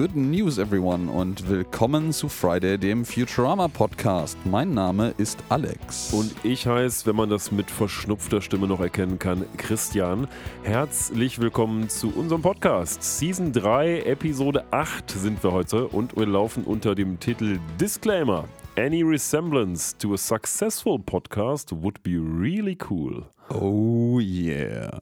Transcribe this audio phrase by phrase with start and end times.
[0.00, 4.38] Good news, everyone, und willkommen zu Friday, dem Futurama Podcast.
[4.46, 6.10] Mein Name ist Alex.
[6.14, 10.26] Und ich heiße, wenn man das mit verschnupfter Stimme noch erkennen kann, Christian.
[10.62, 13.02] Herzlich willkommen zu unserem Podcast.
[13.02, 18.48] Season 3, Episode 8 sind wir heute und wir laufen unter dem Titel Disclaimer.
[18.78, 23.26] Any resemblance to a successful podcast would be really cool.
[23.50, 25.00] Oh yeah.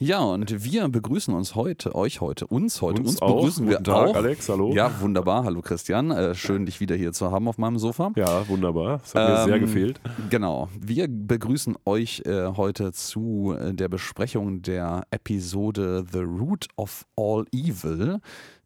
[0.00, 3.34] Ja, und wir begrüßen uns heute, euch heute, uns heute, uns, uns auch.
[3.34, 4.14] begrüßen Guten wir Tag, auch.
[4.14, 4.72] Alex, hallo.
[4.72, 5.42] Ja, wunderbar.
[5.42, 6.12] Hallo Christian.
[6.12, 8.12] Äh, schön, dich wieder hier zu haben auf meinem Sofa.
[8.14, 8.98] Ja, wunderbar.
[8.98, 10.00] Das hat mir sehr Ähm, gefehlt.
[10.30, 10.68] Genau.
[10.78, 17.46] Wir begrüßen euch äh, heute zu äh, der Besprechung der Episode The Root of All
[17.52, 18.20] Evil,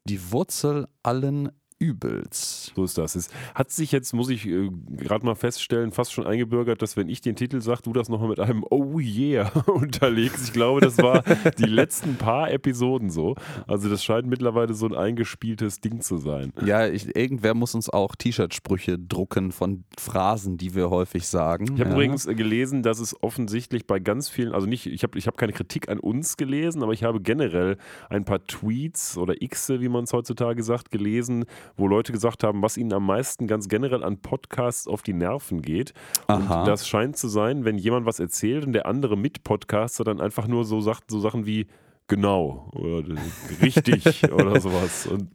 [0.05, 1.51] die Wurzel allen
[1.83, 2.71] Übels.
[2.77, 3.17] So ist das.
[3.17, 7.09] Es hat sich jetzt, muss ich äh, gerade mal feststellen, fast schon eingebürgert, dass wenn
[7.09, 10.45] ich den Titel sage, du das nochmal mit einem Oh yeah unterlegst.
[10.45, 11.25] Ich glaube, das war
[11.59, 13.35] die letzten paar Episoden so.
[13.67, 16.53] Also das scheint mittlerweile so ein eingespieltes Ding zu sein.
[16.65, 21.65] Ja, ich, irgendwer muss uns auch T-Shirt-Sprüche drucken von Phrasen, die wir häufig sagen.
[21.65, 21.97] Ich habe ja.
[21.97, 25.37] übrigens äh, gelesen, dass es offensichtlich bei ganz vielen, also nicht, ich habe ich hab
[25.37, 27.77] keine Kritik an uns gelesen, aber ich habe generell
[28.09, 31.45] ein paar Tweets oder Xe, wie man es heutzutage sagt, gelesen,
[31.77, 35.63] wo Leute gesagt haben, was ihnen am meisten ganz generell an Podcasts auf die Nerven
[35.63, 35.93] geht.
[36.27, 36.61] Aha.
[36.61, 40.47] Und das scheint zu sein, wenn jemand was erzählt und der andere Mitpodcaster dann einfach
[40.47, 41.67] nur so sagt, so Sachen wie
[42.09, 43.17] genau oder
[43.63, 45.07] richtig oder sowas.
[45.07, 45.31] Und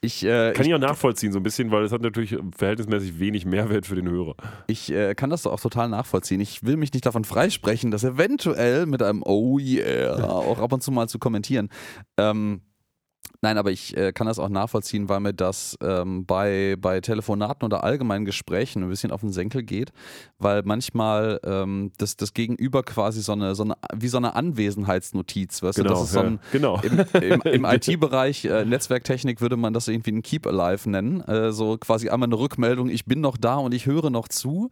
[0.00, 3.18] Ich, äh, kann ich, ich auch nachvollziehen so ein bisschen, weil es hat natürlich verhältnismäßig
[3.18, 4.34] wenig Mehrwert für den Hörer.
[4.66, 6.40] ich äh, kann das auch total nachvollziehen.
[6.40, 10.82] Ich will mich nicht davon freisprechen, das eventuell mit einem Oh yeah auch ab und
[10.82, 11.70] zu mal zu kommentieren.
[12.18, 12.60] Ähm,
[13.40, 17.64] Nein, aber ich äh, kann das auch nachvollziehen, weil mir das ähm, bei, bei Telefonaten
[17.64, 19.92] oder allgemeinen Gesprächen ein bisschen auf den Senkel geht,
[20.38, 25.62] weil manchmal ähm, das, das Gegenüber quasi so eine, so eine, wie so eine Anwesenheitsnotiz,
[25.62, 26.80] weißt du, das ist so ein, ja, genau.
[26.82, 31.20] im, im, im IT-Bereich, äh, Netzwerktechnik würde man das irgendwie ein Keep Alive nennen.
[31.22, 34.70] Äh, so quasi einmal eine Rückmeldung, ich bin noch da und ich höre noch zu,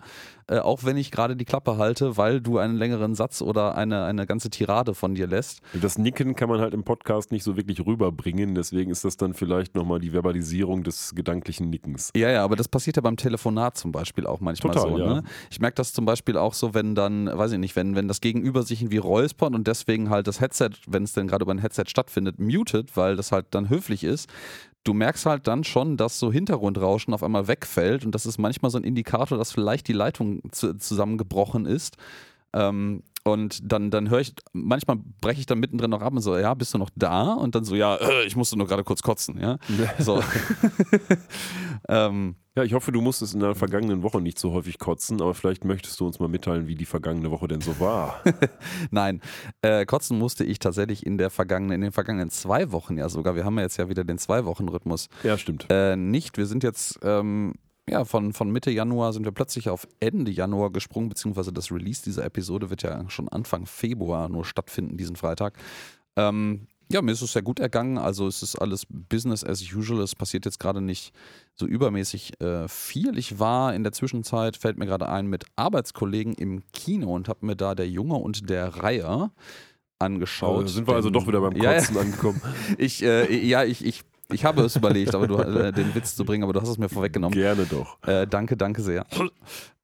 [0.49, 4.05] äh, auch wenn ich gerade die Klappe halte, weil du einen längeren Satz oder eine,
[4.05, 5.61] eine ganze Tirade von dir lässt.
[5.75, 9.35] Das Nicken kann man halt im Podcast nicht so wirklich rüberbringen, deswegen ist das dann
[9.35, 12.11] vielleicht nochmal die Verbalisierung des gedanklichen Nickens.
[12.15, 14.99] Ja, ja, aber das passiert ja beim Telefonat zum Beispiel auch manchmal Total, so.
[14.99, 15.15] ja.
[15.15, 15.23] Ne?
[15.51, 18.21] Ich merke das zum Beispiel auch so, wenn dann, weiß ich nicht, wenn, wenn das
[18.21, 21.59] Gegenüber sich irgendwie räuspert und deswegen halt das Headset, wenn es denn gerade über ein
[21.59, 24.29] Headset stattfindet, mutet, weil das halt dann höflich ist.
[24.85, 28.71] Du merkst halt dann schon, dass so Hintergrundrauschen auf einmal wegfällt und das ist manchmal
[28.71, 31.97] so ein Indikator, dass vielleicht die Leitung zu, zusammengebrochen ist.
[32.53, 36.39] Ähm, und dann, dann höre ich, manchmal breche ich dann mittendrin noch ab und so,
[36.39, 37.33] ja, bist du noch da?
[37.33, 39.59] Und dann so, ja, äh, ich musste nur gerade kurz kotzen, ja.
[39.99, 40.23] So.
[41.89, 45.35] ähm, Ja, ich hoffe, du musstest in der vergangenen Woche nicht so häufig kotzen, aber
[45.35, 48.23] vielleicht möchtest du uns mal mitteilen, wie die vergangene Woche denn so war.
[48.91, 49.21] Nein,
[49.63, 53.35] äh, kotzen musste ich tatsächlich in der vergangenen, in den vergangenen zwei Wochen ja sogar.
[53.35, 55.09] Wir haben ja jetzt ja wieder den Zwei-Wochen-Rhythmus.
[55.25, 55.67] ja, stimmt.
[55.69, 57.55] Äh, nicht, wir sind jetzt ähm,
[57.89, 62.03] ja von, von Mitte Januar sind wir plötzlich auf Ende Januar gesprungen, beziehungsweise das Release
[62.03, 65.55] dieser Episode wird ja schon Anfang Februar nur stattfinden, diesen Freitag.
[66.17, 67.99] Ähm, ja, mir ist es sehr gut ergangen.
[67.99, 70.01] Also es ist alles Business as usual.
[70.03, 71.13] Es passiert jetzt gerade nicht
[71.55, 73.19] so übermäßig äh, viel.
[73.19, 77.45] Ich war in der Zwischenzeit, fällt mir gerade ein, mit Arbeitskollegen im Kino und habe
[77.45, 79.33] mir da der Junge und der Reiher
[79.99, 80.67] angeschaut.
[80.67, 81.79] Äh, sind wir also doch wieder beim Ja, ja.
[81.79, 82.41] Kotzen angekommen.
[82.79, 86.25] Ich, äh, ja, ich, ich, ich habe es überlegt, aber du, äh, den Witz zu
[86.25, 87.37] bringen, aber du hast es mir vorweggenommen.
[87.39, 87.99] Gerne doch.
[88.07, 89.07] Äh, danke, danke sehr.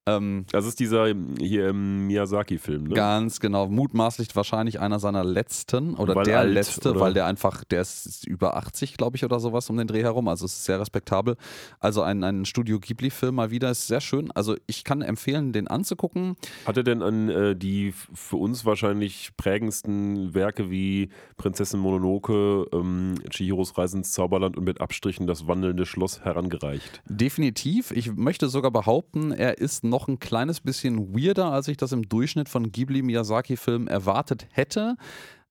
[0.07, 2.95] Ähm, Das ist dieser ähm, hier im Miyazaki-Film, ne?
[2.95, 7.01] Ganz genau, mutmaßlich wahrscheinlich einer seiner letzten oder Weil der alt, letzte, oder?
[7.01, 10.27] weil der einfach, der ist über 80, glaube ich, oder sowas um den Dreh herum,
[10.27, 11.37] also es ist sehr respektabel.
[11.79, 14.33] Also ein, ein Studio Ghibli-Film mal wieder, ist sehr schön.
[14.33, 16.37] Also ich kann empfehlen, den anzugucken.
[16.67, 23.15] Hat er denn an äh, die für uns wahrscheinlich prägendsten Werke wie Prinzessin Mononoke, ähm,
[23.31, 27.03] Chihiros Reise ins Zauberland und mit Abstrichen das wandelnde Schloss herangereicht?
[27.09, 27.93] Definitiv.
[27.93, 32.09] Ich möchte sogar behaupten, er ist noch ein kleines bisschen weirder, als ich das im
[32.09, 34.97] Durchschnitt von Ghibli-Miyazaki-Filmen erwartet hätte.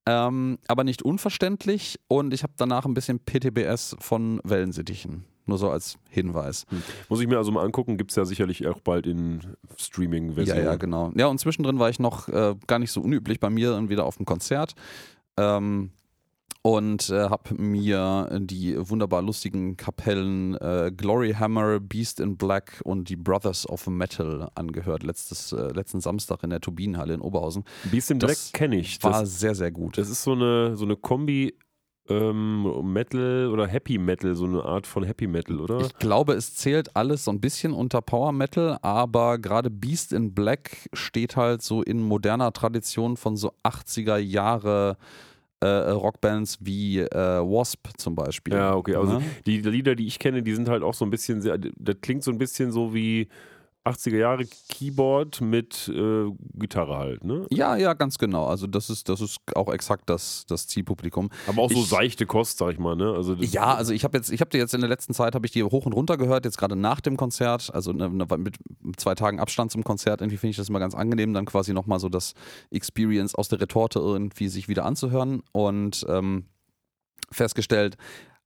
[0.05, 1.99] Ähm, aber nicht unverständlich.
[2.09, 5.23] Und ich habe danach ein bisschen PTBS von Wellensittichen.
[5.45, 6.65] Nur so als Hinweis.
[7.09, 10.57] Muss ich mir also mal angucken, gibt es ja sicherlich auch bald in Ja, Streaming-Version.
[10.57, 11.11] ja, genau.
[11.15, 14.05] Ja, und zwischendrin war ich noch äh, gar nicht so unüblich bei mir und wieder
[14.05, 14.73] auf dem Konzert.
[15.37, 15.91] Ähm,
[16.63, 23.09] und äh, habe mir die wunderbar lustigen Kapellen äh, Glory Hammer, Beast in Black und
[23.09, 27.63] die Brothers of Metal angehört, letztes, äh, letzten Samstag in der Turbinenhalle in Oberhausen.
[27.89, 29.01] Beast in Black kenne ich.
[29.03, 29.97] War Das, sehr, sehr gut.
[29.97, 31.55] das ist so eine, so eine Kombi
[32.09, 35.81] ähm, Metal oder Happy Metal, so eine Art von Happy Metal, oder?
[35.81, 40.33] Ich glaube, es zählt alles so ein bisschen unter Power Metal, aber gerade Beast in
[40.33, 44.97] Black steht halt so in moderner Tradition von so 80er Jahre
[45.61, 47.09] äh, Rockbands wie äh,
[47.39, 48.53] Wasp zum Beispiel.
[48.53, 48.95] Ja, okay.
[48.95, 49.23] Also Ne?
[49.45, 52.23] die Lieder, die ich kenne, die sind halt auch so ein bisschen sehr, das klingt
[52.23, 53.27] so ein bisschen so wie
[53.83, 57.47] 80er Jahre Keyboard mit äh, Gitarre halt, ne?
[57.49, 58.45] Ja, ja, ganz genau.
[58.45, 61.29] Also das ist, das ist auch exakt das, das Zielpublikum.
[61.47, 63.11] Aber auch so Ich- seichte Kost, sag ich mal, ne?
[63.15, 65.47] Also Ja, also ich habe jetzt, ich habe dir jetzt in der letzten Zeit habe
[65.47, 68.57] ich die hoch und runter gehört, jetzt gerade nach dem Konzert, also ne, ne, mit
[68.97, 71.99] zwei Tagen Abstand zum Konzert, irgendwie finde ich das immer ganz angenehm, dann quasi nochmal
[71.99, 72.33] so das
[72.69, 76.45] Experience aus der Retorte irgendwie sich wieder anzuhören und ähm,
[77.31, 77.97] festgestellt,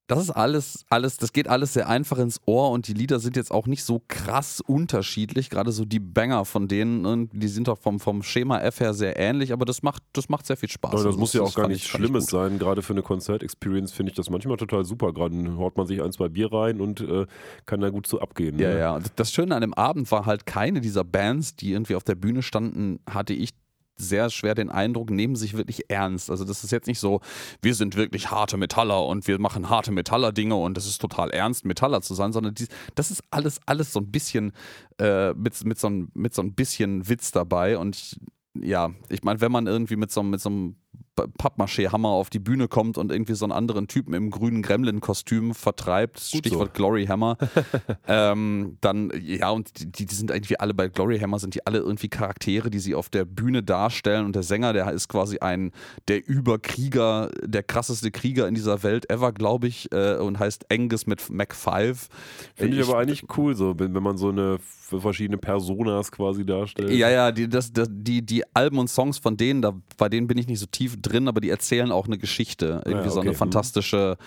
[0.07, 3.35] das ist alles, alles, das geht alles sehr einfach ins Ohr und die Lieder sind
[3.35, 5.49] jetzt auch nicht so krass unterschiedlich.
[5.49, 8.93] Gerade so die Banger von denen, ne, die sind doch vom, vom Schema F her
[8.93, 10.91] sehr ähnlich, aber das macht, das macht sehr viel Spaß.
[10.91, 12.59] Aber das Also muss ja auch gar ich Schlimmes sein.
[12.59, 15.11] Gerade für eine Konzertexperience finde ich das manchmal total super.
[15.11, 17.25] Gerade haut man sich ein, zwei Bier rein und äh,
[17.65, 18.59] kann da gut so abgehen.
[18.59, 18.79] Ja, ne?
[18.79, 18.99] ja.
[19.15, 22.43] Das Schöne an dem Abend war halt keine dieser Bands, die irgendwie auf der Bühne
[22.43, 23.51] standen, hatte ich
[23.97, 26.29] sehr schwer den Eindruck, nehmen sich wirklich ernst.
[26.29, 27.21] Also das ist jetzt nicht so,
[27.61, 31.65] wir sind wirklich harte Metaller und wir machen harte Metaller-Dinge und es ist total ernst,
[31.65, 34.51] Metaller zu sein, sondern dies, das ist alles, alles so ein bisschen
[34.99, 38.19] äh, mit, mit, so ein, mit so ein bisschen Witz dabei und ich,
[38.61, 40.75] ja, ich meine, wenn man irgendwie mit so, mit so einem
[41.15, 46.15] Pappmaché-Hammer auf die Bühne kommt und irgendwie so einen anderen Typen im grünen Gremlin-Kostüm vertreibt,
[46.15, 47.37] Gut Stichwort Glory Hammer,
[48.07, 51.79] ähm, dann, ja, und die, die sind irgendwie alle bei Glory Hammer, sind die alle
[51.79, 54.25] irgendwie Charaktere, die sie auf der Bühne darstellen.
[54.25, 55.71] Und der Sänger, der ist quasi ein,
[56.07, 61.07] der Überkrieger, der krasseste Krieger in dieser Welt ever, glaube ich, äh, und heißt Angus
[61.07, 62.07] mit Mac 5.
[62.55, 66.91] Finde ich, aber eigentlich cool, so, wenn, wenn man so eine verschiedene Personas quasi darstellt.
[66.91, 70.27] Ja, ja, die, das, das, die, die Alben und Songs von denen, da, bei denen
[70.27, 72.81] bin ich nicht so tief drin, aber die erzählen auch eine Geschichte.
[72.85, 73.37] Irgendwie Ja, so eine okay.
[73.37, 74.17] fantastische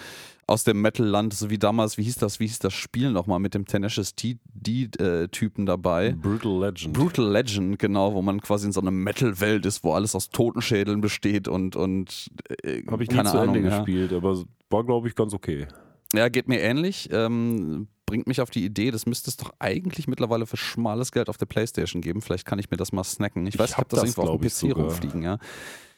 [0.49, 3.52] aus dem Metal-Land, so wie damals, wie hieß das, wie hieß das Spiel nochmal mit
[3.52, 6.12] dem Tenacious D-Typen dabei?
[6.12, 6.94] Brutal Legend.
[6.94, 11.02] Brutal Legend, genau, wo man quasi in so einer Metal-Welt ist, wo alles aus Totenschädeln
[11.02, 12.31] besteht und, und
[12.62, 13.56] äh, Habe ich nie keine zu Ahnung.
[13.56, 13.76] Ende ja.
[13.76, 15.66] gespielt, aber war, glaube ich, ganz okay.
[16.14, 17.11] ja, geht mir ähnlich.
[17.12, 21.28] Ähm, bringt mich auf die Idee, das müsste es doch eigentlich mittlerweile für schmales Geld
[21.28, 22.22] auf der Playstation geben.
[22.22, 23.46] Vielleicht kann ich mir das mal snacken.
[23.46, 24.84] Ich Ich weiß, ich hab habe das, das, irgendwo auf dem ich, PC sogar.
[24.87, 25.37] rumfliegen, ja.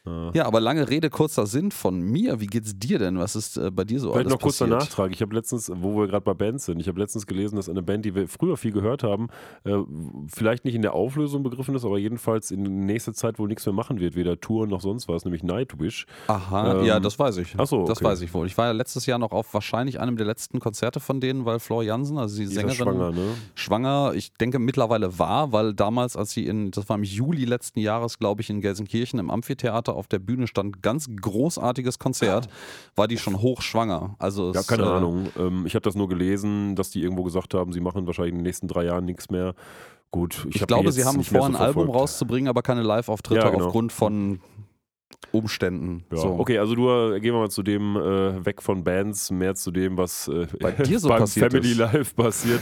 [0.06, 0.30] Ja.
[0.32, 2.40] Ja, aber lange Rede, kurzer Sinn von mir.
[2.40, 3.18] Wie geht's dir denn?
[3.18, 4.80] Was ist äh, bei dir so Vielleicht alles noch kurz der passiert?
[4.80, 5.12] Nachtrag.
[5.12, 7.82] Ich habe letztens, wo wir gerade bei Bands sind, ich habe letztens gelesen, dass eine
[7.82, 9.28] Band, die wir früher viel gehört haben,
[9.64, 9.76] äh,
[10.28, 13.74] vielleicht nicht in der Auflösung begriffen ist, aber jedenfalls in nächster Zeit wohl nichts mehr
[13.74, 16.06] machen wird, weder Touren noch sonst was, nämlich Nightwish.
[16.28, 17.54] Aha, Ähm, ja, das weiß ich.
[17.58, 18.06] ach so, Das okay.
[18.06, 18.46] weiß ich wohl.
[18.46, 21.58] Ich war ja letztes Jahr noch auf wahrscheinlich einem der letzten Konzerte von denen, weil
[21.60, 23.34] Flor Jansen, also die Sängerin, schwanger, ne?
[23.54, 27.80] schwanger, ich denke mittlerweile war, weil damals, als sie in, das war im Juli letzten
[27.80, 32.48] Jahres, glaube ich, in Gelsenkirchen im Amphitheater auf der Bühne stand, ganz großartiges Konzert,
[32.96, 34.16] war die schon hochschwanger.
[34.18, 35.28] Also Ja, keine äh, Ahnung.
[35.38, 38.38] Ähm, ich habe das nur gelesen, dass die irgendwo gesagt haben, sie machen wahrscheinlich in
[38.38, 39.54] den nächsten drei Jahren nichts mehr.
[40.10, 43.50] Gut, ich, Ich glaube, sie haben vor, so ein Album rauszubringen, aber keine Live-Auftritte Ja,
[43.50, 43.66] genau.
[43.66, 44.40] aufgrund von
[45.32, 46.04] Umständen.
[46.10, 46.38] Ja, so.
[46.38, 49.70] Okay, also du äh, gehen wir mal zu dem äh, weg von Bands, mehr zu
[49.70, 51.78] dem, was äh, Bei dir so beim passiert Family ist.
[51.78, 52.60] Life passiert.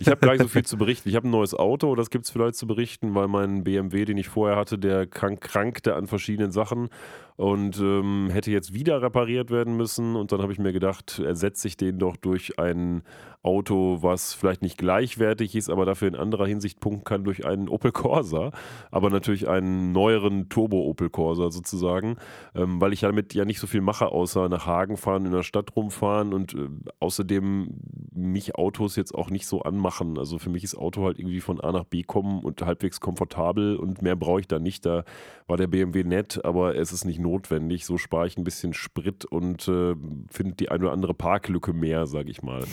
[0.00, 1.08] Ich habe gar nicht so viel zu berichten.
[1.08, 4.16] Ich habe ein neues Auto, das gibt es vielleicht zu berichten, weil mein BMW, den
[4.16, 6.88] ich vorher hatte, der krank, krankte an verschiedenen Sachen
[7.36, 10.16] und ähm, hätte jetzt wieder repariert werden müssen.
[10.16, 13.02] Und dann habe ich mir gedacht, ersetze ich den doch durch ein
[13.46, 17.68] Auto, was vielleicht nicht gleichwertig ist, aber dafür in anderer Hinsicht punkten kann durch einen
[17.68, 18.50] Opel Corsa,
[18.90, 22.16] aber natürlich einen neueren Turbo Opel Corsa sozusagen,
[22.56, 25.44] ähm, weil ich damit ja nicht so viel mache, außer nach Hagen fahren, in der
[25.44, 27.68] Stadt rumfahren und äh, außerdem
[28.12, 30.18] mich Autos jetzt auch nicht so anmachen.
[30.18, 33.76] Also für mich ist Auto halt irgendwie von A nach B kommen und halbwegs komfortabel
[33.76, 34.84] und mehr brauche ich da nicht.
[34.84, 35.04] Da
[35.46, 37.84] war der BMW nett, aber es ist nicht notwendig.
[37.84, 39.94] So spare ich ein bisschen Sprit und äh,
[40.30, 42.64] finde die eine oder andere Parklücke mehr, sage ich mal.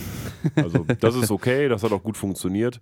[0.56, 2.80] Also das ist okay, das hat auch gut funktioniert.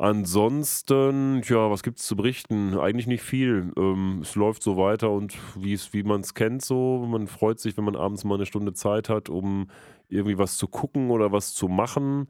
[0.00, 2.78] Ansonsten, ja, was gibt es zu berichten?
[2.78, 3.72] Eigentlich nicht viel.
[3.76, 7.04] Ähm, es läuft so weiter und wie man es kennt, so.
[7.04, 9.68] Man freut sich, wenn man abends mal eine Stunde Zeit hat, um
[10.08, 12.28] irgendwie was zu gucken oder was zu machen.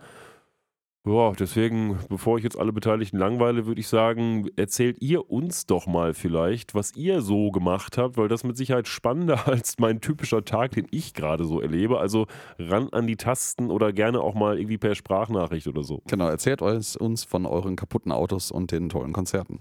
[1.09, 5.87] Ja, deswegen, bevor ich jetzt alle Beteiligten langweile, würde ich sagen, erzählt ihr uns doch
[5.87, 10.45] mal vielleicht, was ihr so gemacht habt, weil das mit Sicherheit spannender als mein typischer
[10.45, 11.99] Tag, den ich gerade so erlebe.
[11.99, 12.27] Also
[12.59, 16.03] ran an die Tasten oder gerne auch mal irgendwie per Sprachnachricht oder so.
[16.09, 19.61] Genau, erzählt uns, uns von euren kaputten Autos und den tollen Konzerten.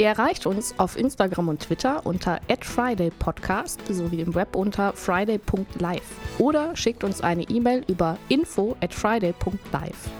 [0.00, 6.00] Ihr erreicht uns auf Instagram und Twitter unter @fridaypodcast sowie im Web unter friday.live
[6.38, 10.10] oder schickt uns eine E-Mail über info@friday.live.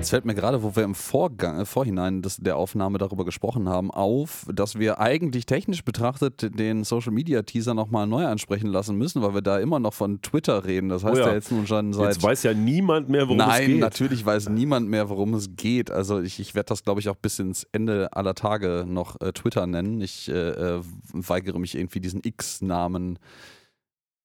[0.00, 3.68] Es fällt mir gerade, wo wir im Vorgang, äh, Vorhinein des, der Aufnahme darüber gesprochen
[3.68, 8.96] haben, auf, dass wir eigentlich technisch betrachtet den Social Media Teaser nochmal neu ansprechen lassen
[8.96, 10.88] müssen, weil wir da immer noch von Twitter reden.
[10.88, 11.26] Das heißt Oh ja.
[11.28, 11.34] ja.
[11.34, 12.14] jetzt nun schon seit.
[12.14, 13.80] Jetzt weiß ja niemand mehr, worum Nein, es geht.
[13.80, 15.90] natürlich weiß niemand mehr, worum es geht.
[15.90, 19.32] Also ich, ich werde das, glaube ich, auch bis ins Ende aller Tage noch äh,
[19.32, 20.00] Twitter nennen.
[20.00, 20.80] Ich äh, äh,
[21.12, 23.18] weigere mich irgendwie diesen X-Namen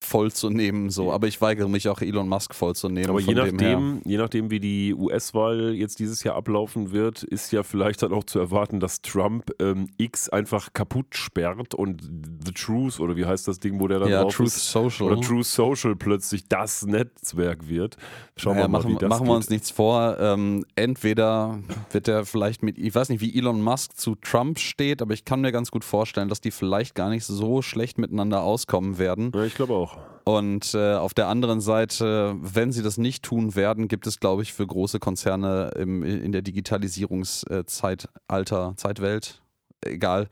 [0.03, 1.11] vollzunehmen, so.
[1.11, 3.09] Aber ich weigere mich auch Elon Musk vollzunehmen.
[3.09, 3.79] Aber je von dem her.
[3.79, 8.13] nachdem, je nachdem, wie die US-Wahl jetzt dieses Jahr ablaufen wird, ist ja vielleicht dann
[8.13, 12.01] auch zu erwarten, dass Trump ähm, X einfach kaputt sperrt und
[12.45, 15.07] The Truth, oder wie heißt das Ding, wo der dann Ja, drauf Truth ist, Social.
[15.11, 17.97] oder Truth Social plötzlich das Netzwerk wird.
[18.35, 20.17] Schauen Naja, wir mal, machen, wie das machen wir uns nichts vor.
[20.19, 21.59] Ähm, entweder
[21.91, 25.25] wird er vielleicht mit, ich weiß nicht, wie Elon Musk zu Trump steht, aber ich
[25.25, 29.31] kann mir ganz gut vorstellen, dass die vielleicht gar nicht so schlecht miteinander auskommen werden.
[29.33, 29.92] Ja, ich glaube auch.
[30.25, 34.41] Und äh, auf der anderen Seite, wenn sie das nicht tun werden, gibt es, glaube
[34.41, 39.41] ich, für große Konzerne im, in der Digitalisierungszeitalter, Zeitwelt,
[39.81, 40.29] egal,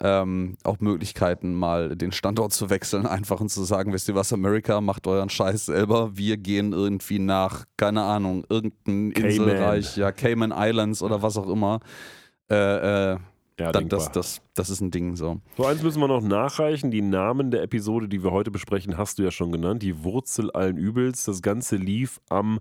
[0.00, 4.32] ähm, auch Möglichkeiten, mal den Standort zu wechseln, einfach und zu sagen, wisst ihr was,
[4.32, 9.10] Amerika, macht euren Scheiß selber, wir gehen irgendwie nach, keine Ahnung, irgendein.
[9.10, 11.80] Inselreich, ja, Cayman Islands oder was auch immer.
[12.50, 13.18] Äh, äh,
[13.58, 13.98] Ja, da, denkbar.
[13.98, 15.40] das, das, das ist ein Ding so.
[15.56, 16.90] So, eins müssen wir noch nachreichen.
[16.90, 19.82] Die Namen der Episode, die wir heute besprechen, hast du ja schon genannt.
[19.82, 21.24] Die Wurzel allen Übels.
[21.24, 22.60] Das Ganze lief am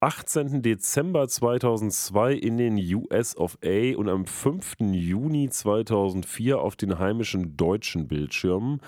[0.00, 0.60] 18.
[0.60, 4.76] Dezember 2002 in den US of A und am 5.
[4.92, 8.80] Juni 2004 auf den heimischen deutschen Bildschirmen.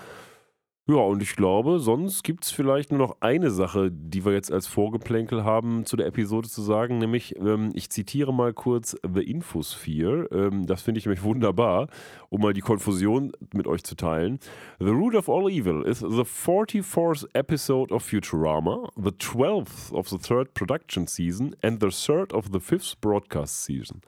[0.89, 4.53] Ja, und ich glaube, sonst gibt es vielleicht nur noch eine Sache, die wir jetzt
[4.53, 9.21] als Vorgeplänkel haben, zu der Episode zu sagen, nämlich, ähm, ich zitiere mal kurz The
[9.21, 11.89] Infosphere, ähm, das finde ich nämlich wunderbar,
[12.29, 14.39] um mal die Konfusion mit euch zu teilen.
[14.79, 20.17] The root of all evil is the 44th episode of Futurama, the 12th of the
[20.17, 23.99] third production season and the third of the fifth broadcast season.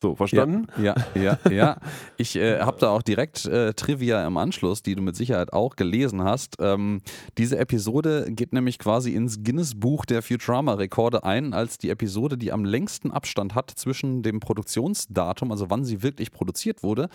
[0.00, 0.66] So, verstanden?
[0.80, 1.50] Ja, ja, ja.
[1.50, 1.76] ja.
[2.18, 5.74] Ich äh, habe da auch direkt äh, Trivia im Anschluss, die du mit Sicherheit auch
[5.74, 6.56] gelesen hast.
[6.60, 7.00] Ähm,
[7.36, 12.64] diese Episode geht nämlich quasi ins Guinness-Buch der Futurama-Rekorde ein, als die Episode, die am
[12.64, 17.08] längsten Abstand hat zwischen dem Produktionsdatum, also wann sie wirklich produziert wurde,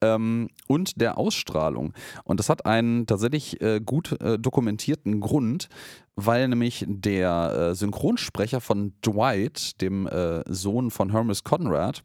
[0.00, 1.92] ähm, und der Ausstrahlung.
[2.24, 5.68] Und das hat einen tatsächlich äh, gut äh, dokumentierten Grund,
[6.16, 12.02] weil nämlich der äh, Synchronsprecher von Dwight, dem äh, Sohn von Hermes Conrad,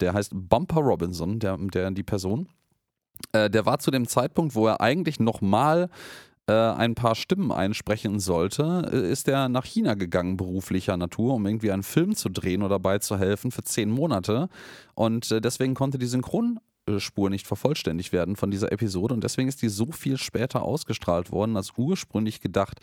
[0.00, 2.48] der heißt Bumper Robinson, der, der die Person,
[3.32, 5.88] äh, der war zu dem Zeitpunkt, wo er eigentlich nochmal
[6.46, 11.46] äh, ein paar Stimmen einsprechen sollte, äh, ist er nach China gegangen, beruflicher Natur, um
[11.46, 14.48] irgendwie einen Film zu drehen oder beizuhelfen für zehn Monate.
[14.94, 19.62] Und äh, deswegen konnte die Synchronspur nicht vervollständigt werden von dieser Episode und deswegen ist
[19.62, 22.80] die so viel später ausgestrahlt worden als ursprünglich gedacht.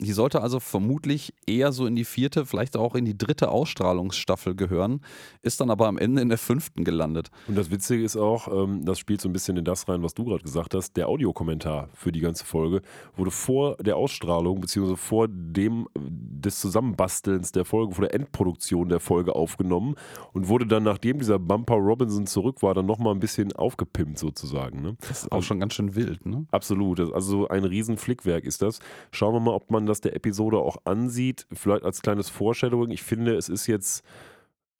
[0.00, 4.54] Die sollte also vermutlich eher so in die vierte, vielleicht auch in die dritte Ausstrahlungsstaffel
[4.54, 5.02] gehören,
[5.42, 7.30] ist dann aber am Ende in der fünften gelandet.
[7.46, 10.14] Und das Witzige ist auch, ähm, das spielt so ein bisschen in das rein, was
[10.14, 12.80] du gerade gesagt hast, der Audiokommentar für die ganze Folge
[13.14, 18.88] wurde vor der Ausstrahlung, beziehungsweise vor dem äh, des Zusammenbastelns der Folge, vor der Endproduktion
[18.88, 19.96] der Folge aufgenommen
[20.32, 24.80] und wurde dann, nachdem dieser Bumper Robinson zurück war, dann nochmal ein bisschen aufgepimpt sozusagen.
[24.80, 24.96] Ne?
[25.00, 26.46] Das ist auch schon ganz schön wild, ne?
[26.50, 28.80] Absolut, also ein riesen Flickwerk ist das.
[29.10, 31.46] Schauen wir mal, ob man das der Episode auch ansieht.
[31.52, 32.90] Vielleicht als kleines Foreshadowing.
[32.90, 34.02] Ich finde, es ist jetzt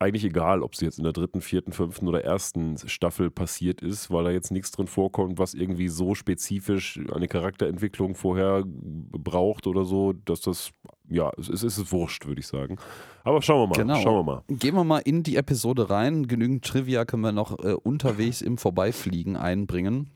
[0.03, 4.11] eigentlich egal, ob es jetzt in der dritten, vierten, fünften oder ersten Staffel passiert ist,
[4.11, 9.85] weil da jetzt nichts drin vorkommt, was irgendwie so spezifisch eine Charakterentwicklung vorher braucht oder
[9.85, 10.71] so, dass das,
[11.11, 12.79] ja, es ist, es ist wurscht, würde ich sagen.
[13.25, 14.01] Aber schauen wir mal, Genau.
[14.01, 14.43] schauen wir mal.
[14.49, 16.27] Gehen wir mal in die Episode rein.
[16.27, 20.09] Genügend Trivia können wir noch äh, unterwegs im Vorbeifliegen einbringen.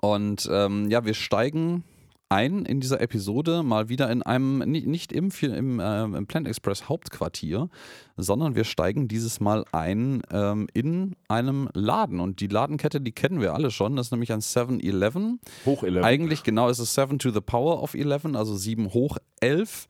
[0.00, 1.82] Und ähm, ja, wir steigen
[2.32, 6.48] ein in dieser Episode mal wieder in einem, ni- nicht im, im, äh, im Planet
[6.48, 7.68] Express Hauptquartier,
[8.16, 12.20] sondern wir steigen dieses Mal ein ähm, in einem Laden.
[12.20, 13.96] Und die Ladenkette, die kennen wir alle schon.
[13.96, 15.40] Das ist nämlich ein 7-Eleven.
[15.66, 16.04] Hoch 11.
[16.04, 19.86] Eigentlich genau ist es 7 to the power of 11, also 7 hoch 11,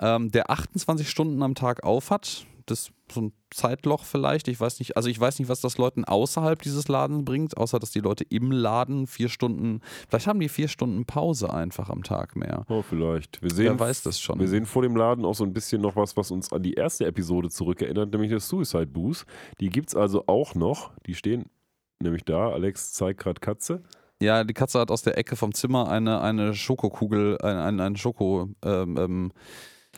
[0.00, 2.46] ähm, der 28 Stunden am Tag auf hat.
[2.66, 4.48] Das so ein Zeitloch vielleicht.
[4.48, 7.78] Ich weiß nicht, also ich weiß nicht, was das Leuten außerhalb dieses Ladens bringt, außer
[7.78, 12.02] dass die Leute im Laden vier Stunden, vielleicht haben die vier Stunden Pause einfach am
[12.02, 12.64] Tag mehr.
[12.68, 13.42] Oh, vielleicht.
[13.42, 14.40] Wir sehen, Wer weiß das schon.
[14.40, 16.74] Wir sehen vor dem Laden auch so ein bisschen noch was, was uns an die
[16.74, 19.24] erste Episode zurückerinnert, nämlich das Suicide Booth.
[19.60, 20.92] Die gibt es also auch noch.
[21.06, 21.46] Die stehen
[22.00, 22.50] nämlich da.
[22.50, 23.82] Alex zeigt gerade Katze.
[24.20, 27.96] Ja, die Katze hat aus der Ecke vom Zimmer eine, eine Schokokugel, ein, ein, ein
[27.96, 29.32] Schoko, ähm, ähm,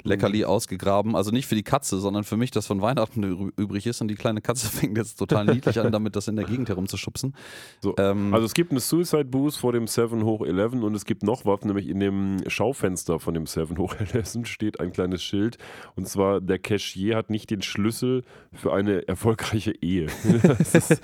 [0.04, 1.16] Leckerli ausgegraben.
[1.16, 4.00] Also nicht für die Katze, sondern für mich, das von Weihnachten übrig ist.
[4.00, 7.34] Und die kleine Katze fängt jetzt total niedlich an, damit das in der Gegend herumzuschubsen.
[7.80, 7.94] So.
[7.98, 11.22] Ähm, Also es gibt eine Suicide Booth vor dem 7 hoch 11 und es gibt
[11.22, 15.58] noch was, nämlich in dem Schaufenster von dem 7 hoch 11 steht ein kleines Schild
[15.96, 20.06] und zwar der Cashier hat nicht den Schlüssel für eine erfolgreiche Ehe.
[20.42, 21.02] das ist,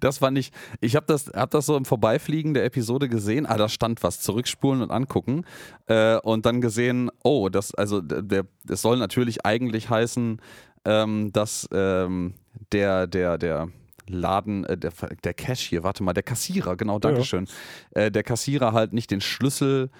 [0.00, 3.56] das fand ich, ich habe das, hab das so im Vorbeifliegen der Episode gesehen, ah,
[3.56, 5.44] da stand was, zurückspulen und angucken
[5.86, 10.40] äh, und dann gesehen, oh, das, also der, das soll natürlich eigentlich heißen,
[10.84, 12.34] ähm, dass ähm,
[12.72, 13.68] der, der, der
[14.08, 14.92] Laden, äh, der,
[15.24, 17.48] der Cashier, warte mal, der Kassierer, genau, Dankeschön,
[17.90, 19.90] äh, der Kassierer halt nicht den Schlüssel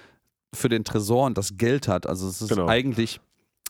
[0.55, 2.67] für den Tresor und das Geld hat, also es ist Genau.
[2.67, 3.21] eigentlich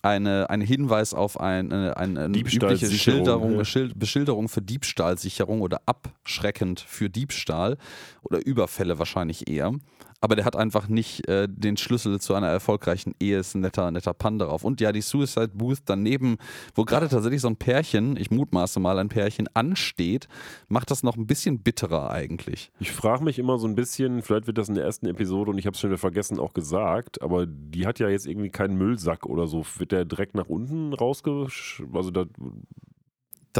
[0.02, 3.64] eine, ein Hinweis auf ein, eine, eine, eine übliche Schilderung, ja.
[3.64, 7.76] Schild, Beschilderung für Diebstahlsicherung oder abschreckend für Diebstahl
[8.22, 9.72] oder Überfälle wahrscheinlich eher.
[10.20, 13.90] Aber der hat einfach nicht äh, den Schlüssel zu einer erfolgreichen Ehe, ist ein netter,
[13.90, 14.64] netter Pan darauf.
[14.64, 16.38] Und ja, die Suicide Booth daneben,
[16.74, 20.28] wo gerade tatsächlich so ein Pärchen, ich mutmaße mal ein Pärchen, ansteht,
[20.68, 22.70] macht das noch ein bisschen bitterer eigentlich.
[22.80, 25.58] ich frage mich immer so ein bisschen, vielleicht wird das in der ersten Episode und
[25.58, 28.76] ich habe es schon wieder vergessen auch gesagt, aber die hat ja jetzt irgendwie keinen
[28.76, 29.64] Müllsack oder so.
[29.78, 31.82] Wird der direkt nach unten rausgesch...
[31.92, 32.24] Also da,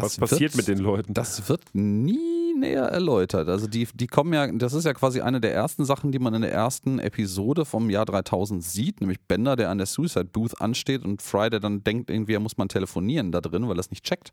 [0.03, 1.15] was passiert wird, mit den Leuten?
[1.15, 3.49] Das wird nie näher erläutert.
[3.49, 6.35] Also die, die kommen ja, das ist ja quasi eine der ersten Sachen, die man
[6.35, 10.61] in der ersten Episode vom Jahr 3000 sieht, nämlich Bender, der an der Suicide Booth
[10.61, 13.81] ansteht und Fry, der dann denkt, irgendwie er muss man telefonieren da drin, weil er
[13.81, 14.31] es nicht checkt.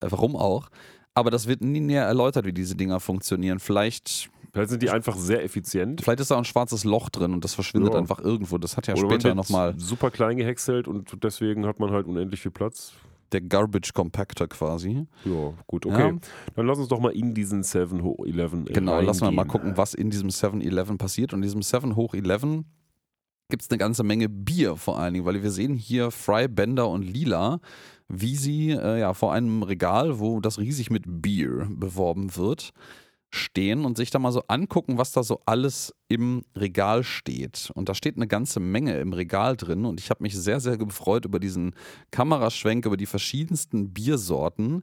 [0.00, 0.68] Äh, Warum auch?
[1.12, 3.58] Aber das wird nie näher erläutert, wie diese Dinger funktionieren.
[3.58, 6.00] Vielleicht, Vielleicht sind die einfach sehr effizient.
[6.02, 7.98] vielleicht ist da ein schwarzes Loch drin und das verschwindet Ja.
[7.98, 8.58] einfach irgendwo.
[8.58, 12.40] Das hat ja Oder später nochmal super klein gehäckselt und deswegen hat man halt unendlich
[12.40, 12.92] viel Platz.
[13.32, 15.06] Der Garbage Compactor quasi.
[15.24, 16.10] Ja, gut, okay.
[16.10, 16.18] Ja.
[16.56, 19.76] Dann lass uns doch mal in diesen 7 hoch 11 Genau, lassen wir mal gucken,
[19.76, 21.32] was in diesem 7-Eleven passiert.
[21.32, 22.64] Und in diesem 7 hoch 11
[23.50, 26.88] gibt es eine ganze Menge Bier vor allen Dingen, weil wir sehen hier Fry, Bender
[26.88, 27.60] und Lila,
[28.08, 32.72] wie sie äh, ja, vor einem Regal, wo das riesig mit Bier beworben wird,
[33.30, 37.70] stehen und sich da mal so angucken, was da so alles im Regal steht.
[37.74, 40.76] Und da steht eine ganze Menge im Regal drin und ich habe mich sehr, sehr
[40.76, 41.74] gefreut über diesen
[42.10, 44.82] Kameraschwenk, über die verschiedensten Biersorten.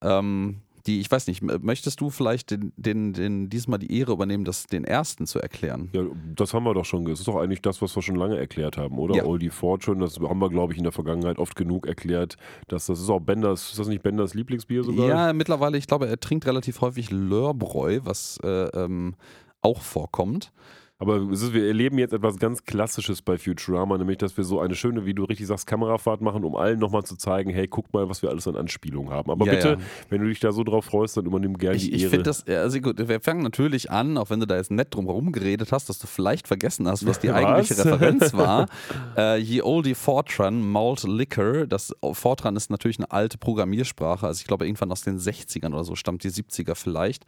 [0.00, 4.44] Ähm, die, ich weiß nicht, möchtest du vielleicht den, den, den, diesmal die Ehre übernehmen,
[4.44, 5.88] das, den ersten zu erklären?
[5.92, 6.02] Ja,
[6.34, 7.04] das haben wir doch schon.
[7.06, 9.16] Das ist doch eigentlich das, was wir schon lange erklärt haben, oder?
[9.16, 9.24] Ja.
[9.24, 12.36] Oldie Fortune, das haben wir, glaube ich, in der Vergangenheit oft genug erklärt.
[12.68, 15.08] Dass das ist auch Benders, ist das nicht Benders Lieblingsbier sogar?
[15.08, 19.14] Ja, mittlerweile, ich glaube, er trinkt relativ häufig Lörbräu, was äh, ähm,
[19.62, 20.52] auch vorkommt.
[21.00, 24.76] Aber ist, wir erleben jetzt etwas ganz Klassisches bei Futurama, nämlich, dass wir so eine
[24.76, 28.08] schöne, wie du richtig sagst, Kamerafahrt machen, um allen nochmal zu zeigen, hey, guck mal,
[28.08, 29.28] was wir alles an Anspielungen haben.
[29.30, 29.76] Aber Ja, bitte, ja.
[30.08, 32.10] wenn du dich da so drauf freust, dann übernimm gerne Ich, die ich Ehre.
[32.10, 35.06] finde das, also gut, wir fangen natürlich an, auch wenn du da jetzt nett drum
[35.06, 37.36] herum geredet hast, dass du vielleicht vergessen hast, was die Was?
[37.44, 38.68] eigentliche Referenz war.
[39.16, 41.66] äh, Ye Oldie Fortran, Malt Liquor.
[41.66, 45.82] Das Fortran ist natürlich eine alte Programmiersprache, also ich glaube irgendwann aus den 60ern oder
[45.84, 47.24] so, stammt die 70er vielleicht.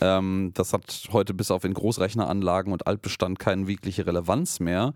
[0.00, 4.94] Ähm, das hat heute bis auf in Großrechneranlagen und Altbestand keine wirkliche Relevanz mehr.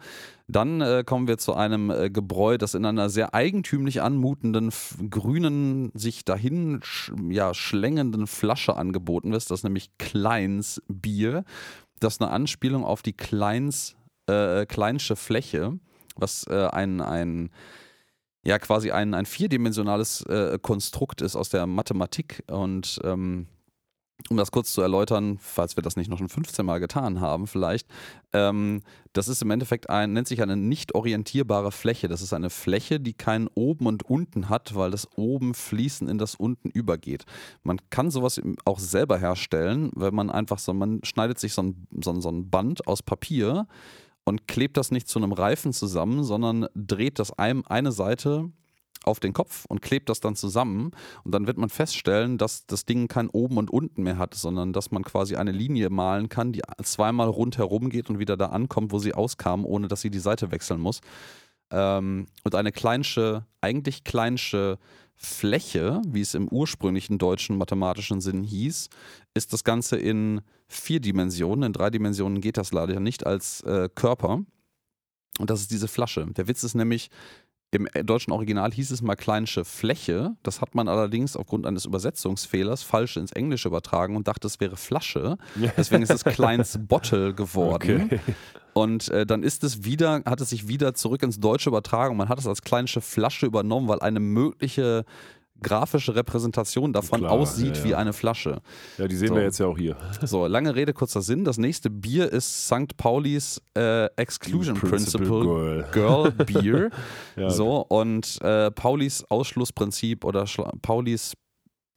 [0.49, 4.71] Dann äh, kommen wir zu einem äh, Gebräu, das in einer sehr eigentümlich anmutenden,
[5.11, 9.43] grünen, sich dahin sch ja, schlängenden Flasche angeboten wird.
[9.43, 11.45] Das ist nämlich Kleins Bier.
[12.01, 15.79] Das ist eine Anspielung auf die Kleins, äh, Kleinsche Fläche,
[16.17, 17.51] was äh, ein, ein
[18.45, 23.49] ja quasi ein, ein vierdimensionales äh, Konstrukt ist aus der Mathematik und ähm,
[24.29, 27.47] um das kurz zu erläutern, falls wir das nicht noch schon 15 Mal getan haben,
[27.47, 27.87] vielleicht,
[28.33, 32.09] ähm, das ist im Endeffekt ein, nennt sich eine nicht orientierbare Fläche.
[32.09, 36.19] Das ist eine Fläche, die kein Oben und Unten hat, weil das Oben fließend in
[36.19, 37.25] das Unten übergeht.
[37.63, 41.87] Man kann sowas auch selber herstellen, wenn man einfach so, man schneidet sich so ein,
[42.03, 43.67] so ein, so ein Band aus Papier
[44.25, 48.51] und klebt das nicht zu einem Reifen zusammen, sondern dreht das einem eine Seite
[49.07, 50.91] auf den Kopf und klebt das dann zusammen
[51.25, 54.73] und dann wird man feststellen, dass das Ding kein oben und unten mehr hat, sondern
[54.73, 58.93] dass man quasi eine Linie malen kann, die zweimal rundherum geht und wieder da ankommt,
[58.93, 61.01] wo sie auskam, ohne dass sie die Seite wechseln muss.
[61.71, 64.79] Ähm, und eine kleinsche, eigentlich kleinsche
[65.15, 68.91] Fläche, wie es im ursprünglichen deutschen mathematischen Sinn hieß,
[69.35, 71.65] ist das Ganze in vier Dimensionen.
[71.65, 74.45] In drei Dimensionen geht das leider nicht als äh, Körper.
[75.39, 76.27] Und das ist diese Flasche.
[76.37, 77.11] Der Witz ist nämlich,
[77.71, 80.37] im äh, deutschen Original hieß es mal kleinsche Fläche.
[80.43, 84.77] Das hat man allerdings aufgrund eines Übersetzungsfehlers falsch ins Englische übertragen und dachte, es wäre
[84.77, 85.37] Flasche.
[85.77, 88.05] Deswegen ist es Kleins Bottle geworden.
[88.05, 88.21] Okay.
[88.73, 92.17] Und äh, dann ist es wieder, hat es sich wieder zurück ins Deutsche übertragen.
[92.17, 95.07] Man hat es als kleinsche Flasche übernommen, weil eine mögliche
[95.63, 97.99] grafische Repräsentation davon Klar, aussieht ja, wie ja.
[97.99, 98.61] eine Flasche.
[98.99, 99.35] Ja, die sehen So.
[99.37, 99.97] wir jetzt ja auch hier.
[100.23, 101.45] So, lange Rede, kurzer Sinn.
[101.45, 102.97] Das nächste Bier ist St.
[102.97, 106.33] Paulis äh, Exclusion Principle Principle, Girl.
[106.33, 106.91] Girl Beer.
[107.37, 107.51] Ja.
[107.51, 111.35] So, und äh, Paulis Ausschlussprinzip oder Schla Paulis,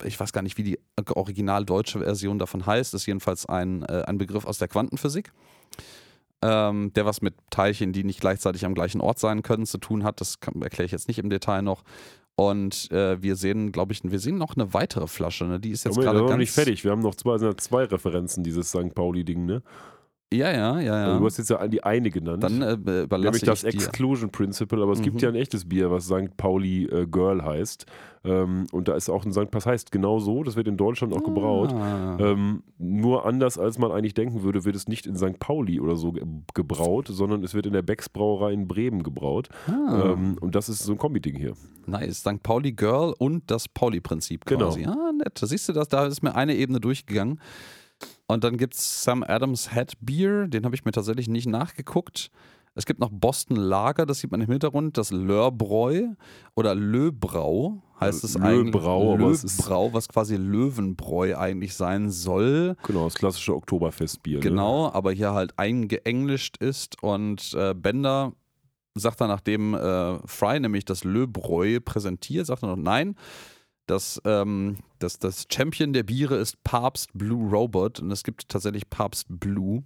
[0.03, 0.79] ich weiß gar nicht, wie die
[1.15, 5.31] original deutsche Version davon heißt, ist jedenfalls ein, äh, ein Begriff aus der Quantenphysik.
[6.41, 10.05] Ähm, der was mit Teilchen, die nicht gleichzeitig am gleichen Ort sein können, zu tun
[10.05, 10.21] hat.
[10.21, 11.83] Das erkläre ich jetzt nicht im Detail noch.
[12.39, 15.43] Und äh, wir sehen, glaube ich, wir sehen noch eine weitere Flasche.
[15.43, 15.59] Ne?
[15.59, 16.85] Die ist jetzt Aber wir gerade sind noch ganz nicht fertig.
[16.85, 18.95] Wir haben noch zwei, zwei Referenzen, dieses St.
[18.95, 19.61] Pauli-Ding, ne?
[20.31, 21.17] Ja, ja, ja, Also ja.
[21.19, 22.43] du hast jetzt ja die eine genannt.
[22.43, 23.83] Dann äh, überlasse Nämlich das ich dir.
[23.87, 25.21] Exclusion Principle, aber es gibt Mhm.
[25.21, 26.37] ja ein echtes Bier, was St.
[26.37, 27.87] Pauli äh, Girl heißt.
[28.25, 29.49] Ähm, und da ist auch ein St.
[29.49, 31.73] Pass heißt genau so, das wird in Deutschland auch gebraut.
[31.73, 32.17] Ah.
[32.19, 35.39] Ähm, nur anders, als man eigentlich denken würde, wird es nicht in St.
[35.39, 39.49] Pauli oder so ge gebraut, sondern es wird in der Becks Brauerei in Bremen gebraut.
[39.67, 40.11] Ah.
[40.13, 41.53] Ähm, und das ist so ein Kombi-Ding hier.
[41.87, 42.19] Nice.
[42.19, 42.43] St.
[42.43, 44.65] Pauli Girl und das Pauli-Prinzip Genau.
[44.67, 44.85] quasi.
[44.85, 45.41] Ah, nett.
[45.41, 47.39] Da siehst du das, da ist mir eine Ebene durchgegangen.
[48.27, 52.29] Und dann gibt es Sam Adams Head Beer, den habe ich mir tatsächlich nicht nachgeguckt.
[52.75, 56.09] Es gibt noch Boston Lager, das sieht man im Hintergrund, das Lörbräu
[56.55, 58.73] oder Löbrau heißt es eigentlich.
[58.75, 62.77] Löbrau, es ist- Löbrau, was quasi Löwenbräu eigentlich sein soll.
[62.87, 64.37] Genau, das klassische Oktoberfestbier.
[64.37, 64.43] Ne?
[64.43, 68.31] Genau, aber hier halt eingeenglischt ist und äh, Bender
[68.95, 73.15] sagt dann, nachdem äh, Fry nämlich das Le Breu präsentiert, sagt er noch, nein,
[73.89, 78.89] das, ähm, das, das Champion der Biere ist Papst Blue Robot und es gibt tatsächlich
[78.89, 79.83] Papst Blue.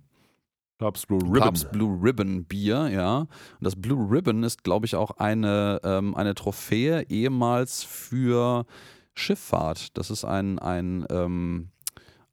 [0.77, 1.39] Papst Blue Ribbon.
[1.39, 3.19] Papst Blue Ribbon Bier, ja.
[3.19, 3.29] Und
[3.61, 8.65] das Blue Ribbon ist, glaube ich, auch eine, ähm, eine Trophäe ehemals für
[9.13, 9.97] Schifffahrt.
[9.97, 11.69] Das ist ein, ein, ähm,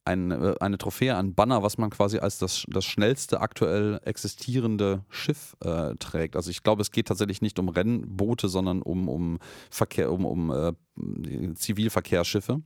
[0.05, 5.05] ein, äh, eine Trophäe, ein Banner, was man quasi als das, das schnellste aktuell existierende
[5.09, 6.37] Schiff äh, trägt.
[6.37, 9.39] Also ich glaube, es geht tatsächlich nicht um Rennboote, sondern um, um
[9.71, 12.63] Verkehr, um, um äh, Zivilverkehrsschiffe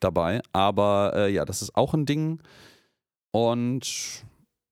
[0.00, 0.40] dabei.
[0.52, 2.40] Aber äh, ja, das ist auch ein Ding.
[3.30, 4.24] Und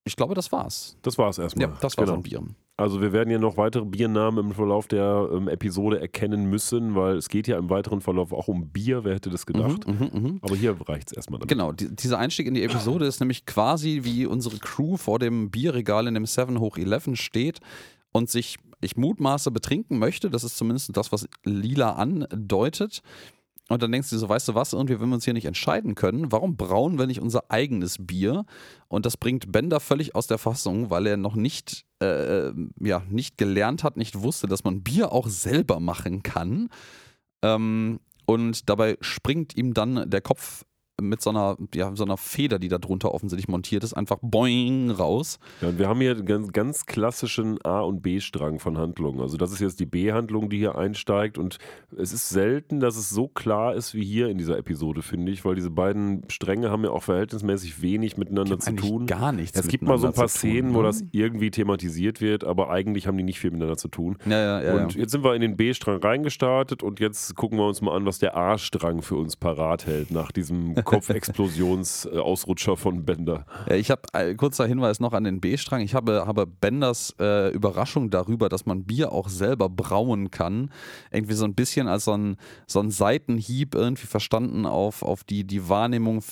[0.04, 0.96] ich glaube, das war's.
[1.02, 1.68] Das war's erstmal.
[1.68, 2.14] Ja, das war genau.
[2.14, 2.42] so ein Bier.
[2.78, 7.16] Also wir werden ja noch weitere Biernamen im Verlauf der ähm, Episode erkennen müssen, weil
[7.16, 9.04] es geht ja im weiteren Verlauf auch um Bier.
[9.04, 9.86] Wer hätte das gedacht?
[9.86, 10.38] Mhm, mhm, mhm.
[10.40, 11.50] Aber hier reicht es erstmal damit.
[11.50, 15.50] Genau, die, dieser Einstieg in die Episode ist nämlich quasi wie unsere Crew vor dem
[15.50, 17.60] Bierregal in dem 7 hoch 11 steht
[18.10, 20.30] und sich, ich mutmaße, betrinken möchte.
[20.30, 23.02] Das ist zumindest das, was Lila andeutet.
[23.72, 25.94] Und dann denkst du so, weißt du was, irgendwie, wenn wir uns hier nicht entscheiden
[25.94, 28.44] können, warum brauen wir nicht unser eigenes Bier?
[28.88, 33.38] Und das bringt Bender völlig aus der Fassung, weil er noch nicht, äh, ja, nicht
[33.38, 36.68] gelernt hat, nicht wusste, dass man Bier auch selber machen kann.
[37.42, 40.66] Ähm, und dabei springt ihm dann der Kopf
[41.00, 44.90] mit so einer, ja, so einer Feder, die da drunter offensichtlich montiert ist, einfach boing
[44.90, 45.38] raus.
[45.60, 49.20] Ja, und wir haben hier einen ganz, ganz klassischen A- und B-Strang von Handlungen.
[49.20, 51.38] Also das ist jetzt die B-Handlung, die hier einsteigt.
[51.38, 51.58] Und
[51.96, 55.44] es ist selten, dass es so klar ist wie hier in dieser Episode, finde ich,
[55.44, 59.06] weil diese beiden Stränge haben ja auch verhältnismäßig wenig miteinander zu tun.
[59.06, 59.58] gar nichts.
[59.58, 60.74] Es gibt mal so ein paar tun, Szenen, ne?
[60.74, 64.18] wo das irgendwie thematisiert wird, aber eigentlich haben die nicht viel miteinander zu tun.
[64.26, 64.82] Ja, ja, ja.
[64.82, 68.06] und jetzt sind wir in den B-Strang reingestartet und jetzt gucken wir uns mal an,
[68.06, 73.46] was der A-Strang für uns parat hält nach diesem Kopfexplosions-Ausrutscher von Bender.
[73.68, 75.80] Ich habe äh, kurzer Hinweis noch an den B-Strang.
[75.80, 80.70] Ich habe, habe Benders äh, Überraschung darüber, dass man Bier auch selber brauen kann,
[81.10, 85.44] irgendwie so ein bisschen als so ein, so ein Seitenhieb irgendwie verstanden auf, auf die,
[85.44, 86.22] die Wahrnehmung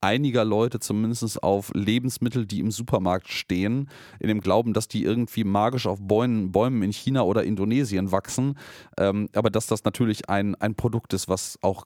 [0.00, 3.88] einiger Leute, zumindest auf Lebensmittel, die im Supermarkt stehen,
[4.20, 8.56] in dem Glauben, dass die irgendwie magisch auf Bäumen, Bäumen in China oder Indonesien wachsen.
[8.96, 11.84] Ähm, aber dass das natürlich ein, ein Produkt ist, was auch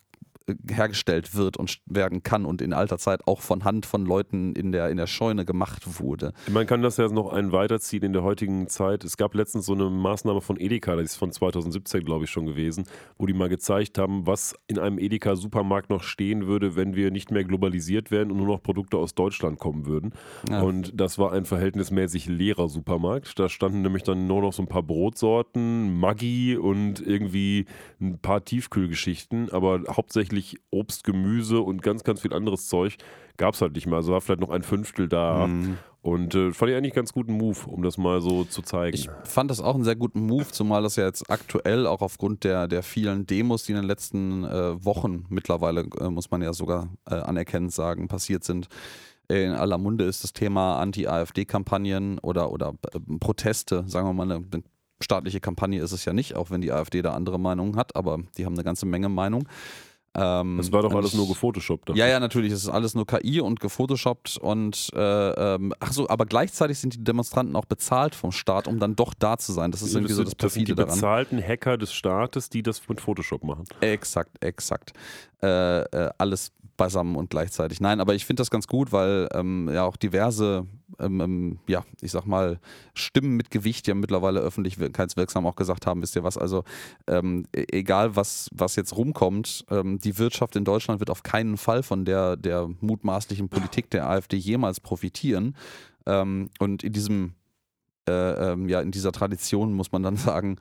[0.70, 4.72] hergestellt wird und werden kann und in alter Zeit auch von Hand von Leuten in
[4.72, 6.32] der, in der Scheune gemacht wurde.
[6.50, 9.04] Man kann das ja noch einen weiterziehen in der heutigen Zeit.
[9.04, 12.46] Es gab letztens so eine Maßnahme von Edeka, das ist von 2017, glaube ich, schon
[12.46, 12.84] gewesen,
[13.18, 17.30] wo die mal gezeigt haben, was in einem Edeka-Supermarkt noch stehen würde, wenn wir nicht
[17.30, 20.12] mehr globalisiert wären und nur noch Produkte aus Deutschland kommen würden.
[20.48, 20.62] Ja.
[20.62, 23.38] Und das war ein verhältnismäßig leerer Supermarkt.
[23.38, 27.66] Da standen nämlich dann nur noch so ein paar Brotsorten, Maggi und irgendwie
[28.00, 30.31] ein paar Tiefkühlgeschichten, aber hauptsächlich
[30.70, 32.96] Obst, Gemüse und ganz, ganz viel anderes Zeug
[33.36, 33.96] gab es halt nicht mehr.
[33.96, 35.46] Also war vielleicht noch ein Fünftel da.
[35.46, 35.78] Mhm.
[36.02, 38.96] Und äh, fand ich eigentlich ganz guten Move, um das mal so zu zeigen.
[38.96, 42.42] Ich fand das auch einen sehr guten Move, zumal das ja jetzt aktuell auch aufgrund
[42.42, 46.52] der, der vielen Demos, die in den letzten äh, Wochen mittlerweile, äh, muss man ja
[46.52, 48.68] sogar äh, anerkennend sagen, passiert sind.
[49.28, 54.44] In aller Munde ist das Thema Anti-AfD-Kampagnen oder, oder äh, Proteste, sagen wir mal, eine,
[54.52, 54.64] eine
[55.00, 58.18] staatliche Kampagne ist es ja nicht, auch wenn die AfD da andere Meinungen hat, aber
[58.36, 59.48] die haben eine ganze Menge Meinung.
[60.14, 61.88] Ähm, Das war doch alles nur gefotoshoppt.
[61.88, 62.52] dachte Ja, ja, natürlich.
[62.52, 64.98] Es ist alles nur KI und gefotoshoppt und äh,
[65.54, 69.14] ähm, ach so, aber gleichzeitig sind die Demonstranten auch bezahlt vom Staat, um dann doch
[69.14, 69.70] da zu sein.
[69.70, 70.94] Das ist irgendwie so das sind- das sind die perfide daran.
[71.00, 73.64] bezahlten Hacker des Staates, die das mit Photoshop machen.
[73.80, 74.92] Exakt, exakt.
[75.42, 77.80] Äh, äh, alles beisammen und gleichzeitig.
[77.80, 80.66] Nein, aber ich finde das ganz gut, weil ähm, ja auch diverse,
[80.98, 82.60] ähm, ähm, ja, ich sag mal,
[82.94, 86.64] Stimmen mit Gewicht ja mittlerweile öffentlichkeitswirksam auch gesagt haben, wisst ihr was, also
[87.06, 91.56] ähm, e- egal was, was jetzt rumkommt, ähm, die Wirtschaft in Deutschland wird auf keinen
[91.56, 95.56] Fall von der, der mutmaßlichen Politik der AfD jemals profitieren.
[96.06, 97.34] Ähm, und in diesem,
[98.08, 100.58] äh, ähm, ja, in dieser Tradition muss man dann sagen,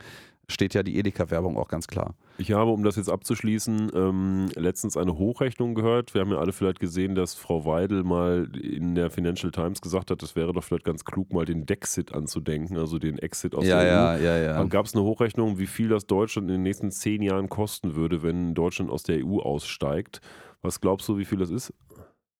[0.51, 2.15] steht ja die Edeka-Werbung auch ganz klar.
[2.37, 6.13] Ich habe, um das jetzt abzuschließen, ähm, letztens eine Hochrechnung gehört.
[6.13, 10.11] Wir haben ja alle vielleicht gesehen, dass Frau Weidel mal in der Financial Times gesagt
[10.11, 13.65] hat, es wäre doch vielleicht ganz klug, mal den Dexit anzudenken, also den Exit aus
[13.65, 14.23] ja, der ja, EU.
[14.23, 17.21] ja, ja, Dann gab es eine Hochrechnung, wie viel das Deutschland in den nächsten zehn
[17.21, 20.21] Jahren kosten würde, wenn Deutschland aus der EU aussteigt.
[20.61, 21.73] Was glaubst du, wie viel das ist?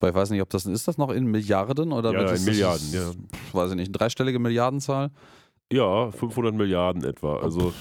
[0.02, 2.92] Weil ich weiß nicht, ob das ist das noch in Milliarden oder Ja, in Milliarden,
[2.92, 3.54] das, ja.
[3.54, 5.12] Weiß ich nicht, eine dreistellige Milliardenzahl?
[5.72, 7.38] Ja, 500 Milliarden etwa.
[7.38, 7.74] Also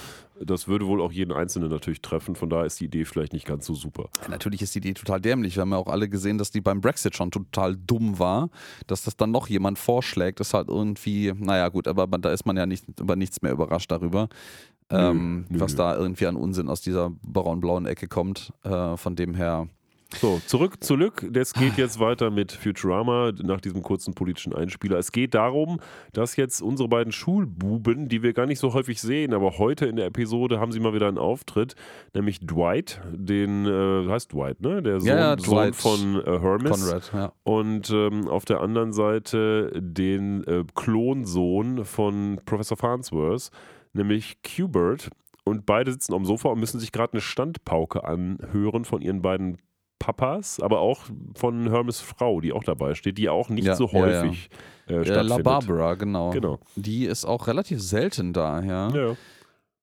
[0.43, 2.35] das würde wohl auch jeden Einzelnen natürlich treffen.
[2.35, 4.09] Von daher ist die Idee vielleicht nicht ganz so super.
[4.23, 5.55] Ja, natürlich ist die Idee total dämlich.
[5.55, 8.49] Wir haben ja auch alle gesehen, dass die beim Brexit schon total dumm war.
[8.87, 12.57] Dass das dann noch jemand vorschlägt, ist halt irgendwie, naja gut, aber da ist man
[12.57, 14.29] ja nicht über nichts mehr überrascht darüber.
[14.89, 15.77] Nö, ähm, nö, was nö.
[15.77, 18.51] da irgendwie an Unsinn aus dieser braun-blauen Ecke kommt.
[18.63, 19.67] Äh, von dem her,
[20.19, 21.25] So, zurück, zurück.
[21.33, 24.97] Es geht jetzt weiter mit Futurama nach diesem kurzen politischen Einspieler.
[24.97, 25.79] Es geht darum,
[26.13, 29.95] dass jetzt unsere beiden Schulbuben, die wir gar nicht so häufig sehen, aber heute in
[29.95, 31.75] der Episode haben sie mal wieder einen Auftritt,
[32.13, 34.81] nämlich Dwight, den, äh, heißt Dwight, ne?
[34.83, 36.81] Der Sohn, Ja, Sohn von äh, Hermes.
[36.81, 37.33] Conrad, ja.
[37.43, 43.49] Und ähm, auf der anderen Seite den äh, Klonsohn von Professor Farnsworth,
[43.93, 45.09] nämlich Qbert.
[45.43, 49.57] Und beide sitzen am Sofa und müssen sich gerade eine Standpauke anhören von ihren beiden
[50.01, 51.01] Papas, aber auch
[51.35, 54.21] von Hermes Frau, die auch dabei steht, die auch nicht Ja, so ja, ja.
[54.23, 54.49] häufig
[54.87, 55.43] Äh, Äh, La stattfindet.
[55.45, 56.31] Barbara, genau.
[56.31, 56.59] Genau.
[56.75, 58.89] Die ist auch relativ selten da, ja.
[58.89, 59.15] Ja.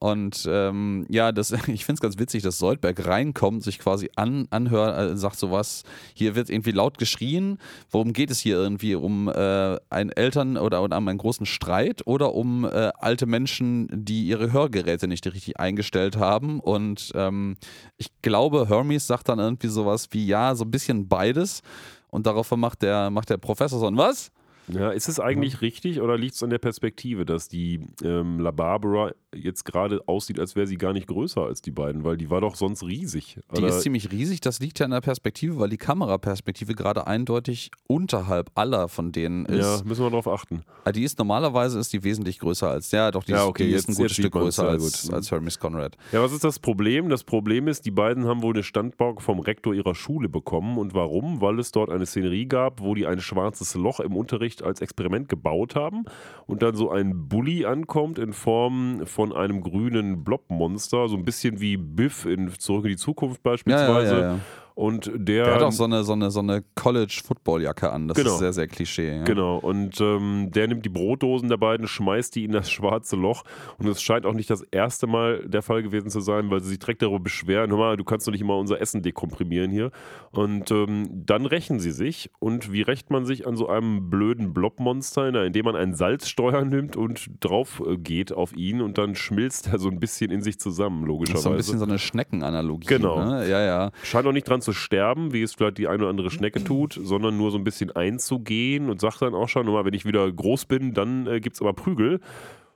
[0.01, 4.47] Und ähm, ja, das, ich finde es ganz witzig, dass Soldberg reinkommt, sich quasi an,
[4.51, 5.83] anhört, äh, sagt sowas,
[6.15, 7.59] hier wird irgendwie laut geschrien.
[7.91, 8.95] Worum geht es hier irgendwie?
[8.95, 14.27] Um äh, einen Eltern oder, um einen großen Streit oder um äh, alte Menschen, die
[14.29, 16.61] ihre Hörgeräte nicht richtig eingestellt haben?
[16.61, 17.57] Und ähm,
[17.97, 21.63] ich glaube, Hermes sagt dann irgendwie sowas wie, ja, so ein bisschen beides.
[22.11, 24.31] Und daraufhin macht der, macht der Professor so ein Was?
[24.73, 28.51] Ja, ist es eigentlich richtig oder liegt es an der Perspektive, dass die ähm, La
[28.51, 32.31] Barbara jetzt gerade aussieht, als wäre sie gar nicht größer als die beiden, weil die
[32.31, 33.39] war doch sonst riesig.
[33.55, 37.07] Die Oder- ist ziemlich riesig, das liegt ja in der Perspektive, weil die Kameraperspektive gerade
[37.07, 39.85] eindeutig unterhalb aller von denen ja, ist.
[39.85, 40.63] müssen wir darauf achten.
[40.85, 43.65] Ah, Die ist normalerweise ist die wesentlich größer als, ja doch, die, Ja, ist, okay,
[43.67, 45.13] die jetzt- ist ein gutes Stück größer ja, als, gut.
[45.15, 45.97] als Hermes Conrad.
[46.13, 47.09] Ja, was ist das Problem?
[47.09, 50.79] Das Problem ist, die beiden haben wohl eine Standbank vom Rektor ihrer Schule bekommen.
[50.79, 51.41] Und warum?
[51.41, 55.29] Weil es dort eine Szenerie gab, wo die ein schwarzes Loch im Unterricht als Experiment
[55.29, 56.05] gebaut haben
[56.47, 61.61] und dann so ein Bully ankommt in Form von einem grünen Blobmonster, so ein bisschen
[61.61, 64.14] wie Biff in Zurück in die Zukunft Ja, ja, beispielsweise.
[64.14, 64.38] ja, ja.
[64.79, 68.07] Und der, Der hat auch so eine, so eine, so eine College-Football-Jacke an.
[68.07, 68.35] Das Genau.
[68.35, 69.17] ist sehr, sehr Klischee.
[69.17, 69.25] Ja.
[69.25, 73.43] Genau, und ähm, der nimmt die Brotdosen der beiden, schmeißt die in das schwarze Loch.
[73.79, 76.69] Und es scheint auch nicht das erste Mal der Fall gewesen zu sein, weil sie
[76.69, 79.91] sich direkt darüber beschweren: Hör mal, du kannst doch nicht immer unser Essen dekomprimieren hier.
[80.31, 82.31] Und ähm, dann rächen sie sich.
[82.38, 86.97] Und wie rächt man sich an so einem blöden Blobmonster, indem man einen Salzsteuer nimmt
[86.97, 90.61] und drauf äh, geht auf ihn und dann schmilzt er so ein bisschen in sich
[90.61, 91.43] zusammen, Das ist logischerweise.
[91.43, 92.87] so ein bisschen so eine Schneckenanalogie.
[92.87, 93.25] Genau.
[93.25, 93.49] Ne?
[93.49, 93.91] Ja, ja.
[94.05, 96.99] Scheint auch nicht dran zu sterben, wie es vielleicht die eine oder andere Schnecke tut,
[97.01, 100.67] sondern nur so ein bisschen einzugehen und sagt dann auch schon, wenn ich wieder groß
[100.67, 102.21] bin, dann äh, gibt es aber Prügel.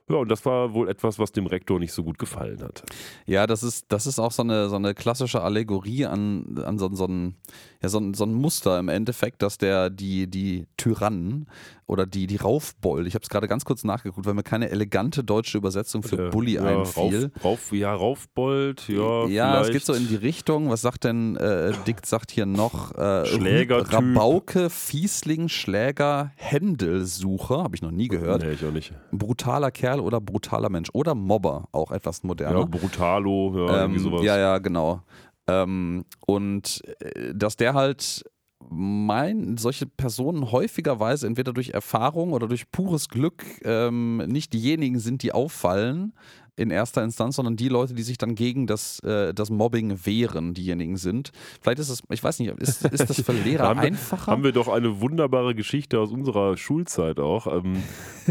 [0.09, 2.83] Ja, und das war wohl etwas, was dem Rektor nicht so gut gefallen hat.
[3.25, 6.93] Ja, das ist, das ist auch so eine, so eine klassische Allegorie an, an so,
[6.93, 7.35] so, ein,
[7.81, 11.47] ja, so, ein, so ein Muster im Endeffekt, dass der die, die Tyrannen
[11.85, 15.23] oder die, die Raufbold, ich habe es gerade ganz kurz nachgeguckt, weil mir keine elegante
[15.23, 17.31] deutsche Übersetzung für Äh, Bully ja, einfiel.
[17.35, 19.27] Rauf, Rauf, ja, Raufbold, ja.
[19.27, 20.69] Ja, es geht so in die Richtung.
[20.69, 22.05] Was sagt denn äh, Dick?
[22.05, 23.93] Sagt hier noch äh, Schlägertyp.
[23.93, 27.63] Rabauke, Fiesling, Schläger, Händelsucher.
[27.63, 28.43] Habe ich noch nie gehört.
[28.43, 28.93] Nee, ich auch nicht.
[29.11, 32.59] Brutaler Kerl oder brutaler Mensch oder Mobber, auch etwas moderner.
[32.59, 34.23] Ja, Brutalo, ja, irgendwie Ähm, sowas.
[34.23, 35.01] ja, ja, genau.
[35.47, 38.23] Ähm, und äh, dass der halt
[38.69, 45.21] mein, solche Personen häufigerweise entweder durch Erfahrung oder durch pures Glück ähm, nicht diejenigen sind,
[45.21, 46.13] die auffallen,
[46.55, 50.53] in erster Instanz, sondern die Leute, die sich dann gegen das, äh, das Mobbing wehren,
[50.53, 51.31] diejenigen sind.
[51.61, 54.27] Vielleicht ist es, ich weiß nicht, ist, ist das für Lehrer haben einfacher?
[54.27, 57.81] Wir, haben wir doch eine wunderbare Geschichte aus unserer Schulzeit auch, ähm,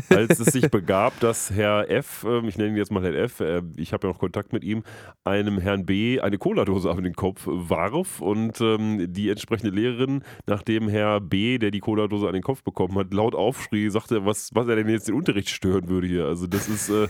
[0.08, 3.40] als es sich begab, dass Herr F., äh, ich nenne ihn jetzt mal Herr F.,
[3.40, 4.84] äh, ich habe ja noch Kontakt mit ihm,
[5.24, 6.20] einem Herrn B.
[6.20, 11.72] eine Cola-Dose auf den Kopf warf und ähm, die entsprechende Lehrerin, nachdem Herr B., der
[11.72, 15.08] die Cola-Dose an den Kopf bekommen hat, laut aufschrie, sagte, was, was er denn jetzt
[15.08, 16.26] den Unterricht stören würde hier.
[16.26, 17.08] Also das ist äh,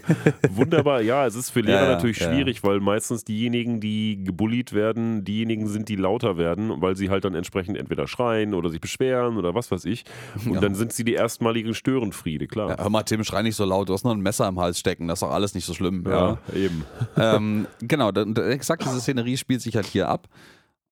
[0.51, 4.73] wunderbar ja, es ist für Lehrer Ja, ja, natürlich schwierig, weil meistens diejenigen, die gebullied
[4.73, 8.81] werden, diejenigen sind, die lauter werden, weil sie halt dann entsprechend entweder schreien oder sich
[8.81, 10.05] beschweren oder was weiß ich.
[10.49, 12.77] Und dann sind sie die erstmaligen Störenfriede, klar.
[12.79, 15.09] Hör mal, Tim, schrei nicht so laut, du hast noch ein Messer im Hals stecken,
[15.09, 16.05] das ist doch alles nicht so schlimm.
[16.07, 16.85] Ja, eben.
[17.17, 20.29] ähm, genau, da, da, exakt diese Szenerie spielt sich halt hier ab.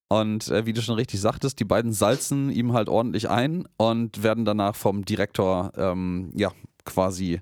[0.09, 4.25] Und äh, wie du schon richtig sagtest, die beiden salzen ihm halt ordentlich ein und
[4.25, 6.51] werden danach vom Direktor ähm, ja
[6.85, 7.41] quasi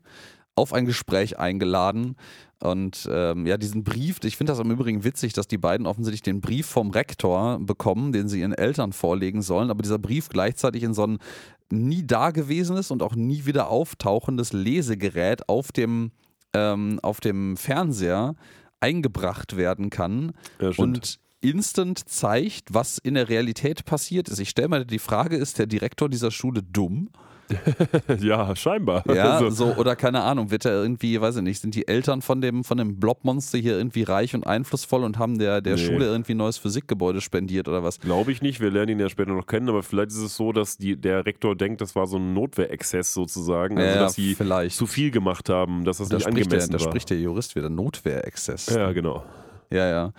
[0.55, 2.17] auf ein Gespräch eingeladen.
[2.61, 6.23] Und ähm, ja, diesen Brief, ich finde das im Übrigen witzig, dass die beiden offensichtlich
[6.23, 10.83] den Brief vom Rektor bekommen, den sie ihren Eltern vorlegen sollen, aber dieser Brief gleichzeitig
[10.83, 11.19] in so ein
[11.71, 16.11] nie dagewesenes und auch nie wieder auftauchendes Lesegerät auf dem,
[16.53, 18.35] ähm, auf dem Fernseher
[18.81, 24.41] eingebracht werden kann Ja, und instant zeigt, was in der Realität passiert ist.
[24.41, 27.11] Ich stelle mir die Frage, ist der Direktor dieser Schule dumm?
[28.21, 29.05] ja, scheinbar.
[29.13, 32.23] Ja, Also, so, oder keine Ahnung, wird er irgendwie, weiß ich nicht, sind die Eltern
[32.23, 35.85] von dem, von dem Blobmonster hier irgendwie reich und einflussvoll und haben der, der Nee.
[35.87, 38.01] Schule irgendwie ein neues Physikgebäude spendiert oder was?
[38.01, 40.53] Glaube ich nicht, wir lernen ihn ja später noch kennen, aber vielleicht ist es so,
[40.53, 44.35] dass die, der Rektor denkt, das war so ein Notwehrexzess sozusagen, also Ja, dass sie
[44.35, 44.77] vielleicht.
[44.77, 46.89] zu viel gemacht haben, dass das Da nicht spricht, der, angemessen da war.
[46.91, 48.67] spricht der Jurist wieder, Notwehrexzess.
[48.75, 49.25] ja, genau.
[49.71, 50.13] Ja, ja.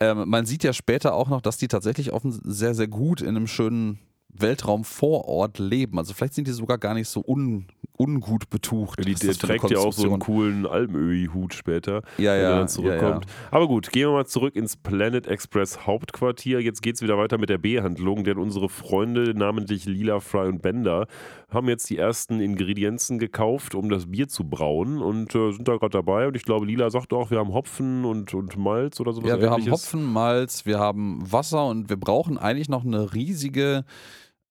[0.00, 3.28] Ähm, man sieht ja später auch noch, dass die tatsächlich offen sehr, sehr gut in
[3.28, 3.98] einem schönen
[4.40, 5.98] Weltraum vor Ort leben.
[5.98, 7.66] Also vielleicht sind die sogar gar nicht so un,
[7.98, 9.04] ungut betucht.
[9.06, 12.68] Die, der trägt ja auch so einen coolen Almöhi-Hut später, Ja, wenn ja, er dann
[12.68, 13.24] zurückkommt.
[13.24, 16.60] ja, Aber gut, gehen wir mal zurück ins Planet Express Hauptquartier.
[16.60, 20.62] Jetzt geht es wieder weiter mit der B-Handlung, denn unsere Freunde, namentlich Lila, Fry und
[20.62, 21.06] Bender,
[21.48, 25.76] haben jetzt die ersten Ingredienzen gekauft, um das Bier zu brauen und äh, sind da
[25.76, 26.26] gerade dabei.
[26.26, 29.40] Und ich glaube, Lila sagt auch, wir haben Hopfen und, und Malz oder sowas Ja,
[29.40, 29.84] wir haben ähnliches.
[29.84, 33.84] Hopfen, Malz, wir haben Wasser und wir brauchen eigentlich noch eine riesige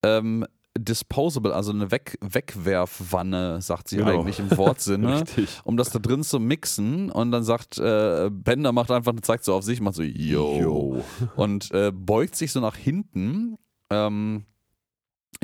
[0.06, 0.46] ähm,
[0.78, 4.10] Disposable, also eine Weg Wegwerfwanne, sagt sie Genau.
[4.12, 5.22] eigentlich im Wortsinne.
[5.22, 5.62] Richtig.
[5.64, 9.54] um das da drin zu mixen und dann sagt äh, Bender macht einfach, zeigt so
[9.54, 11.04] auf sich, macht so yo, Yo.
[11.38, 13.58] und äh, beugt sich so nach hinten
[13.90, 14.44] ähm,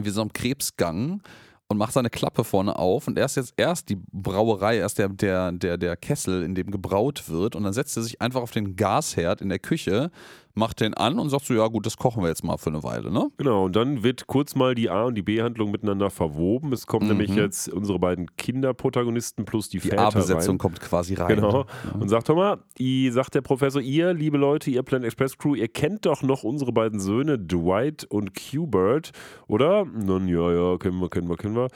[0.02, 1.22] wie so einem Krebsgang
[1.70, 5.54] und macht seine Klappe vorne auf und erst jetzt erst die Brauerei, erst der, der,
[5.54, 8.76] der, der Kessel, in dem gebraut wird und dann setzt er sich einfach auf den
[8.76, 10.12] Gasherd in der Küche,
[10.54, 12.84] macht den an und sagt so, ja gut, das kochen wir jetzt mal für eine
[12.84, 13.30] Weile, ne?
[13.38, 16.72] Genau, und dann wird kurz mal die A- und die B-Handlung miteinander verwoben.
[16.74, 17.18] Es kommen Mhm.
[17.18, 20.58] nämlich jetzt unsere beiden Kinderprotagonisten plus die, Die Väter A-Besetzung rein.
[20.60, 21.36] kommt quasi rein.
[21.36, 21.66] Genau.
[22.00, 25.56] Und sagt, hör mal, ihr, sagt der Professor, ihr, liebe Leute, ihr Planet Express Crew,
[25.56, 29.12] ihr kennt doch noch unsere beiden Söhne, Dwight und Q-Bert,
[29.48, 29.86] oder?
[29.86, 31.68] Nun, ja, ja, kennen wir, kennen wir, kennen wir.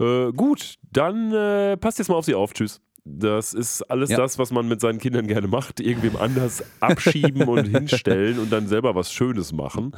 [0.00, 2.52] Äh, gut, dann äh, passt jetzt mal auf sie auf.
[2.54, 2.80] Tschüss.
[3.04, 4.18] Das ist alles Ja.
[4.18, 5.80] das, was man mit seinen Kindern gerne macht.
[5.80, 9.92] Irgendwem anders abschieben und hinstellen und dann selber was Schönes machen.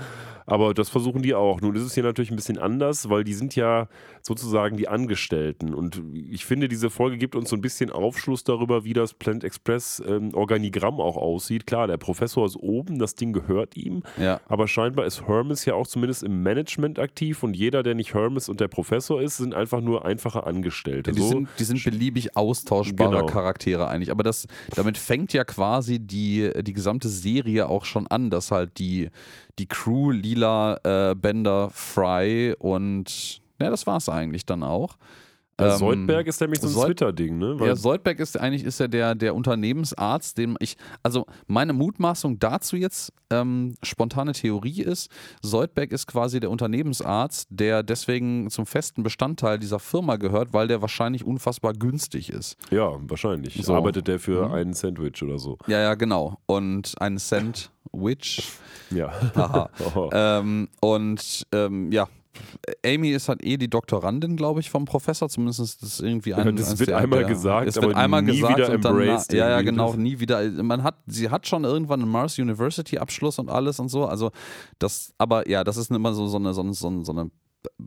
[0.47, 1.61] Aber das versuchen die auch.
[1.61, 3.89] Nun ist es hier natürlich ein bisschen anders, weil die sind ja
[4.23, 5.75] sozusagen die Angestellten.
[5.75, 9.45] Und ich finde, diese Folge gibt uns so ein bisschen Aufschluss darüber, wie das Planet
[9.45, 11.67] Express ähm, Organigramm auch aussieht.
[11.67, 14.03] Klar, der Professor ist oben, das Ding gehört ihm.
[14.21, 14.41] Ja.
[14.47, 18.49] Aber scheinbar ist Hermes ja auch zumindest im Management aktiv und jeder, der nicht Hermes
[18.49, 21.13] und der Professor ist, sind einfach nur einfache Angestellte.
[21.13, 23.27] Die, so, sind, die sind beliebig austauschbare Genau.
[23.27, 24.11] Charaktere eigentlich.
[24.11, 28.79] Aber das, damit fängt ja quasi die, die gesamte Serie auch schon an, dass halt
[28.79, 29.11] die,
[29.59, 34.97] die Crew, Lila, äh, Bender, Fry und ja, das war's eigentlich dann auch.
[35.59, 37.61] äh, Ähm, Soldberg ist nämlich so ein Sold- Twitter-Ding, ne?
[37.61, 42.39] Weil Ja, Soldberg ist eigentlich ist ja der, der Unternehmensarzt, den ich, also meine Mutmaßung
[42.39, 45.11] dazu jetzt, ähm, spontane Theorie ist,
[45.43, 50.81] Soldberg ist quasi der Unternehmensarzt, der deswegen zum festen Bestandteil dieser Firma gehört, weil der
[50.81, 52.57] wahrscheinlich unfassbar günstig ist.
[52.71, 53.61] ja, wahrscheinlich.
[53.63, 53.75] So.
[53.75, 54.53] Arbeitet der für Mhm.
[54.55, 55.59] einen Sandwich oder so.
[55.67, 56.39] Ja, ja, genau.
[56.47, 57.19] Und ein
[57.93, 58.49] Sandwich.
[58.91, 59.13] Ja.
[59.35, 59.71] Haha.
[59.95, 60.11] Oh.
[60.13, 62.09] ähm, und ähm, ja.
[62.85, 65.29] Amy ist halt eh die Doktorandin, glaube ich, vom Professor.
[65.29, 66.57] Zumindest ist das irgendwie ein.
[66.57, 68.85] das eins wird der, einmal der, gesagt, es aber wird einmal nie gesagt wieder und
[68.85, 70.43] dann, embraced Ja, ja, genau, Das- nie wieder.
[70.63, 74.07] Man hat, sie hat schon irgendwann einen Mars University Abschluss und alles und so.
[74.07, 74.31] Also
[74.79, 77.31] das, aber ja, das ist immer so, so eine, so eine, so eine, so eine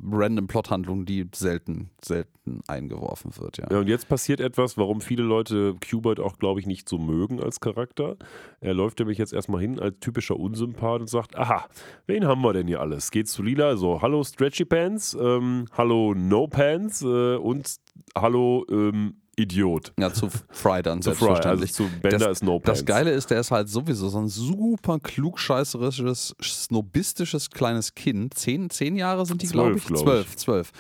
[0.03, 3.67] random Plothandlung, die selten, selten eingeworfen wird, ja.
[3.69, 7.41] Ja, und jetzt passiert etwas, warum viele Leute Qbert auch, glaube ich, nicht so mögen
[7.41, 8.17] als Charakter.
[8.61, 11.65] Er läuft nämlich jetzt erstmal hin als typischer Unsympath und sagt, aha,
[12.07, 13.11] wen haben wir denn hier alles?
[13.11, 17.75] Geht zu Lila, so, hallo Stretchy Pants, ähm, hallo No Pants äh, und
[18.15, 19.93] hallo ähm, Idiot.
[20.00, 22.80] Ja, zu Fry dann Zu Fry, also zu Bender das, ist No Pants.
[22.80, 28.34] Das Geile ist, der ist halt sowieso so ein super klugscheißerisches, snobistisches kleines Kind.
[28.36, 29.86] Zehn, zehn Jahre sind die, glaube ich.
[29.86, 30.04] glaub ich.
[30.06, 30.71] zwölf, zwölf.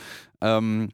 [0.41, 0.89] Ähm,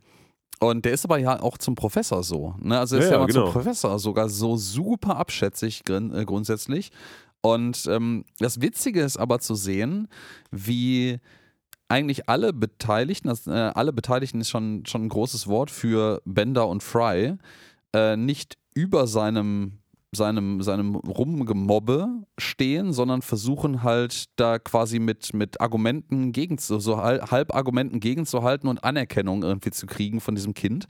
[0.60, 2.54] und der ist aber ja auch zum Professor so.
[2.60, 2.78] Ne?
[2.78, 3.43] Also er ist Ja, ja, ja, mal genau.
[3.45, 6.91] zum Professor sogar so super abschätzig grin- äh, grundsätzlich.
[7.41, 10.08] Und ähm, das Witzige ist aber zu sehen,
[10.52, 11.19] wie
[11.91, 16.67] eigentlich alle Beteiligten, das, äh, alle Beteiligten ist schon, schon ein großes Wort für Bender
[16.67, 17.36] und Fry,
[17.93, 19.79] äh, nicht über seinem,
[20.13, 27.29] seinem, seinem Rumgemobbe stehen, sondern versuchen halt da quasi mit, mit Argumenten gegen so hal-
[27.29, 30.87] Halbargumenten gegenzuhalten und Anerkennung irgendwie zu kriegen von diesem Kind.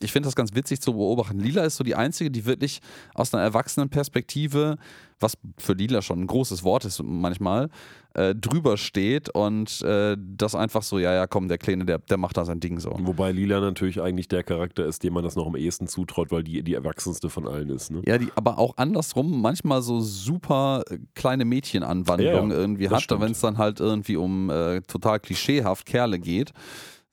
[0.00, 1.38] Ich finde das ganz witzig zu beobachten.
[1.38, 2.80] Lila ist so die einzige, die wirklich
[3.14, 4.76] aus einer Erwachsenenperspektive,
[5.20, 7.70] was für Lila schon ein großes Wort ist manchmal,
[8.14, 12.16] äh, drüber steht und äh, das einfach so, ja, ja, komm, der Kleine, der, der
[12.16, 12.96] macht da sein Ding so.
[13.00, 16.44] Wobei Lila natürlich eigentlich der Charakter ist, dem man das noch am ehesten zutraut, weil
[16.44, 17.90] die die erwachsenste von allen ist.
[17.90, 18.02] Ne?
[18.06, 23.08] Ja, die aber auch andersrum manchmal so super äh, kleine Mädchenanwandlungen Ja, ja, irgendwie hat,
[23.10, 26.52] wenn es dann halt irgendwie um äh, total klischeehaft Kerle geht.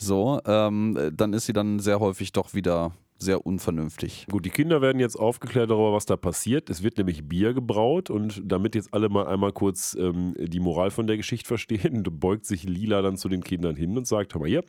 [0.02, 4.26] So, ähm, äh, dann ist sie dann sehr häufig doch wieder sehr unvernünftig.
[4.32, 6.72] Gut, die Kinder werden jetzt aufgeklärt darüber, was da passiert.
[6.72, 10.90] Es wird nämlich Bier gebraut und damit jetzt alle mal einmal kurz ähm, die Moral
[10.90, 14.42] von der Geschichte verstehen, beugt sich Lila dann zu den Kindern hin und sagt, hör
[14.42, 14.64] mal hier,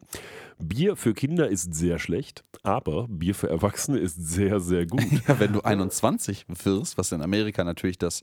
[0.59, 5.03] Bier für Kinder ist sehr schlecht, aber Bier für Erwachsene ist sehr, sehr gut.
[5.29, 8.23] Ja, wenn du 21 wirst, was in Amerika natürlich das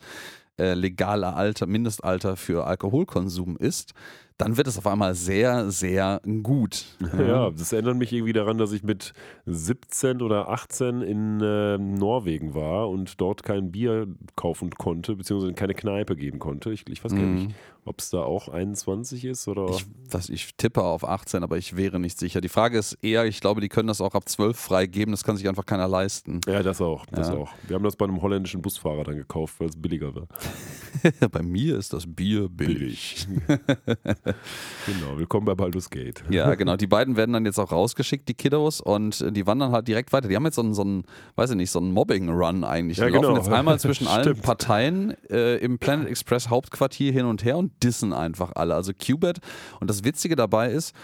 [0.60, 3.94] äh, legale Alter, Mindestalter für Alkoholkonsum ist,
[4.40, 6.86] dann wird es auf einmal sehr, sehr gut.
[7.18, 9.14] Ja, das erinnert mich irgendwie daran, dass ich mit
[9.46, 15.56] 17 oder 18 in äh, Norwegen war und dort kein Bier kaufen konnte, beziehungsweise in
[15.56, 16.72] keine Kneipe gehen konnte.
[16.72, 17.50] Ich, ich weiß gar nicht,
[17.84, 19.72] ob es da auch 21 ist oder.
[19.72, 22.40] Ich, was, ich tippe auf 18, aber ich wäre nicht sicher.
[22.40, 25.36] Die Frage ist eher, ich glaube, die können das auch ab 12 freigeben, das kann
[25.36, 26.40] sich einfach keiner leisten.
[26.48, 27.36] ja, das auch, das Ja.
[27.36, 27.52] auch.
[27.68, 30.28] Wir haben das bei einem holländischen Busfahrer dann gekauft, weil es billiger war.
[31.32, 33.28] Bei mir ist das Bier billig.
[34.86, 36.24] Genau, willkommen bei Baldur's Gate.
[36.32, 36.76] Ja, genau.
[36.76, 40.12] Die beiden werden dann jetzt auch rausgeschickt, die Kiddos, und äh, die wandern halt direkt
[40.14, 40.28] weiter.
[40.28, 41.04] Die haben jetzt so einen, so einen
[41.36, 42.98] weiß ich nicht, so einen Mobbing-Run eigentlich.
[42.98, 43.36] Die Ja, laufen genau.
[43.38, 44.40] jetzt einmal zwischen allen.
[44.42, 48.74] Parteien äh, im Planet Express Hauptquartier hin und her und dissen einfach alle.
[48.74, 49.40] Also Qbert.
[49.80, 50.96] Und das Witzige dabei ist,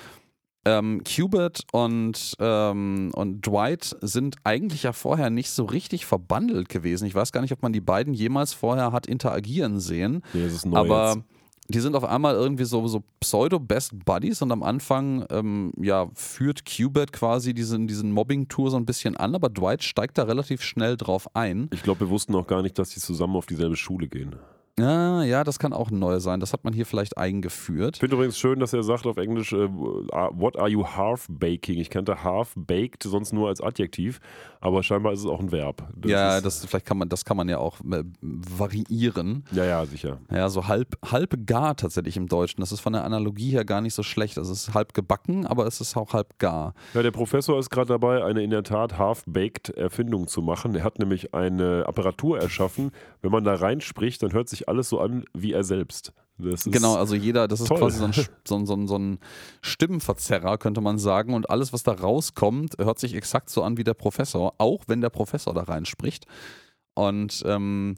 [0.68, 7.06] ähm, Qbert und, ähm, und Dwight sind eigentlich ja vorher nicht so richtig verbandelt gewesen.
[7.06, 10.24] Ich weiß gar nicht, ob man die beiden jemals vorher hat interagieren sehen.
[10.34, 11.26] Nee, das ist neu Aber jetzt.
[11.68, 16.66] Die sind auf einmal irgendwie so, so Pseudo-Best Buddies und am Anfang ähm, ja, führt
[16.66, 20.98] Qbert quasi diesen, diesen Mobbing-Tour so ein bisschen an, aber Dwight steigt da relativ schnell
[20.98, 21.70] drauf ein.
[21.74, 24.36] Ich glaube, wir wussten auch gar nicht, dass die zusammen auf dieselbe Schule gehen.
[24.78, 26.42] Ja, ja, das kann auch neu sein.
[26.42, 27.96] Das hat man hier vielleicht eingeführt.
[27.96, 31.80] Ich finde übrigens schön, dass er sagt auf Englisch, äh, what are you half baking?
[31.80, 34.20] Ich kannte half baked sonst nur als Adjektiv,
[34.60, 35.88] aber scheinbar ist es auch ein Verb.
[35.96, 39.46] Das ja, das, vielleicht kann man, das kann man ja auch äh, variieren.
[39.54, 40.18] ja, ja, sicher.
[40.30, 42.60] Ja, so halb, halb gar tatsächlich im Deutschen.
[42.60, 44.38] Das ist von der Analogie her gar nicht so schlecht.
[44.38, 46.74] Also es ist halb gebacken, aber es ist auch halb gar.
[46.94, 50.76] Ja, der Professor ist gerade dabei, eine in der Tat half-baked Erfindung zu machen.
[50.76, 52.92] Er hat nämlich eine Apparatur erschaffen.
[53.22, 56.14] Wenn man da reinspricht, dann hört sich alles so an wie er selbst.
[56.38, 57.80] Genau, also jeder, das ist toll.
[57.80, 58.12] quasi so ein,
[58.46, 59.20] so, ein, so, ein, so ein
[59.62, 61.34] Stimmenverzerrer, könnte man sagen.
[61.34, 65.02] Und alles, was da rauskommt, hört sich exakt so an wie der Professor, auch wenn
[65.02, 66.26] der Professor da reinspricht.
[66.94, 67.96] Und ähm,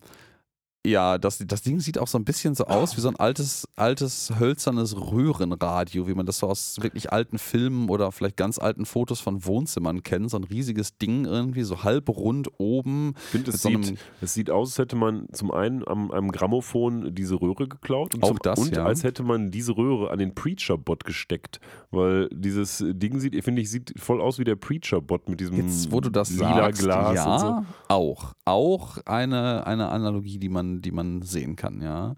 [0.88, 3.68] ja, das, das Ding sieht auch so ein bisschen so aus wie so ein altes,
[3.76, 8.86] altes hölzernes Röhrenradio, wie man das so aus wirklich alten Filmen oder vielleicht ganz alten
[8.86, 10.32] Fotos von Wohnzimmern kennt.
[10.32, 13.14] So ein riesiges Ding irgendwie, so halb rund oben.
[13.18, 16.32] Ich finde, es, so sieht, es sieht aus, als hätte man zum einen am, am
[16.32, 18.86] Grammophon diese Röhre geklaut und, Auch zum, das, und ja.
[18.86, 21.60] als hätte man diese Röhre an den Preacher-Bot gesteckt.
[21.90, 25.90] Weil dieses Ding sieht, finde ich, sieht voll aus wie der Preacher-Bot mit diesem Jetzt,
[25.92, 27.66] wo du das lila sagst, Glas ja, und so.
[27.88, 28.34] auch.
[28.44, 32.16] Auch eine, eine Analogie, die man, die man sehen kann, ja.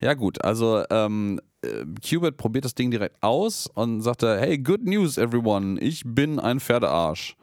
[0.00, 4.58] Ja gut, also ähm, äh, Qbert probiert das Ding direkt aus und sagt, er, hey,
[4.58, 7.36] good news everyone, ich bin ein Pferdearsch.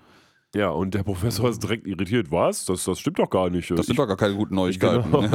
[0.55, 2.29] Ja, und der Professor ist direkt irritiert.
[2.29, 2.65] Was?
[2.65, 3.71] Das, das stimmt doch gar nicht.
[3.71, 5.11] Das sind doch gar keine guten Neuigkeiten.
[5.11, 5.21] Genau.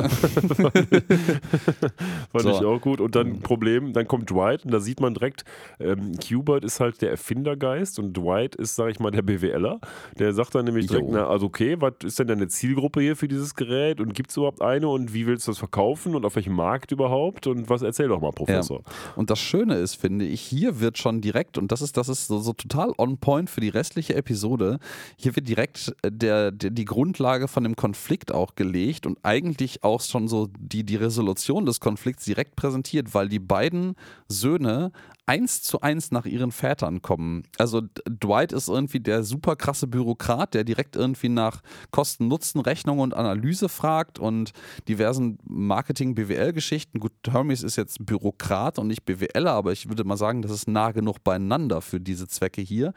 [2.33, 2.51] Fand So.
[2.51, 3.01] ich auch gut.
[3.01, 5.45] Und dann Problem, dann kommt Dwight und da sieht man direkt,
[5.81, 9.81] ähm, Qbert ist halt der Erfindergeist und Dwight ist, sag ich mal, der BWLer.
[10.21, 11.15] Der sagt dann nämlich direkt, Jo.
[11.15, 14.37] na, also okay, was ist denn deine Zielgruppe hier für dieses Gerät und gibt es
[14.37, 17.83] überhaupt eine und wie willst du das verkaufen und auf welchem Markt überhaupt und was,
[17.83, 18.83] erzähl doch mal, Professor.
[19.17, 22.29] Und das Schöne ist, finde ich, hier wird schon direkt, und das ist, das ist
[22.29, 24.79] so, so total on point für die restliche Episode,
[25.17, 29.85] hier wird direkt äh, der, der, die Grundlage von dem Konflikt auch gelegt und eigentlich
[29.85, 33.95] auch schon so die, die Resolution des Konflikts direkt präsentiert, weil die beiden
[34.29, 34.93] Söhne
[35.29, 37.43] eins zu eins nach ihren Vätern kommen.
[37.59, 43.69] Also Dwight ist irgendwie der super krasse Bürokrat, der direkt irgendwie nach Kosten-Nutzen-Rechnung und Analyse
[43.69, 44.53] fragt und
[44.89, 46.99] diversen Marketing-BWL-Geschichten.
[46.99, 50.67] Gut, Hermes ist jetzt Bürokrat und nicht BWLer, aber ich würde mal sagen, das ist
[50.67, 52.95] nah genug beieinander für diese Zwecke hier.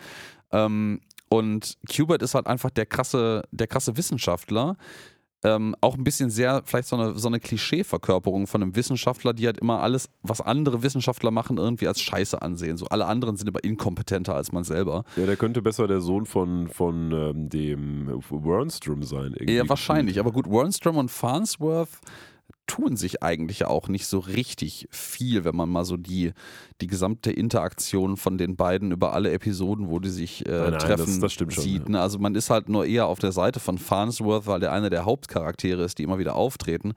[0.53, 1.01] Ähm,
[1.31, 4.75] und Qbert ist halt einfach der krasse, der krasse Wissenschaftler,
[5.43, 9.45] ähm, auch ein bisschen sehr, vielleicht so eine, so eine Klischee-Verkörperung von einem Wissenschaftler, die
[9.45, 12.75] halt immer alles, was andere Wissenschaftler machen, irgendwie als Scheiße ansehen.
[12.75, 15.05] So alle anderen sind aber inkompetenter als man selber.
[15.15, 19.31] Ja, der könnte besser der Sohn von, von ähm, dem Wernstrom sein.
[19.31, 19.55] Irgendwie.
[19.55, 20.19] Ja, wahrscheinlich.
[20.19, 22.01] Aber gut, Wernstrom und Farnsworth
[22.71, 26.31] tun sich eigentlich auch nicht so richtig viel, wenn man mal so die,
[26.79, 30.79] die gesamte Interaktion von den beiden über alle Episoden, wo die sich äh, nein, nein,
[30.79, 31.83] treffen, das, das sieht.
[31.83, 32.01] Schon, ja.
[32.01, 35.03] Also man ist halt nur eher auf der Seite von Farnsworth, weil der einer der
[35.03, 36.93] Hauptcharaktere ist, die immer wieder auftreten.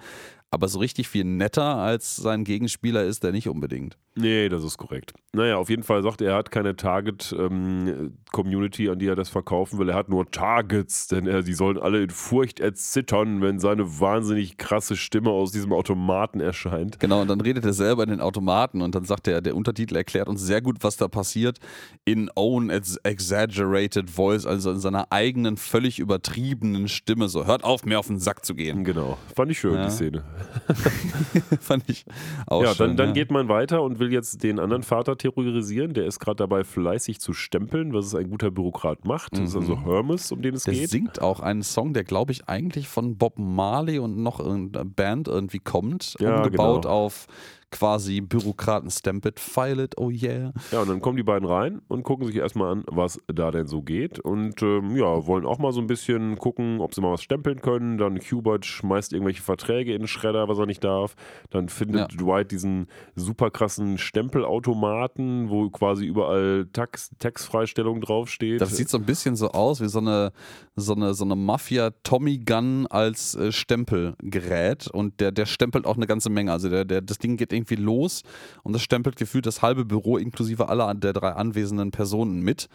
[0.54, 3.98] Aber so richtig viel netter als sein Gegenspieler ist der nicht unbedingt.
[4.14, 5.12] Nee, das ist korrekt.
[5.32, 9.30] Naja, auf jeden Fall sagt er, er hat keine Target-Community, ähm, an die er das
[9.30, 9.88] verkaufen will.
[9.88, 14.56] Er hat nur Targets, denn er, die sollen alle in Furcht erzittern, wenn seine wahnsinnig
[14.56, 17.00] krasse Stimme aus diesem Automaten erscheint.
[17.00, 19.96] Genau, und dann redet er selber in den Automaten und dann sagt er, der Untertitel
[19.96, 21.58] erklärt uns sehr gut, was da passiert.
[22.04, 27.28] In own exaggerated voice, also in seiner eigenen, völlig übertriebenen Stimme.
[27.28, 28.84] So, hört auf, mir auf den Sack zu gehen.
[28.84, 29.18] Genau.
[29.34, 29.86] Fand ich schön, ja.
[29.86, 30.22] die Szene.
[31.60, 32.04] Fand ich
[32.46, 32.88] auch ja, schön.
[32.88, 33.14] Dann, dann ja.
[33.14, 35.94] geht man weiter und will jetzt den anderen Vater terrorisieren.
[35.94, 39.32] Der ist gerade dabei, fleißig zu stempeln, was es ein guter Bürokrat macht.
[39.32, 39.84] Das ist also mhm.
[39.84, 40.82] Hermes, um den es der geht.
[40.82, 44.84] Der singt auch einen Song, der, glaube ich, eigentlich von Bob Marley und noch irgendeiner
[44.84, 46.16] Band irgendwie kommt.
[46.20, 46.94] Ja, umgebaut genau.
[46.94, 47.26] auf
[47.74, 50.52] quasi Bürokraten stamp it, file it, oh yeah.
[50.70, 53.66] Ja, und dann kommen die beiden rein und gucken sich erstmal an, was da denn
[53.66, 54.20] so geht.
[54.20, 57.60] Und ähm, ja, wollen auch mal so ein bisschen gucken, ob sie mal was stempeln
[57.60, 57.98] können.
[57.98, 61.16] Dann Hubert schmeißt irgendwelche Verträge in den Schredder, was er nicht darf.
[61.50, 62.18] Dann findet ja.
[62.18, 68.60] Dwight diesen super krassen Stempelautomaten, wo quasi überall Tax, Tax-Freistellung draufsteht.
[68.60, 70.30] Das sieht so ein bisschen so aus wie so eine,
[70.76, 74.86] so eine, so eine Mafia-Tommy-Gun als äh, Stempelgerät.
[74.86, 76.52] Und der, der stempelt auch eine ganze Menge.
[76.52, 78.22] Also der, der, das Ding geht irgendwie irgendwie los
[78.62, 82.68] und das stempelt gefühlt das halbe Büro inklusive aller der drei anwesenden Personen mit.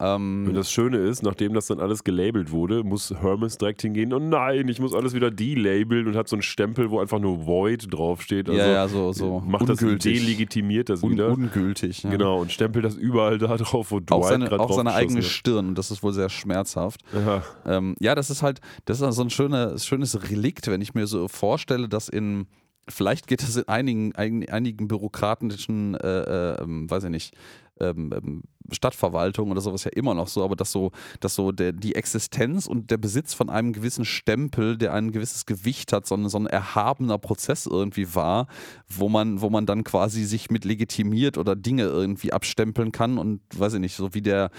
[0.00, 4.12] Ähm, und das Schöne ist, nachdem das dann alles gelabelt wurde, muss Hermes direkt hingehen,
[4.12, 7.46] oh nein, ich muss alles wieder delabeln und hat so einen Stempel, wo einfach nur
[7.46, 8.48] Void draufsteht.
[8.48, 9.40] Also ja, ja, so, so.
[9.46, 10.14] Macht ungültig.
[10.14, 11.28] das, delegitimiert das wieder.
[11.28, 12.02] Un ungültig.
[12.02, 12.10] Ja.
[12.10, 15.68] Genau, und stempelt das überall da drauf, wo Dwight Auf seine, auf seine eigene Stirn
[15.68, 17.02] und das ist wohl sehr schmerzhaft.
[17.12, 20.94] Ja, ähm, ja das ist halt, das ist so ein schönes, schönes Relikt, wenn ich
[20.94, 22.46] mir so vorstelle, dass in
[22.88, 26.20] Vielleicht geht das in einigen, einigen bürokratischen, äh,
[26.54, 27.34] äh, ähm, weiß ich nicht,
[27.80, 31.72] ähm, ähm, Stadtverwaltung oder sowas ja immer noch so, aber dass so, dass so der,
[31.72, 36.14] die Existenz und der Besitz von einem gewissen Stempel, der ein gewisses Gewicht hat, so
[36.14, 38.46] ein, so ein erhabener Prozess irgendwie war,
[38.88, 43.40] wo man, wo man dann quasi sich mit legitimiert oder Dinge irgendwie abstempeln kann und
[43.54, 44.50] weiß ich nicht, so wie der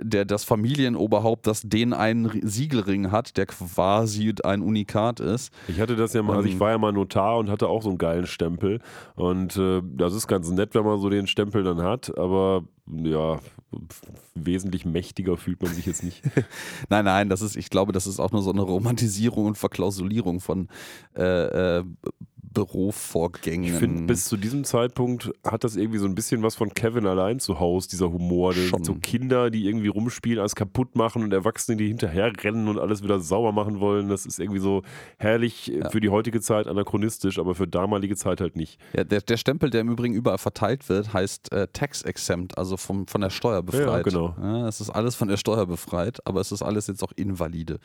[0.00, 5.52] der das Familienoberhaupt, das den einen Siegelring hat, der quasi ein Unikat ist.
[5.68, 7.82] Ich hatte das ja mal, also ich ähm, war ja mal Notar und hatte auch
[7.82, 8.80] so einen geilen Stempel.
[9.14, 13.40] Und äh, das ist ganz nett, wenn man so den Stempel dann hat, aber ja,
[14.34, 16.22] wesentlich mächtiger fühlt man sich jetzt nicht.
[16.88, 20.40] nein, nein, das ist, ich glaube, das ist auch nur so eine Romantisierung und Verklausulierung
[20.40, 20.68] von
[21.16, 21.84] äh, äh,
[22.54, 23.64] Bürovorgängen.
[23.64, 27.06] Ich finde, bis zu diesem Zeitpunkt hat das irgendwie so ein bisschen was von Kevin
[27.06, 28.54] allein zu Hause, dieser Humor.
[28.54, 33.02] So Kinder, die irgendwie rumspielen, alles kaputt machen und Erwachsene, die hinterher rennen und alles
[33.02, 34.08] wieder sauber machen wollen.
[34.08, 34.82] Das ist irgendwie so
[35.18, 35.90] herrlich ja.
[35.90, 38.78] für die heutige Zeit anachronistisch, aber für damalige Zeit halt nicht.
[38.96, 42.76] Ja, der, der Stempel, der im Übrigen überall verteilt wird, heißt äh, Tax Exempt, also
[42.76, 43.86] vom, von der Steuer befreit.
[43.86, 44.36] Ja, genau.
[44.40, 47.80] Ja, es ist alles von der Steuer befreit, aber es ist alles jetzt auch invalide.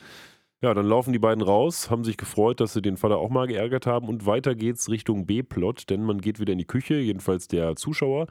[0.62, 3.46] Ja, dann laufen die beiden raus, haben sich gefreut, dass sie den Vater auch mal
[3.46, 7.48] geärgert haben und weiter geht's Richtung B-Plot, denn man geht wieder in die Küche, jedenfalls
[7.48, 8.26] der Zuschauer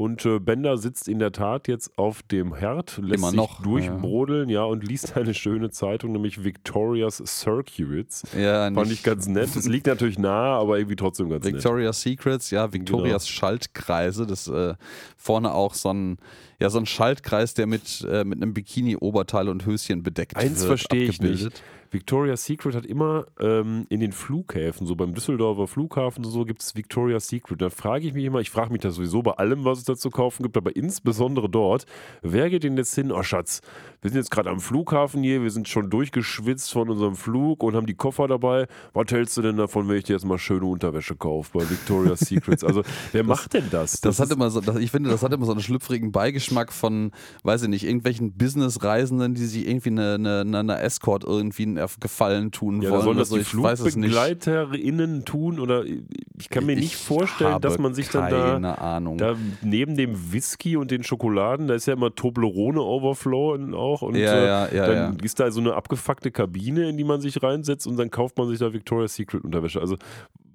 [0.00, 3.64] und äh, Bender sitzt in der Tat jetzt auf dem Herd, lässt Immer noch, sich
[3.64, 4.60] durchbrodeln, ja.
[4.60, 4.64] ja.
[4.64, 8.22] und liest eine schöne Zeitung, nämlich Victoria's Circuits.
[8.38, 9.54] Ja, Fand ich ganz nett.
[9.54, 12.18] Es liegt natürlich nah, aber irgendwie trotzdem ganz Victoria's nett.
[12.18, 13.38] Secrets, ja, Victoria's genau.
[13.38, 14.26] Schaltkreise.
[14.26, 14.74] Das äh,
[15.16, 16.18] vorne auch so ein,
[16.60, 20.66] ja, so ein Schaltkreis, der mit, äh, mit einem Bikini-Oberteil und Höschen bedeckt Eins wird.
[20.68, 26.24] verstehe ich nicht Victoria's Secret hat immer ähm, in den Flughäfen, so beim Düsseldorfer Flughafen
[26.24, 27.60] und so, gibt es Victoria's Secret.
[27.60, 29.96] Da frage ich mich immer, ich frage mich das sowieso bei allem, was es da
[29.96, 31.86] zu kaufen gibt, aber insbesondere dort,
[32.22, 33.10] wer geht denn jetzt hin?
[33.10, 33.60] Oh Schatz,
[34.02, 37.74] wir sind jetzt gerade am Flughafen hier, wir sind schon durchgeschwitzt von unserem Flug und
[37.74, 38.68] haben die Koffer dabei.
[38.92, 42.20] Was hältst du denn davon, wenn ich dir jetzt mal schöne Unterwäsche kaufe bei Victoria's
[42.20, 42.62] Secrets?
[42.62, 44.00] Also, wer macht denn das?
[44.00, 46.72] Das, das hat immer so, das, ich finde, das hat immer so einen schlüpfrigen Beigeschmack
[46.72, 47.10] von,
[47.42, 52.50] weiß ich nicht, irgendwelchen Business-Reisenden, die sich irgendwie eine, eine, eine Escort irgendwie einen Gefallen
[52.50, 53.02] tun ja, wollen.
[53.02, 55.58] Sollen das also, die FlugbegleiterInnen tun?
[55.60, 59.18] Oder ich kann mir nicht vorstellen, dass man sich dann da, Ahnung.
[59.18, 64.02] da neben dem Whisky und den Schokoladen, da ist ja immer Toblerone-Overflow auch.
[64.02, 67.42] Und ja, ja, ja, dann ist da so eine abgefuckte Kabine, in die man sich
[67.42, 69.80] reinsetzt und dann kauft man sich da Victoria's Secret Unterwäsche.
[69.80, 69.96] Also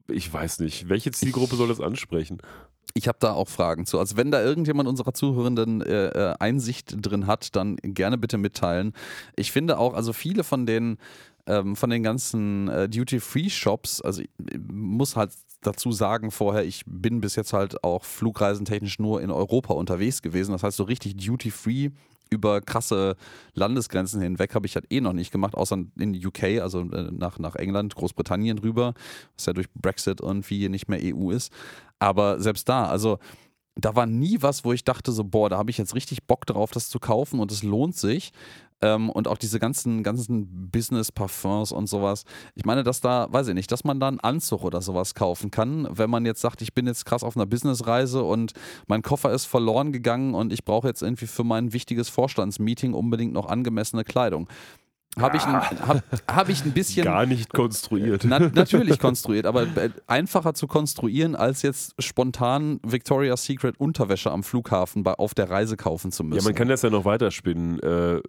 [0.08, 2.38] ich weiß nicht, welche Zielgruppe soll das ansprechen?
[2.98, 4.00] Ich habe da auch Fragen zu.
[4.00, 8.94] Also wenn da irgendjemand unserer Zuhörenden äh, äh, Einsicht drin hat, dann gerne bitte mitteilen.
[9.36, 10.98] Ich finde auch, also viele von den
[11.46, 15.32] ähm, von den ganzen äh, Duty-Free-Shops, also ich, ich muss halt
[15.62, 20.54] dazu sagen vorher, ich bin bis jetzt halt auch flugreisentechnisch nur in Europa unterwegs gewesen.
[20.54, 21.90] Das heißt, so richtig Duty-Free
[22.30, 23.16] über krasse
[23.54, 27.40] Landesgrenzen hinweg habe ich halt eh noch nicht gemacht, außer in UK, also äh, nach,
[27.40, 28.94] nach England, Großbritannien rüber,
[29.36, 31.52] was ja durch Brexit irgendwie nicht mehr EU ist.
[32.00, 33.20] Aber selbst da, also
[33.76, 36.46] da war nie was, wo ich dachte so, boah, da habe ich jetzt richtig Bock
[36.46, 38.32] drauf, das zu kaufen und es lohnt sich.
[38.82, 42.26] Ähm, und auch diese ganzen, ganzen Business-Parfums und sowas.
[42.56, 45.50] Ich meine, dass da, weiß ich nicht, dass man da einen Anzug oder sowas kaufen
[45.50, 48.52] kann, wenn man jetzt sagt, ich bin jetzt krass auf einer Businessreise und
[48.88, 53.34] mein Koffer ist verloren gegangen und ich brauche jetzt irgendwie für mein wichtiges Vorstandsmeeting unbedingt
[53.34, 54.50] noch angemessene Kleidung
[55.20, 57.06] habe ich, ein, hab, hab ich ein bisschen.
[57.06, 58.26] Gar nicht konstruiert.
[58.26, 64.44] Na, natürlich konstruiert, aber äh, einfacher zu konstruieren, als jetzt spontan Victoria's Secret Unterwäsche am
[64.44, 66.40] Flughafen bei, auf der Reise kaufen zu müssen.
[66.40, 67.80] Ja, man kann das ja noch weiterspinnen.
[67.80, 68.22] Äh,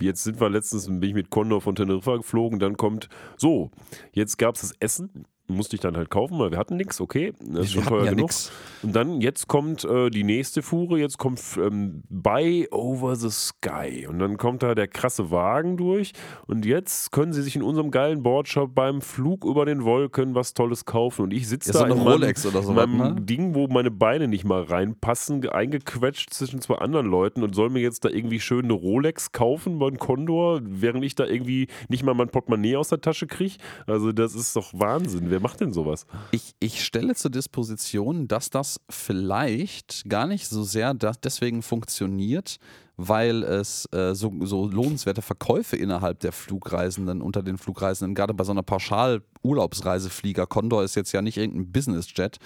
[0.00, 3.70] jetzt sind wir letztens, bin ich mit Condor von Teneriffa geflogen, dann kommt, so,
[4.12, 7.32] jetzt gab es das Essen musste ich dann halt kaufen, weil wir hatten nichts, okay,
[7.40, 8.28] das ist schon teuer ja genug.
[8.28, 8.52] Nix.
[8.82, 14.06] Und dann, jetzt kommt äh, die nächste Fuhre, jetzt kommt ähm, Buy Over the Sky.
[14.08, 16.12] Und dann kommt da der krasse Wagen durch.
[16.46, 20.54] Und jetzt können sie sich in unserem geilen Boardshop beim Flug über den Wolken was
[20.54, 21.22] Tolles kaufen.
[21.22, 23.16] Und ich sitze da so in meinem, oder so meinem ne?
[23.20, 27.80] Ding, wo meine Beine nicht mal reinpassen, eingequetscht zwischen zwei anderen Leuten und soll mir
[27.80, 32.14] jetzt da irgendwie schön eine Rolex kaufen beim Condor, während ich da irgendwie nicht mal
[32.14, 33.56] mein Portemonnaie aus der Tasche kriege.
[33.86, 35.30] Also das ist doch Wahnsinn.
[35.30, 36.06] Wer Wer macht denn sowas?
[36.32, 42.58] Ich, ich stelle zur Disposition, dass das vielleicht gar nicht so sehr deswegen funktioniert,
[42.98, 48.44] weil es äh, so, so, lohnenswerte Verkäufe innerhalb der Flugreisenden, unter den Flugreisenden, gerade bei
[48.44, 52.36] so einer Pauschal-Urlaubsreiseflieger, Condor ist jetzt ja nicht irgendein Business-Jet,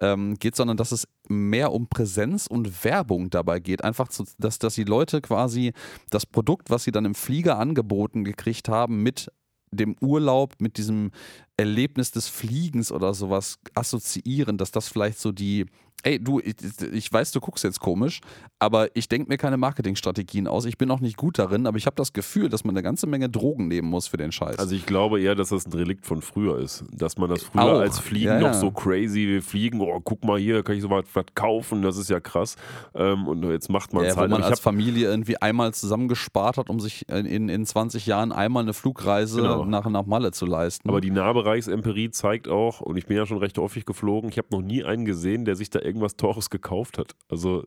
[0.00, 3.84] ähm, geht, sondern dass es mehr um Präsenz und Werbung dabei geht.
[3.84, 5.74] Einfach, zu, dass, dass die Leute quasi
[6.08, 9.30] das Produkt, was sie dann im Flieger angeboten gekriegt haben, mit
[9.72, 11.12] dem Urlaub, mit diesem
[11.60, 15.66] Erlebnis des Fliegens oder sowas assoziieren, dass das vielleicht so die
[16.02, 16.54] ey, du, ich,
[16.92, 18.20] ich, weiß, du guckst jetzt komisch,
[18.58, 20.64] aber ich denke mir keine Marketingstrategien aus.
[20.64, 23.06] Ich bin auch nicht gut darin, aber ich habe das Gefühl, dass man eine ganze
[23.06, 24.58] Menge Drogen nehmen muss für den Scheiß.
[24.58, 26.84] Also ich glaube eher, dass das ein Relikt von früher ist.
[26.92, 27.80] Dass man das früher auch.
[27.80, 30.90] als Fliegen ja, noch so crazy, wir fliegen, oh, guck mal hier, kann ich so
[30.90, 31.04] was
[31.34, 32.56] kaufen, das ist ja krass.
[32.94, 34.30] Ähm, und jetzt macht man es ja, halt.
[34.30, 38.62] Wo man als Familie irgendwie einmal zusammengespart hat, um sich in, in 20 Jahren einmal
[38.62, 39.64] eine Flugreise genau.
[39.64, 40.88] nach, nach Malle zu leisten.
[40.88, 41.10] Aber die
[41.50, 44.84] Nahbereichsempirie zeigt auch, und ich bin ja schon recht häufig geflogen, ich habe noch nie
[44.84, 47.14] einen gesehen, der sich da irgendwas Teures gekauft hat.
[47.28, 47.64] Also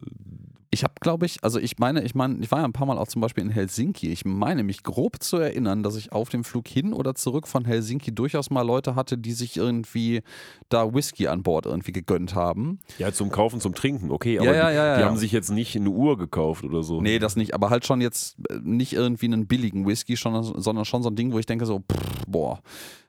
[0.71, 2.97] ich habe, glaube ich, also ich meine, ich meine, ich war ja ein paar Mal
[2.97, 4.11] auch zum Beispiel in Helsinki.
[4.11, 7.65] Ich meine mich grob zu erinnern, dass ich auf dem Flug hin oder zurück von
[7.65, 10.23] Helsinki durchaus mal Leute hatte, die sich irgendwie
[10.69, 12.79] da Whisky an Bord irgendwie gegönnt haben.
[12.97, 15.51] Ja, zum Kaufen, zum Trinken, okay, aber ja, ja, ja, die, die haben sich jetzt
[15.51, 17.01] nicht eine Uhr gekauft oder so.
[17.01, 21.03] Nee, das nicht, aber halt schon jetzt äh, nicht irgendwie einen billigen Whisky, sondern schon
[21.03, 22.63] so ein Ding, wo ich denke so, pff, boah,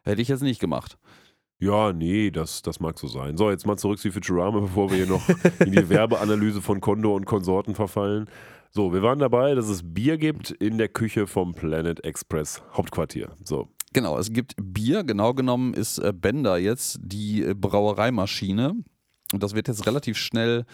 [0.05, 0.99] hätte ich jetzt nicht gemacht.
[1.59, 3.37] Ja, nee, das, das mag so sein.
[3.37, 5.27] So, jetzt mal zurück zu Futurama, bevor wir hier noch
[5.61, 8.29] in die Werbeanalyse von Condor und Konsorten verfallen.
[8.71, 13.31] So, wir waren dabei, dass es Bier gibt in der Küche vom Planet Express Hauptquartier.
[13.45, 13.69] So.
[13.93, 15.05] Genau, es gibt Bier.
[15.05, 18.75] Genau genommen ist äh, Bender jetzt die äh, Brauereimaschine.
[19.33, 20.65] Und das wird jetzt relativ schnell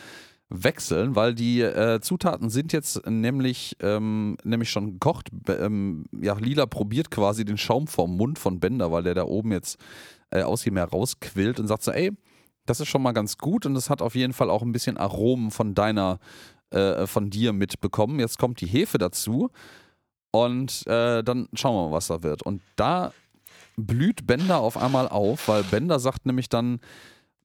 [0.51, 5.29] wechseln, weil die äh, Zutaten sind jetzt nämlich, ähm, nämlich schon gekocht.
[5.49, 9.53] Ähm, ja, Lila probiert quasi den Schaum vom Mund von Bender, weil der da oben
[9.53, 9.79] jetzt
[10.31, 12.13] äh, aus ihm herausquillt und sagt so, ey,
[12.67, 14.97] das ist schon mal ganz gut und es hat auf jeden Fall auch ein bisschen
[14.97, 16.19] Aromen von deiner,
[16.71, 18.19] äh, von dir mitbekommen.
[18.19, 19.51] Jetzt kommt die Hefe dazu
[20.33, 22.43] und äh, dann schauen wir mal, was da wird.
[22.43, 23.13] Und da
[23.77, 26.81] blüht Bender auf einmal auf, weil Bender sagt nämlich dann,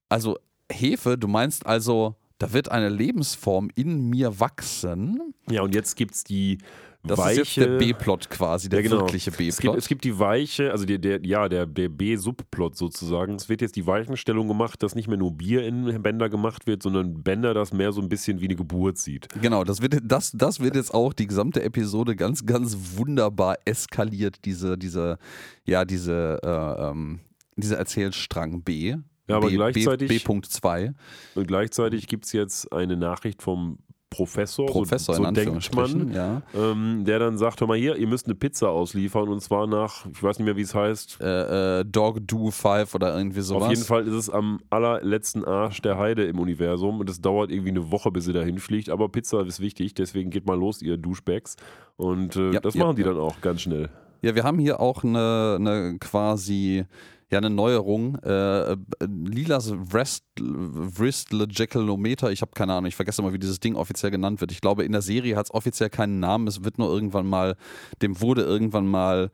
[0.09, 0.37] also
[0.71, 5.33] Hefe, du meinst also, da wird eine Lebensform in mir wachsen.
[5.49, 6.57] Ja, und jetzt gibt es die
[7.03, 7.41] Das weiche.
[7.41, 9.01] ist jetzt der B-Plot quasi, der Ja, genau.
[9.01, 9.77] wirkliche Es B-Plot.
[9.77, 13.35] es gibt die weiche, also der, der, ja, der, der B-Subplot sozusagen.
[13.35, 16.81] Es wird jetzt die Weichenstellung gemacht, dass nicht mehr nur Bier in Bender gemacht wird,
[16.83, 19.29] sondern Bender das mehr so ein bisschen wie eine Geburt sieht.
[19.41, 24.43] Genau, das wird, das, das wird jetzt auch die gesamte Episode ganz, ganz wunderbar eskaliert,
[24.45, 25.19] diese, diese,
[25.63, 27.19] ja, diese, äh, ähm,
[27.55, 28.95] dieser Erzählstrang B.
[29.27, 30.93] Ja, aber B, gleichzeitig- B, B.2.
[31.35, 33.79] Und gleichzeitig gibt es jetzt eine Nachricht vom
[34.15, 36.41] Professor, Professor so, so denkt man, ja.
[36.55, 40.05] ähm, der dann sagt, hör mal hier, ihr müsst eine Pizza ausliefern und zwar nach,
[40.05, 41.19] ich weiß nicht mehr, wie es heißt.
[41.19, 43.63] Äh, äh, Dog Do 5 oder irgendwie sowas.
[43.63, 47.51] Auf jeden Fall ist es am allerletzten Arsch der Heide im Universum und es dauert
[47.51, 48.89] irgendwie eine Woche, bis sie dahin fliegt.
[48.89, 51.57] Aber Pizza ist wichtig, deswegen geht mal los, ihr Duschbags.
[51.97, 53.89] Und äh, Ja, das ja, machen die dann auch ganz schnell.
[54.21, 56.85] Ja, wir haben hier auch eine, eine quasi
[57.31, 58.15] ja eine Neuerung.
[58.19, 64.11] Äh, Lilas Wrist, Wristlogical-Meter, ich habe keine Ahnung, ich vergesse immer, wie dieses Ding offiziell
[64.11, 64.51] genannt wird.
[64.51, 67.55] Ich glaube, in der Serie hat es offiziell keinen Namen, es wird nur irgendwann mal,
[68.01, 69.31] dem wurde irgendwann mal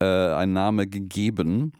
[0.00, 1.72] äh, ein Name gegeben.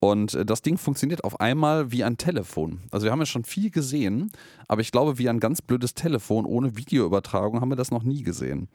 [0.00, 2.80] Und äh, das Ding funktioniert auf einmal wie ein Telefon.
[2.90, 4.32] Also wir haben ja schon viel gesehen,
[4.66, 8.22] aber ich glaube, wie ein ganz blödes Telefon ohne Videoübertragung haben wir das noch nie
[8.22, 8.68] gesehen.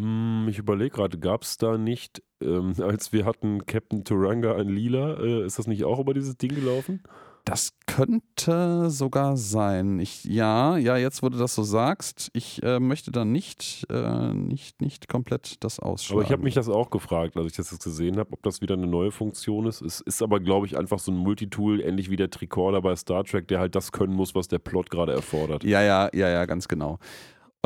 [0.00, 4.68] Hm, ich überlege gerade, gab es da nicht, ähm, als wir hatten Captain Turanga ein
[4.68, 7.02] Lila, äh, ist das nicht auch über dieses Ding gelaufen?
[7.46, 10.00] Das könnte sogar sein.
[10.00, 14.34] Ich, ja, ja, jetzt, wo du das so sagst, ich äh, möchte da nicht, äh,
[14.34, 16.18] nicht, nicht komplett das ausschlagen.
[16.18, 18.62] Aber ich habe mich das auch gefragt, als ich das jetzt gesehen habe, ob das
[18.62, 19.80] wieder eine neue Funktion ist.
[19.80, 23.22] Es ist aber, glaube ich, einfach so ein Multitool, ähnlich wie der Tricorder bei Star
[23.22, 25.62] Trek, der halt das können muss, was der Plot gerade erfordert.
[25.62, 26.98] Ja, ja, ja, ja, ganz genau.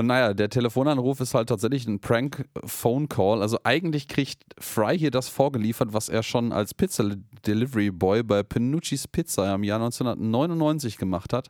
[0.00, 3.42] Und naja, der Telefonanruf ist halt tatsächlich ein Prank-Phone-Call.
[3.42, 9.54] Also eigentlich kriegt Fry hier das vorgeliefert, was er schon als Pizza-Delivery-Boy bei Pinucci's Pizza
[9.54, 11.48] im Jahr 1999 gemacht hat.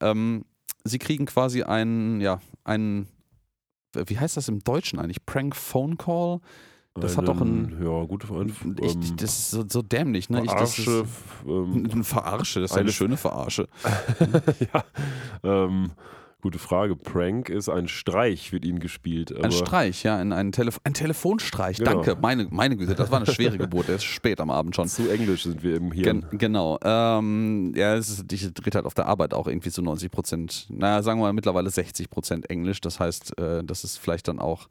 [0.00, 0.46] Ähm,
[0.82, 3.06] sie kriegen quasi einen, ja, einen,
[3.94, 5.26] wie heißt das im Deutschen eigentlich?
[5.26, 6.40] Prank-Phone-Call?
[6.94, 8.50] Das hat doch ein- Ja, gute Frage.
[8.80, 10.42] Ich, das ist so, so dämlich, ne?
[10.42, 11.06] Ich, das ist, Verarsche.
[11.46, 13.68] ähm, eine Verarsche, das ist eine Eine- schöne Verarsche.
[14.72, 14.84] ja,
[15.44, 15.90] ähm,
[16.40, 16.96] gute Frage.
[16.96, 19.34] Prank ist ein Streich, wird ihnen gespielt.
[19.36, 21.78] Ein Streich, ja, ein, ein, Telef ein Telefonstreich.
[21.78, 22.02] Genau.
[22.02, 23.88] Danke, meine, meine Güte, das war eine schwere Geburt.
[23.88, 24.88] Der ist spät am Abend schon.
[24.88, 26.26] Zu englisch sind wir im Hirn.
[26.30, 26.78] Gen genau.
[26.82, 30.66] Ähm, ja, es ist, ich dreht halt auf der Arbeit auch irgendwie so 90 Prozent,
[30.70, 32.80] naja, sagen wir mal mittlerweile 60 Prozent Englisch.
[32.80, 34.68] Das heißt, äh, das ist vielleicht dann auch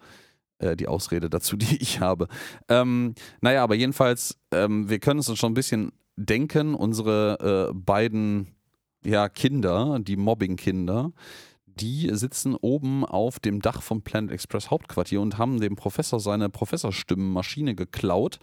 [0.60, 2.28] äh, die Ausrede dazu, die ich habe.
[2.68, 7.74] Ähm, naja, aber jedenfalls, ähm, wir können es uns schon ein bisschen denken, unsere äh,
[7.74, 8.56] beiden
[9.04, 11.14] ja, Kinder, die Mobbing-Kinder,
[11.80, 16.50] die sitzen oben auf dem Dach vom Planet Express Hauptquartier und haben dem Professor seine
[16.50, 18.40] Professorstimmenmaschine geklaut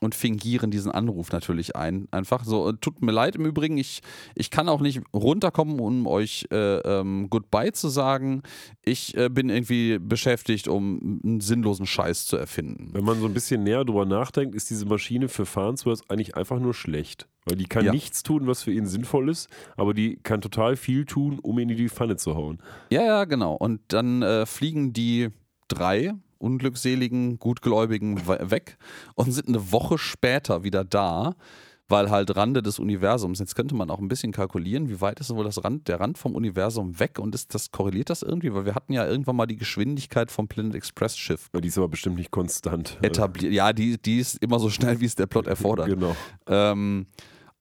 [0.00, 2.08] und fingieren diesen Anruf natürlich ein.
[2.10, 4.00] Einfach so, äh, tut mir leid im Übrigen, ich,
[4.34, 8.42] ich kann auch nicht runterkommen, um euch äh, ähm, Goodbye zu sagen.
[8.82, 12.88] Ich äh, bin irgendwie beschäftigt, um einen sinnlosen Scheiß zu erfinden.
[12.92, 16.58] Wenn man so ein bisschen näher drüber nachdenkt, ist diese Maschine für Farnsworth eigentlich einfach
[16.58, 17.28] nur schlecht.
[17.44, 17.92] Weil die kann Ja.
[17.92, 21.68] nichts tun, was für ihn sinnvoll ist, aber die kann total viel tun, um ihn
[21.70, 22.58] in die Pfanne zu hauen.
[22.90, 23.54] Ja, ja, genau.
[23.54, 25.28] Und dann äh, fliegen die
[25.68, 28.76] drei unglückseligen, gutgläubigen we- weg
[29.14, 31.34] und sind eine Woche später wieder da,
[31.88, 33.40] weil halt Rande des Universums.
[33.40, 36.18] Jetzt könnte man auch ein bisschen kalkulieren, wie weit ist wohl das Rand, der Rand
[36.18, 38.54] vom Universum weg und ist das korreliert das irgendwie?
[38.54, 41.88] Weil wir hatten ja irgendwann mal die Geschwindigkeit vom Planet Express Schiff Die ist aber
[41.88, 42.96] bestimmt nicht konstant.
[43.02, 43.52] etabliert.
[43.52, 45.88] Ja, die, die ist immer so schnell, wie es der Plot erfordert.
[45.88, 46.14] Genau.
[46.46, 47.06] Ähm,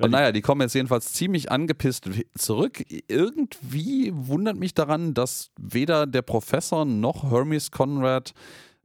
[0.01, 2.07] und naja, die kommen jetzt jedenfalls ziemlich angepisst
[2.37, 2.85] zurück.
[3.09, 8.31] Irgendwie wundert mich daran, dass weder der Professor noch Hermes Conrad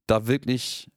[0.07, 0.89] da wirklich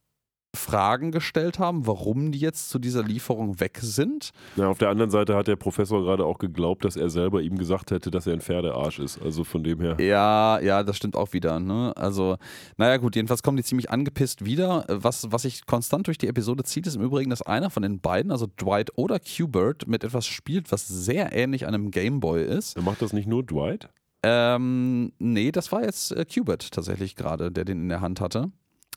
[0.56, 4.30] Fragen gestellt haben, warum die jetzt zu dieser Lieferung weg sind.
[4.56, 7.58] Ja, auf der anderen Seite hat der Professor gerade auch geglaubt, dass er selber ihm
[7.58, 9.20] gesagt hätte, dass er ein Pferdearsch ist.
[9.22, 9.96] Also von dem her.
[10.00, 11.60] Ja, ja, das stimmt auch wieder.
[11.60, 11.92] Ne?
[11.96, 12.36] Also,
[12.78, 14.84] naja, gut, jedenfalls kommen die ziemlich angepisst wieder.
[14.88, 18.00] Was, was sich konstant durch die Episode zieht, ist im Übrigen, dass einer von den
[18.00, 22.76] beiden, also Dwight oder Q-Bert, mit etwas spielt, was sehr ähnlich einem Gameboy ist.
[22.76, 23.90] Er macht das nicht nur Dwight?
[24.22, 28.50] Ähm, nee, das war jetzt äh, Qbert tatsächlich gerade, der den in der Hand hatte.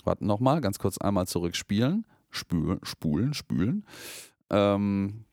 [0.06, 2.06] Warten nochmal, ganz kurz einmal zurückspielen.
[2.30, 3.86] Spülen, spulen, spülen.
[4.50, 5.26] Ähm,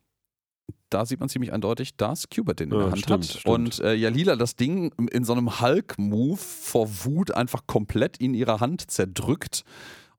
[0.90, 3.30] da sieht man ziemlich eindeutig, dass Qbert den in Ja, der Hand stimmt, hat.
[3.40, 3.46] stimmt.
[3.46, 8.34] Und äh, ja, Lila das Ding in so einem Hulk-Move vor Wut einfach komplett in
[8.34, 9.64] ihrer Hand zerdrückt.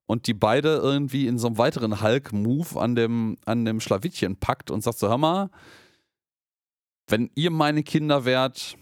[0.06, 4.70] Und die beide irgendwie in so einem weiteren Hulk-Move an dem, an dem Schlawittchen packt
[4.70, 5.50] und sagt so, hör mal,
[7.08, 8.76] wenn ihr meine Kinder wärt,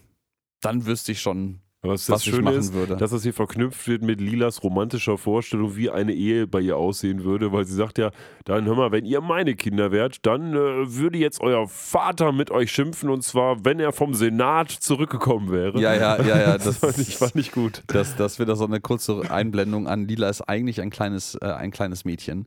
[0.60, 2.96] dann wüsste ich schon, was das was Schöne machen ist, würde.
[2.96, 7.22] dass das hier verknüpft wird mit Lilas romantischer Vorstellung, wie eine Ehe bei ihr aussehen
[7.22, 8.10] würde, weil sie sagt ja,
[8.44, 12.50] dann hör mal, wenn ihr meine Kinder wärt, dann äh, würde jetzt euer Vater mit
[12.50, 15.80] euch schimpfen und zwar, wenn er vom Senat zurückgekommen wäre.
[15.80, 16.58] Ja, ja, ja, ja.
[16.68, 17.82] Das, fand, ich, fand ich gut.
[17.86, 20.08] Das, das wird da so eine kurze Einblendung an.
[20.08, 22.46] Lila ist eigentlich ein kleines, äh, ein kleines Mädchen.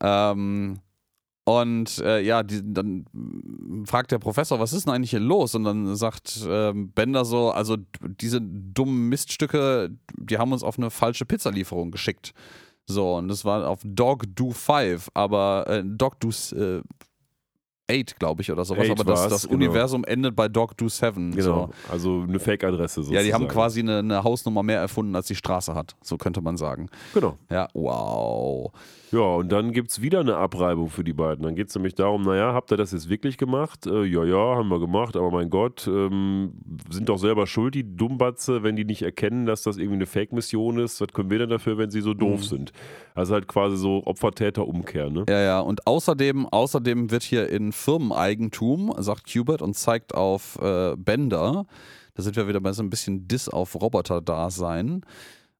[0.00, 0.78] Ähm,
[1.44, 3.06] und äh, ja, die, dann
[3.86, 5.54] fragt der Professor, was ist denn eigentlich hier los?
[5.54, 10.90] Und dann sagt ähm, Bender so, also diese dummen Miststücke, die haben uns auf eine
[10.90, 12.32] falsche Pizzalieferung geschickt.
[12.86, 16.82] So, und das war auf Dog Do 5, aber äh, Dog Do äh,
[17.90, 18.84] 8, glaube ich, oder sowas.
[18.84, 19.54] Eight aber das, das genau.
[19.54, 21.32] Universum endet bei Dog Do 7.
[21.32, 21.42] Genau.
[21.42, 21.92] So.
[21.92, 23.16] Also eine Fake-Adresse sozusagen.
[23.16, 25.96] Ja, die haben quasi eine, eine Hausnummer mehr erfunden, als die Straße hat.
[26.02, 26.88] So könnte man sagen.
[27.14, 27.36] Genau.
[27.50, 28.72] Ja, wow.
[29.12, 31.42] Ja, und dann gibt es wieder eine Abreibung für die beiden.
[31.44, 33.84] Dann geht es nämlich darum, naja, habt ihr das jetzt wirklich gemacht?
[33.86, 36.52] Äh, ja, ja, haben wir gemacht, aber mein Gott, ähm,
[36.90, 40.78] sind doch selber schuld, die Dummbatze, wenn die nicht erkennen, dass das irgendwie eine Fake-Mission
[40.78, 41.00] ist.
[41.00, 42.44] Was können wir denn dafür, wenn sie so doof Mhm.
[42.44, 42.72] sind?
[43.14, 45.24] Also halt quasi so Opfer-Täter-Umkehr, ne?
[45.28, 45.60] Ja, ja.
[45.60, 51.66] Und außerdem, außerdem wird hier in Firmeneigentum, sagt Hubert und zeigt auf äh, Bender,
[52.14, 55.02] da sind wir wieder bei so ein bisschen Diss auf Roboter-Dasein,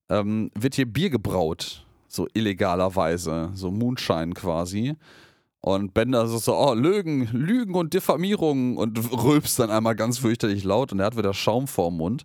[0.09, 1.85] ähm, wird hier Bier gebraut.
[2.11, 3.51] So illegalerweise.
[3.55, 4.97] So Moonshine quasi.
[5.63, 10.65] Und Bender ist so, oh, Lügen, Lügen und Diffamierung und rülpst dann einmal ganz fürchterlich
[10.65, 12.25] laut und er hat wieder Schaum vorm Mund.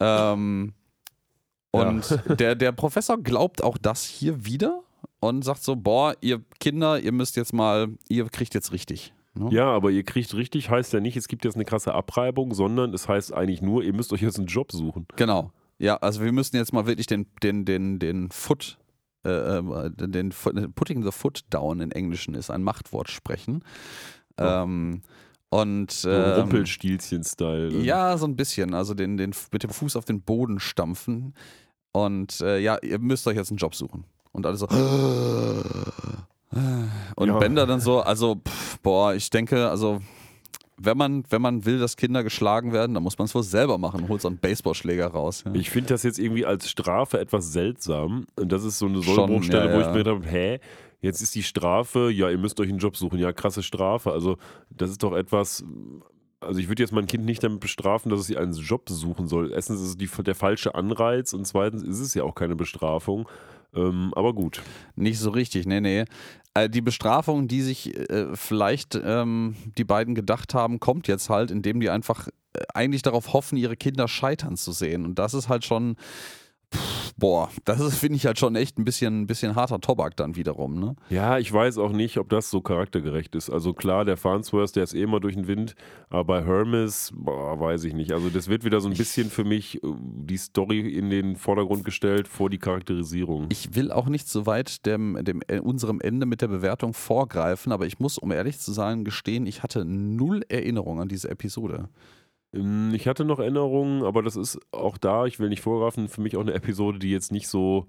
[0.00, 0.72] Ähm,
[1.74, 1.88] Ja.
[1.88, 4.82] und der, der Professor glaubt auch das hier wieder
[5.20, 9.12] und sagt so, boah, ihr Kinder, ihr müsst jetzt mal, ihr kriegt jetzt richtig.
[9.34, 9.48] Ne?
[9.50, 12.92] Ja, aber ihr kriegt richtig, heißt ja nicht, es gibt jetzt eine krasse Abreibung, sondern
[12.94, 15.06] es heißt eigentlich nur, ihr müsst euch jetzt einen Job suchen.
[15.16, 15.50] Genau.
[15.78, 18.78] Ja, also wir müssen jetzt mal wirklich den, den, den, den Foot,
[19.24, 23.64] äh, äh, den Foot- Putting the Foot down in Englischen ist ein Machtwort sprechen.
[24.38, 25.02] Ähm,
[25.50, 27.80] und ähm, Rumpelstilzchen-Style.
[27.82, 28.72] Ja, so ein bisschen.
[28.74, 31.34] Also den, den mit dem Fuß auf den Boden stampfen.
[31.92, 34.04] Und äh, ja, ihr müsst euch jetzt einen Job suchen.
[34.32, 34.66] Und alle so.
[37.16, 37.38] Und Ja.
[37.38, 40.00] Bender dann so, also, pff, boah, ich denke, also,
[40.84, 43.78] wenn man, wenn man will, dass Kinder geschlagen werden, dann muss man es wohl selber
[43.78, 44.08] machen.
[44.08, 45.44] Holt so einen Baseballschläger raus.
[45.46, 45.54] Ja.
[45.54, 48.26] Ich finde das jetzt irgendwie als Strafe etwas seltsam.
[48.36, 50.60] Und das ist so eine Sollbruchstelle, ja, wo ich mir gedacht habe, hä?
[51.00, 53.18] Jetzt ist die Strafe, ja, ihr müsst euch einen Job suchen.
[53.18, 54.12] Ja, krasse Strafe.
[54.12, 54.36] Also,
[54.70, 55.64] das ist doch etwas.
[56.40, 59.26] Also, ich würde jetzt mein Kind nicht damit bestrafen, dass es sich einen Job suchen
[59.26, 59.52] soll.
[59.52, 63.28] Erstens ist es die, der falsche Anreiz und zweitens ist es ja auch keine Bestrafung.
[63.74, 64.62] Ähm, aber gut.
[64.96, 66.04] Nicht so richtig, nee, nee.
[66.54, 71.50] Äh, die Bestrafung, die sich äh, vielleicht ähm, die beiden gedacht haben, kommt jetzt halt,
[71.50, 75.06] indem die einfach äh, eigentlich darauf hoffen, ihre Kinder scheitern zu sehen.
[75.06, 75.96] Und das ist halt schon,
[76.72, 80.36] pff, boah, das finde ich halt schon echt ein bisschen, ein bisschen harter Tobak dann
[80.36, 80.96] wiederum, ne?
[81.10, 83.50] Ja, ich weiß auch nicht, ob das so charaktergerecht ist.
[83.50, 85.74] Also klar, der Farnsworth, der ist eh immer durch den Wind,
[86.08, 88.12] aber bei Hermes, boah, weiß ich nicht.
[88.12, 91.84] Also das wird wieder so ein bisschen für mich äh, die Story in den Vordergrund
[91.84, 93.46] gestellt vor die Charakterisierung.
[93.50, 97.72] Ich will auch nicht so weit dem, dem, äh, unserem Ende mit der Bewertung vorgreifen,
[97.72, 101.88] aber ich muss, um ehrlich zu sein, gestehen, ich hatte null Erinnerung an diese Episode.
[102.54, 106.20] Ähm, Ich hatte noch Erinnerungen, aber das ist auch da, ich will nicht vorgreifen, für
[106.20, 107.86] mich auch eine Episode, die jetzt nicht so,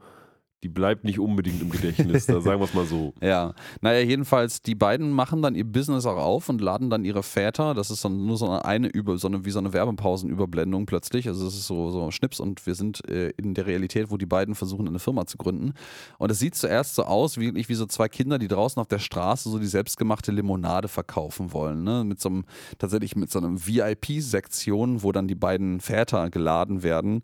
[0.63, 3.13] die bleibt nicht unbedingt im Gedächtnis, da sagen wir es mal so.
[3.21, 7.23] Ja, naja, jedenfalls, die beiden machen dann ihr Business auch auf und laden dann ihre
[7.23, 7.73] Väter.
[7.73, 11.27] Das ist dann nur so eine, über, so eine, wie so eine Werbepausenüberblendung plötzlich.
[11.27, 14.25] Also es ist so, so Schnips und wir sind äh, in der Realität, wo die
[14.25, 15.73] beiden versuchen, eine Firma zu gründen.
[16.17, 18.99] Und es sieht zuerst so aus, wie, wie so zwei Kinder, die draußen auf der
[18.99, 21.83] Straße so die selbstgemachte Limonade verkaufen wollen.
[21.83, 22.03] Ne?
[22.03, 22.45] Mit so einem,
[22.77, 27.23] tatsächlich mit so einem VIP-Sektion, wo dann die beiden Väter geladen werden.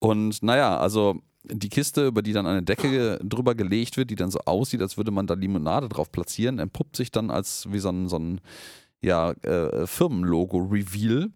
[0.00, 1.20] Und naja, also
[1.50, 4.96] die Kiste, über die dann eine Decke drüber gelegt wird, die dann so aussieht, als
[4.96, 8.40] würde man da Limonade drauf platzieren, entpuppt sich dann als wie so ein, so ein
[9.00, 11.30] ja, äh, Firmenlogo-Reveal.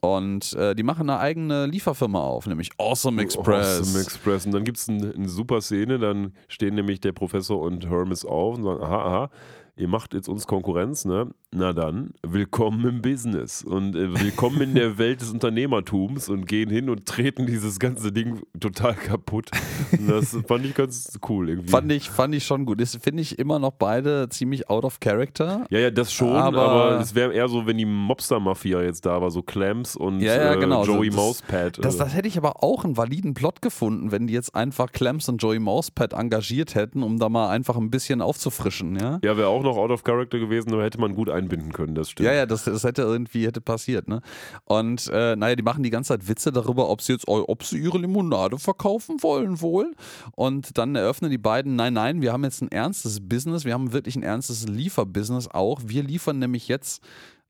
[0.00, 3.80] Und äh, die machen eine eigene Lieferfirma auf, nämlich Awesome Express.
[3.80, 4.46] Awesome Express.
[4.46, 8.24] Und dann gibt es ein, eine super Szene, dann stehen nämlich der Professor und Hermes
[8.24, 9.30] auf und sagen, aha, aha,
[9.78, 11.28] ihr macht jetzt uns Konkurrenz, ne?
[11.50, 16.68] Na dann, willkommen im Business und äh, willkommen in der Welt des Unternehmertums und gehen
[16.68, 19.50] hin und treten dieses ganze Ding total kaputt.
[19.92, 21.70] Und das fand ich ganz cool irgendwie.
[21.70, 22.80] Fand ich, fand ich schon gut.
[22.82, 25.64] Das finde ich immer noch beide ziemlich out of character.
[25.70, 29.22] ja, ja, das schon, aber, Aber- es wäre eher so, wenn die Mobster-Mafia jetzt da
[29.22, 30.84] war, so Clams und Ja, ja, äh, genau.
[30.84, 31.78] Joey Also das- Mousepad.
[31.78, 31.98] Das, also.
[32.00, 35.42] das hätte ich aber auch einen validen Plot gefunden, wenn die jetzt einfach Clemson und
[35.42, 39.18] Joey Mousepad engagiert hätten, um da mal einfach ein bisschen aufzufrischen, ja?
[39.24, 42.10] ja, wäre auch noch out of character gewesen, aber hätte man gut einbinden können, das
[42.10, 42.26] stimmt.
[42.26, 44.20] Ja, ja, das, das hätte irgendwie hätte passiert, ne?
[44.64, 47.78] Und äh, naja, die machen die ganze Zeit Witze darüber, ob sie jetzt, ob sie
[47.78, 49.94] ihre Limonade verkaufen wollen wohl.
[50.34, 53.92] Und dann eröffnen die beiden, nein, nein, wir haben jetzt ein ernstes Business, wir haben
[53.92, 55.80] wirklich ein ernstes Lieferbusiness auch.
[55.84, 57.02] Wir liefern nämlich jetzt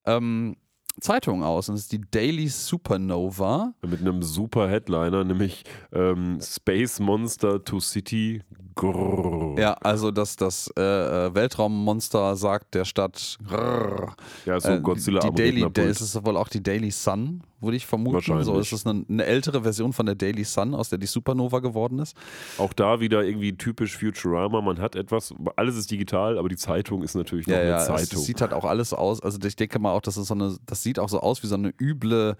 [0.04, 0.56] ähm,
[1.00, 3.74] Zeitung aus und das ist die Daily Supernova.
[3.86, 8.42] Mit einem super Headliner, nämlich ähm, Space Monster to City.
[8.78, 9.58] Grrr.
[9.60, 10.80] Ja, also dass das äh,
[11.26, 13.36] äh, Weltraummonster sagt der Stadt.
[13.46, 14.14] Grrr.
[14.46, 15.88] Ja, so Äh, Godzilla die am Daily, Rednerpult.
[15.90, 18.44] ist es wohl auch die Daily Sun, würde ich vermuten.
[18.44, 21.58] So ist es eine, eine ältere Version von der Daily Sun, aus der die Supernova
[21.58, 22.16] geworden ist.
[22.56, 24.60] Auch da wieder irgendwie typisch Futurama.
[24.60, 27.78] Man hat etwas, alles ist digital, aber die Zeitung ist natürlich noch Ja, eine ja,
[27.80, 28.20] es, Zeitung.
[28.20, 29.20] es sieht halt auch alles aus.
[29.20, 31.48] Also ich denke mal auch, das ist so eine, das sieht auch so aus wie
[31.48, 32.36] so eine üble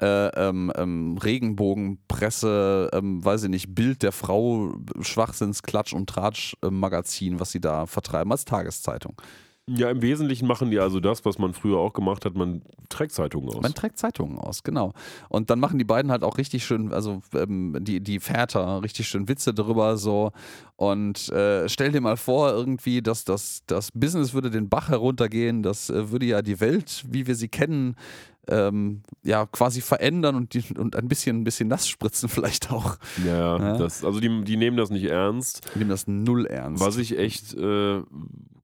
[0.00, 6.54] äh, ähm, ähm, Regenbogenpresse, ähm, weiß ich nicht, Bild der Frau, Schwachsinns, Klatsch und Tratsch
[6.62, 6.70] äh,
[7.38, 9.20] was sie da vertreiben als Tageszeitung.
[9.68, 12.34] Ja, im Wesentlichen machen die also das, was man früher auch gemacht hat.
[12.34, 13.62] Man trägt Zeitungen aus.
[13.62, 14.92] Man trägt Zeitungen aus, genau.
[15.28, 19.06] Und dann machen die beiden halt auch richtig schön, also ähm, die, die Väter, richtig
[19.08, 20.32] schön Witze drüber so.
[20.76, 25.62] Und äh, stell dir mal vor, irgendwie, dass das, das Business würde den Bach heruntergehen,
[25.62, 27.94] das äh, würde ja die Welt, wie wir sie kennen,
[28.48, 32.96] ähm, ja, quasi verändern und, die, und ein bisschen, ein bisschen nass spritzen vielleicht auch.
[33.24, 33.76] ja, Ja.
[33.78, 35.60] Das, also die, die nehmen das nicht ernst.
[35.70, 36.82] Ich nehme das null ernst.
[36.84, 38.02] Was ich echt äh,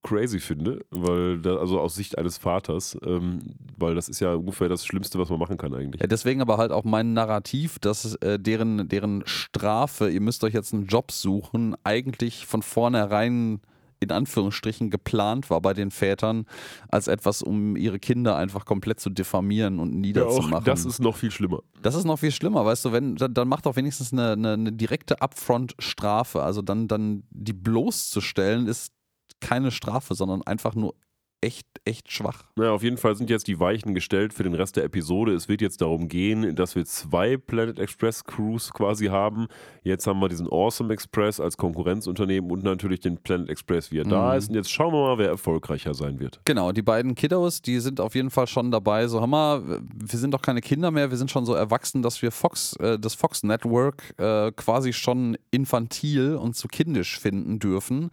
[0.07, 3.41] crazy finde, weil da, also aus Sicht eines Vaters, ähm,
[3.77, 6.01] weil das ist ja ungefähr das Schlimmste, was man machen kann eigentlich.
[6.01, 10.55] Ja, deswegen aber halt auch mein Narrativ, dass äh, deren, deren Strafe, ihr müsst euch
[10.55, 13.61] jetzt einen Job suchen, eigentlich von vornherein
[13.99, 16.45] in Anführungsstrichen geplant war bei den Vätern,
[16.89, 20.55] als etwas, um ihre Kinder einfach komplett zu diffamieren und Ja, niederzumachen.
[20.55, 21.61] auch das ist noch viel schlimmer.
[21.81, 24.53] Das ist noch viel schlimmer, weißt du, wenn, dann, dann macht doch wenigstens eine, eine,
[24.53, 26.43] eine direkte Upfront-Strafe.
[26.43, 28.93] Also dann, dann die bloßzustellen, ist
[29.41, 30.95] keine Strafe, sondern einfach nur
[31.43, 32.45] echt, echt schwach.
[32.57, 35.35] Naja, auf jeden Fall sind jetzt die Weichen gestellt für den Rest der Episode.
[35.35, 39.47] Es wird jetzt darum gehen, dass wir zwei Planet Express Crews quasi haben.
[39.83, 44.05] Jetzt haben wir diesen Awesome Express als Konkurrenzunternehmen und natürlich den Planet Express, wie er
[44.05, 44.39] da Mhm.
[44.39, 44.49] ist.
[44.49, 46.41] Und jetzt schauen wir mal, wer erfolgreicher sein wird.
[46.47, 49.07] Genau, die beiden Kiddos, die sind auf jeden Fall schon dabei.
[49.07, 52.33] So, Hammer, wir sind doch keine Kinder mehr, wir sind schon so erwachsen, dass wir
[52.33, 58.11] Fox, äh, das Fox Network äh, quasi schon infantil und zu kindisch finden dürfen.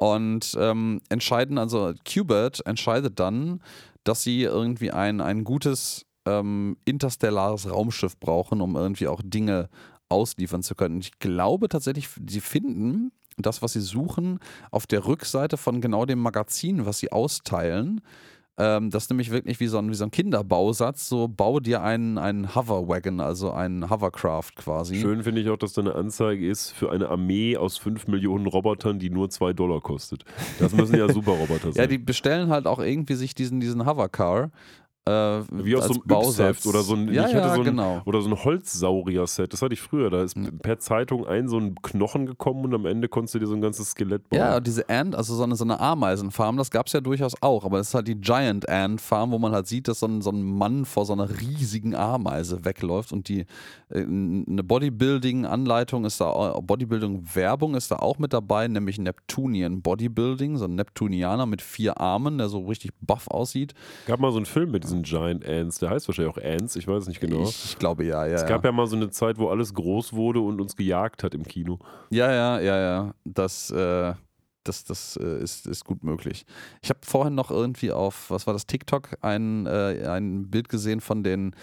[0.00, 3.60] Und ähm, entscheiden, also Qbert entscheidet dann,
[4.02, 9.68] dass sie irgendwie ein, ein gutes ähm, interstellares Raumschiff brauchen, um irgendwie auch Dinge
[10.08, 11.00] ausliefern zu können.
[11.00, 14.38] Ich glaube tatsächlich, sie finden das, was sie suchen,
[14.70, 18.00] auf der Rückseite von genau dem Magazin, was sie austeilen.
[18.58, 21.08] Ähm, das ist nämlich wirklich wie so ein, wie so ein Kinderbausatz.
[21.08, 24.96] So, bau dir einen, einen Hoverwagon, also einen Hovercraft quasi.
[24.96, 28.46] Schön finde ich auch, dass da eine Anzeige ist für eine Armee aus 5 Millionen
[28.46, 30.24] Robotern, die nur 2 Dollar kostet.
[30.58, 31.88] Das müssen ja super Roboter Ja, sein.
[31.88, 34.50] die bestellen halt auch irgendwie sich diesen, diesen Hovercar.
[35.10, 36.66] Äh, Wie aus so einem Bausatz.
[36.66, 38.02] Oder so ein, ja, ich hatte ja, so ein, genau.
[38.04, 40.10] oder so ein Holzsaurier-Set, das hatte ich früher.
[40.10, 43.46] Da ist per Zeitung ein so ein Knochen gekommen und am Ende konntest du dir
[43.46, 44.38] so ein ganzes Skelett bauen.
[44.38, 47.64] Ja, diese Ant, also so eine, so eine Ameisenfarm, das gab es ja durchaus auch,
[47.64, 50.22] aber das ist halt die Giant Ant Farm, wo man halt sieht, dass so ein,
[50.22, 53.46] so ein Mann vor so einer riesigen Ameise wegläuft und die
[53.90, 60.66] äh, eine Bodybuilding-Anleitung ist da, Bodybuilding-Werbung ist da auch mit dabei, nämlich Neptunian Bodybuilding, so
[60.66, 63.74] ein Neptunianer mit vier Armen, der so richtig buff aussieht.
[64.06, 66.86] gab mal so einen Film mit diesen Giant Ants, der heißt wahrscheinlich auch Ants, ich
[66.86, 67.42] weiß es nicht genau.
[67.42, 68.34] Ich, glaube ja, ja.
[68.34, 68.48] es ja.
[68.48, 71.44] gab ja mal so eine Zeit, wo alles groß wurde und uns gejagt hat im
[71.44, 71.78] Kino.
[72.10, 73.14] Ja, ja, ja, ja.
[73.24, 74.14] Das, äh,
[74.64, 76.44] das, das äh, ist, ist gut möglich.
[76.82, 81.00] Ich habe vorhin noch irgendwie auf, was war das, TikTok, ein, äh, ein Bild gesehen
[81.00, 81.54] von den,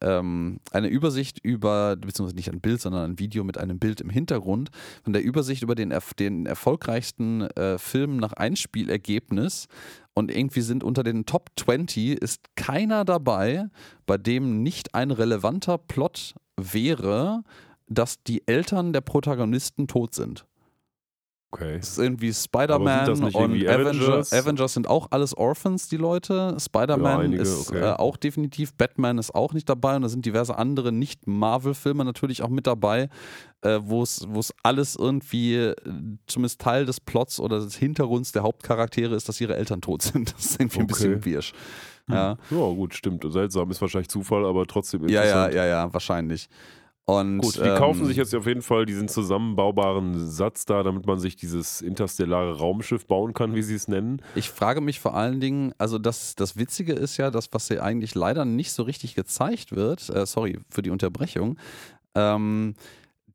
[0.00, 4.10] ähm, eine Übersicht über, beziehungsweise nicht ein Bild, sondern ein Video mit einem Bild im
[4.10, 4.70] Hintergrund,
[5.02, 9.66] von der Übersicht über den, den erfolgreichsten äh, Film nach Einspielergebnis.
[10.14, 13.68] Und irgendwie sind unter den Top 20 ist keiner dabei,
[14.06, 17.42] bei dem nicht ein relevanter Plot wäre,
[17.88, 20.46] dass die Eltern der Protagonisten tot sind.
[21.54, 21.76] Okay.
[21.80, 24.32] Es ist irgendwie Spider-Man das und Avengers.
[24.32, 24.72] Avengers?
[24.74, 26.34] Sind auch alles Orphans, die Leute.
[26.34, 27.78] Ja, Spider-Man einige, ist okay.
[27.78, 28.74] äh, auch definitiv.
[28.74, 29.94] Batman ist auch nicht dabei.
[29.94, 33.08] Und da sind diverse andere Nicht-Marvel-Filme natürlich auch mit dabei,
[33.62, 34.26] äh, wo es
[34.64, 35.76] alles irgendwie, äh,
[36.26, 40.24] zumindest Teil des Plots oder des Hintergrunds der Hauptcharaktere ist, dass ihre Eltern tot sind.
[40.34, 41.24] Das ist irgendwie ein bisschen Okay.
[41.24, 41.52] wirsch.
[42.08, 42.36] Ja.
[42.50, 43.24] Ja, gut, stimmt.
[43.28, 45.54] Seltsam ist wahrscheinlich Zufall, aber trotzdem ja, ja, interessant.
[45.54, 46.48] ja, ja, wahrscheinlich.
[47.06, 51.06] Und, Gut, die ähm, kaufen sich jetzt auf jeden Fall diesen zusammenbaubaren Satz da, damit
[51.06, 54.22] man sich dieses interstellare Raumschiff bauen kann, wie sie es nennen.
[54.34, 57.82] Ich frage mich vor allen Dingen, also das, das Witzige ist ja, das, was hier
[57.82, 61.58] eigentlich leider nicht so richtig gezeigt wird, äh, sorry für die Unterbrechung,
[62.14, 62.74] ähm,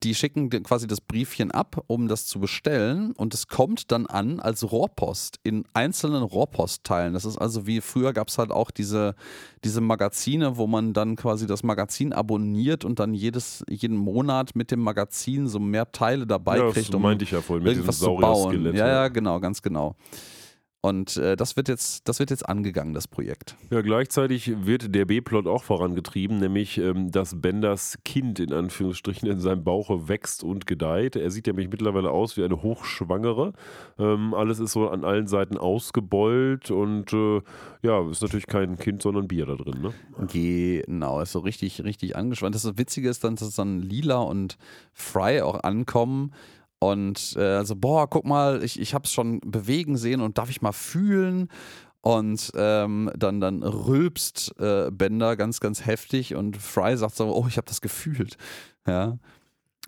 [0.03, 4.39] die schicken quasi das Briefchen ab, um das zu bestellen und es kommt dann an
[4.39, 7.13] als Rohrpost in einzelnen Rohrpostteilen.
[7.13, 9.15] Das ist also wie früher gab es halt auch diese,
[9.63, 14.71] diese Magazine, wo man dann quasi das Magazin abonniert und dann jedes, jeden Monat mit
[14.71, 17.75] dem Magazin so mehr Teile dabei ja, kriegt, das um meinte ich ja vorhin mit
[17.75, 17.91] diesem.
[17.91, 18.75] Saurier-Skelett.
[18.75, 19.95] Ja, ja, genau, ganz genau.
[20.81, 23.57] Und äh, das, wird jetzt, das wird jetzt angegangen, das Projekt.
[23.69, 29.41] Ja, gleichzeitig wird der B-Plot auch vorangetrieben, nämlich, ähm, dass Benders Kind in Anführungsstrichen in
[29.41, 31.17] seinem Bauche wächst und gedeiht.
[31.17, 33.51] Er sieht nämlich mittlerweile aus wie eine Hochschwangere.
[33.97, 37.41] Ähm, alles ist so an allen Seiten ausgebeult und äh,
[37.81, 39.81] ja, ist natürlich kein Kind, sondern Bier da drin.
[39.81, 39.93] Ne?
[40.31, 42.55] Genau, ist so richtig, richtig angespannt.
[42.55, 44.57] Das Witzige ist dann, dass dann Lila und
[44.93, 46.31] Fry auch ankommen
[46.79, 50.49] und äh, also, boah, guck mal, ich, ich habe es schon bewegen sehen und darf
[50.49, 51.49] ich mal fühlen?
[52.01, 57.45] Und ähm, dann, dann rülpst äh, Bender ganz, ganz heftig und Fry sagt so, oh,
[57.49, 58.37] ich habe das gefühlt.
[58.87, 59.19] Ja.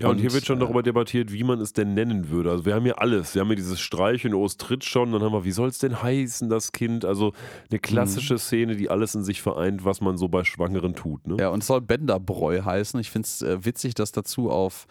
[0.01, 2.49] Ja, und, und, hier wird schon äh, darüber debattiert, wie man es denn nennen würde.
[2.49, 3.35] Also wir haben hier alles.
[3.35, 5.11] Wir haben hier dieses Streichen, oh, es tritt schon.
[5.11, 7.05] Dann haben wir, wie soll es denn heißen, das Kind?
[7.05, 7.33] Also
[7.69, 8.39] eine klassische mhm.
[8.39, 11.27] Szene, die alles in sich vereint, was man so bei Schwangeren tut.
[11.27, 11.37] Ne?
[11.39, 12.99] Ja, und es soll Benderbräu heißen.
[12.99, 14.87] Ich finde es äh, witzig, dass dazu auf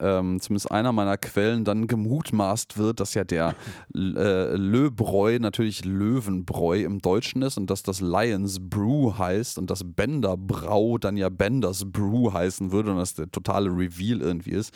[0.00, 3.54] ähm, zumindest einer meiner Quellen dann gemutmaßt wird, dass ja der
[3.94, 9.82] äh, Löbräu natürlich Löwenbräu im Deutschen ist und dass das Lions Brew heißt und das
[9.84, 14.72] Bender Brau dann ja Benders Brew heißen würde und das der totale Reveal irgendwie ist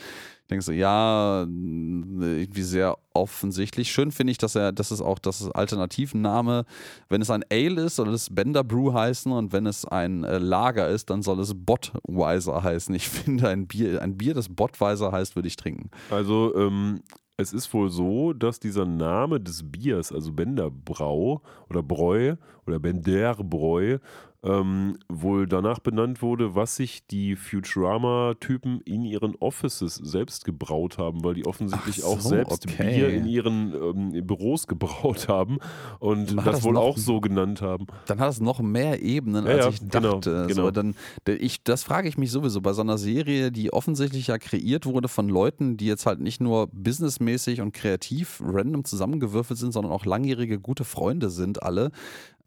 [0.50, 3.90] denke so, ja, irgendwie sehr offensichtlich.
[3.90, 6.64] Schön finde ich, dass er, das ist auch das Alternativname.
[7.08, 10.38] Wenn es ein Ale ist, soll es Bender Brew heißen und wenn es ein äh,
[10.38, 12.94] Lager ist, dann soll es Botweiser heißen.
[12.94, 15.90] Ich finde, ein Bier, ein Bier, das Botweiser heißt, würde ich trinken.
[16.10, 17.00] Also, ähm,
[17.40, 21.40] es ist wohl so, dass dieser Name des Biers, also Benderbrau
[21.70, 22.34] oder Bräu
[22.66, 23.98] oder Benderbräu,
[24.44, 31.24] ähm, wohl danach benannt wurde, was sich die Futurama-Typen in ihren Offices selbst gebraut haben,
[31.24, 32.94] weil die offensichtlich so, auch selbst okay.
[32.94, 35.58] Bier in ihren ähm, Büros gebraut haben
[35.98, 37.86] und das, das, wohl noch, auch so genannt haben.
[38.06, 40.46] Dann hat es noch mehr Ebenen, als ja, ich genau, dachte.
[40.46, 40.94] Genau, so, dann,
[41.26, 45.08] ich, das frage ich mich sowieso bei so einer Serie, die offensichtlich ja kreiert wurde
[45.08, 50.04] von Leuten, die jetzt halt nicht nur businessmäßig und kreativ random zusammengewürfelt sind, sondern auch
[50.04, 51.90] langjährige gute Freunde sind alle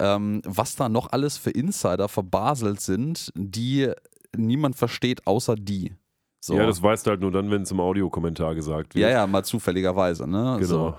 [0.02, 3.92] ähm, was da noch alles für Insider verbaselt sind, die
[4.36, 5.94] niemand versteht, außer die.
[6.40, 6.56] So.
[6.56, 9.04] Ja, das weißt du halt nur dann, wenn es im Audiokommentar gesagt wird.
[9.04, 10.58] Ja, ja, mal zufälligerweise, ne?
[10.60, 10.66] Genau.
[10.66, 10.96] So.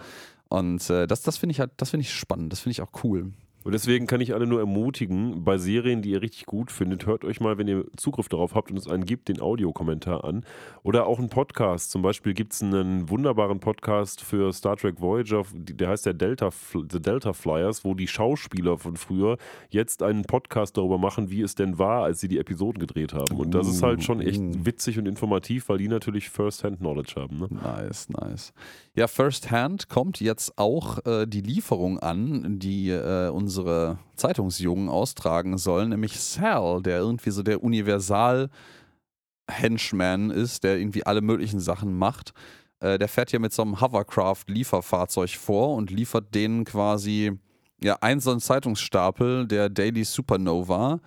[0.48, 2.92] Und äh, das, das finde ich halt, das finde ich spannend, das finde ich auch
[3.02, 3.32] cool.
[3.64, 7.24] Und deswegen kann ich alle nur ermutigen, bei Serien, die ihr richtig gut findet, hört
[7.24, 10.44] euch mal, wenn ihr Zugriff darauf habt und es einen gibt, den Audiokommentar an.
[10.82, 11.90] Oder auch einen Podcast.
[11.90, 16.50] Zum Beispiel gibt es einen wunderbaren Podcast für Star Trek Voyager, der heißt der Delta,
[16.72, 19.38] The Delta Flyers, wo die Schauspieler von früher
[19.70, 23.36] jetzt einen Podcast darüber machen, wie es denn war, als sie die Episoden gedreht haben.
[23.36, 24.66] Und das ist halt schon echt mm.
[24.66, 27.38] witzig und informativ, weil die natürlich First-Hand-Knowledge haben.
[27.38, 27.48] Ne?
[27.50, 28.52] Nice, nice.
[28.94, 35.56] Ja, First-Hand kommt jetzt auch äh, die Lieferung an, die äh, uns unsere Zeitungsjungen austragen
[35.58, 38.50] sollen, nämlich Sal, der irgendwie so der Universal-
[39.50, 42.32] Henchman ist, der irgendwie alle möglichen Sachen macht.
[42.80, 47.32] Äh, der fährt hier mit so einem Hovercraft-Lieferfahrzeug vor und liefert denen quasi
[47.82, 51.00] ja einen so einen Zeitungsstapel der Daily Supernova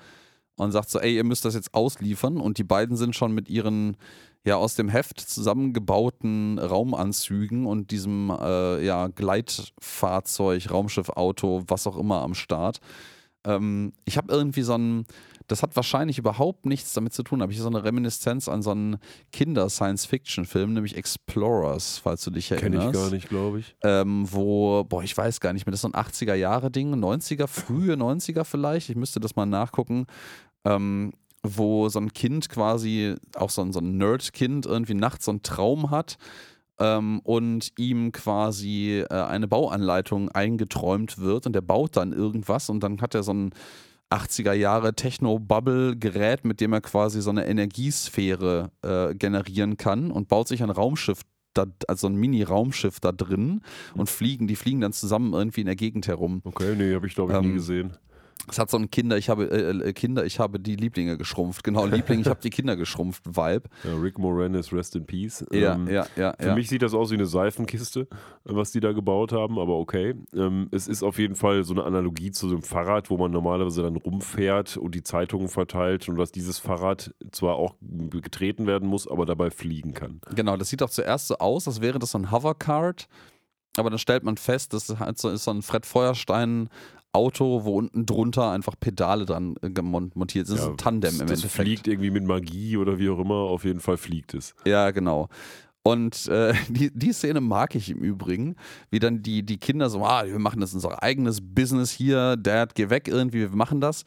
[0.58, 3.50] und sagt so, ey, ihr müsst das jetzt ausliefern und die beiden sind schon mit
[3.50, 3.98] ihren
[4.46, 11.98] ja aus dem Heft zusammengebauten Raumanzügen und diesem äh, ja, Gleitfahrzeug, Raumschiff, Auto, was auch
[11.98, 12.80] immer am Start.
[13.44, 15.06] Ähm, ich habe irgendwie so ein,
[15.48, 18.62] das hat wahrscheinlich überhaupt nichts damit zu tun, aber ich habe so eine Reminiszenz an
[18.62, 18.98] so einen
[19.32, 22.92] Kinder-Science-Fiction-Film, nämlich Explorers, falls du dich erinnerst.
[22.92, 23.76] Kenn ich gar nicht, glaube ich.
[23.84, 27.96] Ähm, wo, boah, ich weiß gar nicht mehr, das ist so ein 80er-Jahre-Ding, 90er, frühe
[27.96, 30.06] 90er vielleicht, ich müsste das mal nachgucken.
[30.66, 31.14] Ähm,
[31.46, 35.44] wo so ein Kind quasi, auch so ein, so ein Nerd-Kind, irgendwie nachts so einen
[35.44, 36.18] Traum hat
[36.80, 42.82] ähm, und ihm quasi äh, eine Bauanleitung eingeträumt wird und der baut dann irgendwas und
[42.82, 43.52] dann hat er so ein
[44.12, 50.48] 80er Jahre Techno-Bubble-Gerät, mit dem er quasi so eine Energiesphäre äh, generieren kann und baut
[50.48, 51.22] sich ein Raumschiff
[51.54, 53.62] da, also ein Mini-Raumschiff da drin
[53.96, 56.42] und fliegen, die fliegen dann zusammen irgendwie in der Gegend herum.
[56.44, 57.94] Okay, nee, habe ich glaube ich ähm, nie gesehen.
[58.50, 61.64] Es hat so ein Kinder, ich habe äh, äh, Kinder, ich habe die Lieblinge geschrumpft.
[61.64, 63.70] Genau, Liebling, ich habe die Kinder geschrumpft Vibe.
[63.84, 65.46] Ja, Rick Moranis, rest in peace.
[65.52, 66.34] Ja, ähm, ja, ja.
[66.40, 66.56] Für ja.
[66.56, 68.08] mich sieht das aus wie eine Seifenkiste,
[68.44, 70.16] was die da gebaut haben, aber okay.
[70.34, 73.32] Ähm, es ist auf jeden Fall so eine Analogie zu so einem Fahrrad, wo man
[73.32, 78.88] normalerweise dann rumfährt und die Zeitungen verteilt und dass dieses Fahrrad zwar auch getreten werden
[78.88, 80.22] muss, aber dabei fliegen kann.
[80.36, 83.08] Genau, das sieht auch zuerst so aus, als wäre das so ein Hovercard.
[83.78, 86.70] Aber dann stellt man fest, das ist, halt so, ist so ein Fred Feuerstein
[87.16, 90.58] Auto, wo unten drunter einfach Pedale dran äh, montiert sind.
[90.58, 91.68] Ja, das ist ein Tandem im das Endeffekt.
[91.68, 93.36] fliegt irgendwie mit Magie oder wie auch immer.
[93.36, 94.54] Auf jeden Fall fliegt es.
[94.66, 95.30] Ja, genau.
[95.84, 98.56] Und äh, die, die Szene mag ich im Übrigen,
[98.90, 102.76] wie dann die, die Kinder so, ah, wir machen das unser eigenes Business hier, Dad,
[102.76, 104.04] geh weg irgendwie, wir machen das.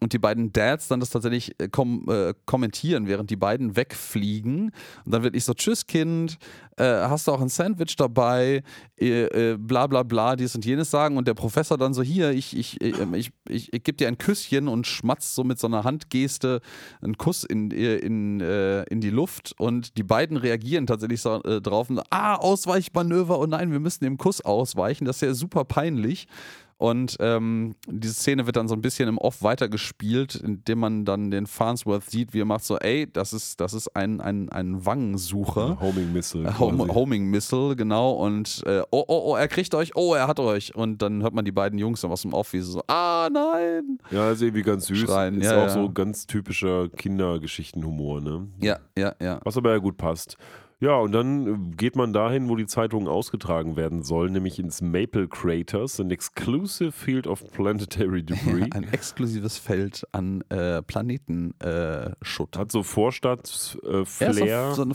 [0.00, 4.72] Und die beiden Dads dann das tatsächlich äh, kom äh, kommentieren, während die beiden wegfliegen.
[5.04, 6.38] Und dann wird ich so, tschüss Kind,
[6.76, 8.62] äh, hast du auch ein Sandwich dabei,
[9.00, 11.16] äh, äh, bla bla bla, dies und jenes sagen.
[11.16, 14.08] Und der Professor dann so, hier, ich, ich, ich, ähm, ich, ich, ich gebe dir
[14.08, 16.60] ein Küsschen und schmatzt so mit so einer Handgeste
[17.00, 19.54] einen Kuss in, in, äh, in die Luft.
[19.58, 24.18] Und die beiden reagieren tatsächlich so, drauf, und, ah, Ausweichmanöver, oh nein, wir müssen dem
[24.18, 26.28] Kuss ausweichen, das ist ja super peinlich.
[26.78, 31.32] Und ähm, diese Szene wird dann so ein bisschen im Off weitergespielt, indem man dann
[31.32, 34.86] den Farnsworth sieht, wie er macht so, ey, das ist, das ist ein, ein, ein
[34.86, 35.70] Wangensucher.
[35.70, 36.48] Ja, Homing Missile.
[36.48, 38.12] Äh, Home, Homing Missile, genau.
[38.12, 40.72] Und äh, oh, oh, oh, er kriegt euch, oh, er hat euch.
[40.76, 43.28] Und dann hört man die beiden Jungs dann aus dem Off, wie sie so, ah,
[43.32, 43.98] nein.
[44.12, 44.98] Ja, ist irgendwie ganz süß.
[45.00, 45.40] Schreien.
[45.40, 45.70] Ist Ja, auch ja.
[45.70, 48.46] so ganz typischer Kindergeschichtenhumor, ne?
[48.60, 49.40] Ja, ja, ja.
[49.42, 50.36] Was aber ja gut passt.
[50.80, 54.80] Ja, und dann äh, geht man dahin, wo die Zeitungen ausgetragen werden sollen, nämlich ins
[54.80, 58.70] Maple Craters, an exclusive field of planetary debris.
[58.72, 62.56] Ein exklusives Feld an äh, Planetenschutt.
[62.56, 62.58] Äh.
[62.58, 64.94] Hat so ja, Vorstadt-Flair, so, so eine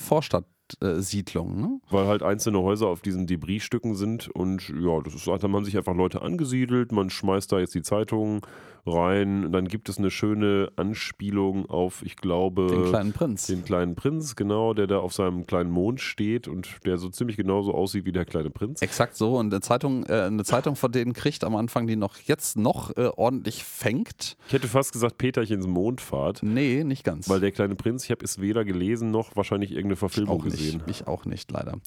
[0.74, 1.80] Vorstadtsiedlung, ne?
[1.90, 4.30] weil halt einzelne Häuser auf diesen Debrisstücken sind.
[4.30, 7.81] Und ja, das ist, hat man sich einfach Leute angesiedelt, man schmeißt da jetzt die
[7.81, 8.41] Zeitungen
[8.85, 9.52] rein.
[9.53, 13.48] Dann gibt es eine schöne Anspielung auf, ich glaube, Den kleinen Prinz.
[13.48, 17.38] den kleinen Prinz, genau, der da auf seinem kleinen Mond steht und der so ziemlich
[17.38, 18.81] genauso aussieht wie der kleine Prinz.
[18.81, 19.38] Exakt so.
[19.38, 22.95] Und eine Zeitung, äh, eine Zeitung von denen kriegt am Anfang, die noch jetzt noch
[22.98, 24.35] äh, ordentlich fängt.
[24.48, 27.30] Ich hätte fast gesagt Peterchens Mondfahrt, Nee, nicht ganz.
[27.30, 30.84] weil der kleine Prinz, ich habe es weder gelesen noch wahrscheinlich irgendeine Verfilmung nicht, gesehen.
[30.88, 31.80] Ich auch nicht, leider.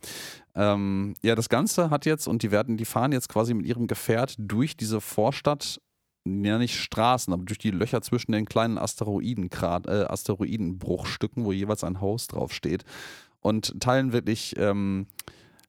[0.55, 3.87] Ähm, ja, das Ganze hat jetzt, und die werden, die fahren jetzt quasi mit ihrem
[3.87, 5.81] Gefährt durch diese Vorstadt,
[6.25, 11.85] ja nicht Straßen, aber durch die Löcher zwischen den kleinen Asteroiden, äh, Asteroidenbruchstücken, wo jeweils
[11.85, 12.85] ein Haus draufsteht.
[13.41, 15.07] Und teilen wirklich ähm,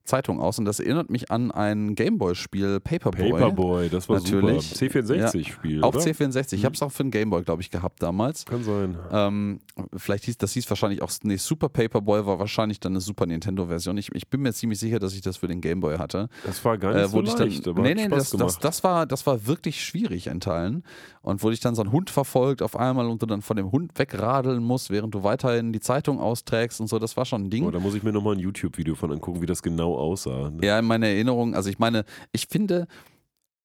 [0.07, 0.57] Zeitungen aus.
[0.57, 3.31] Und das erinnert mich an ein Gameboy-Spiel, Paperboy.
[3.31, 4.69] Paperboy, das war Natürlich.
[4.69, 4.85] super.
[4.99, 5.99] C64-Spiel, Auch oder?
[5.99, 6.53] C64.
[6.53, 8.45] Ich habe es auch für einen Gameboy, glaube ich, gehabt damals.
[8.45, 8.97] Kann sein.
[9.11, 9.59] Ähm,
[9.95, 13.97] vielleicht hieß das hieß wahrscheinlich auch, nee, Super Paperboy war wahrscheinlich dann eine Super Nintendo-Version.
[13.97, 16.29] Ich, ich bin mir ziemlich sicher, dass ich das für den Gameboy hatte.
[16.45, 18.59] Das war gar nicht Äh, so wo ich dann, leicht, aber nee, nee, das, das,
[18.59, 20.84] das, war, das war wirklich schwierig in Teilen.
[21.21, 23.71] Und wo dich dann so ein Hund verfolgt auf einmal und du dann von dem
[23.71, 27.49] Hund wegradeln musst, während du weiterhin die Zeitung austrägst und so, das war schon ein
[27.49, 27.65] Ding.
[27.65, 30.49] oh, da muss ich mir nochmal ein YouTube-Video von angucken, wie das genau aussah.
[30.49, 30.65] ne?
[30.65, 32.87] Ja, in meiner Erinnerung, also ich meine, ich finde,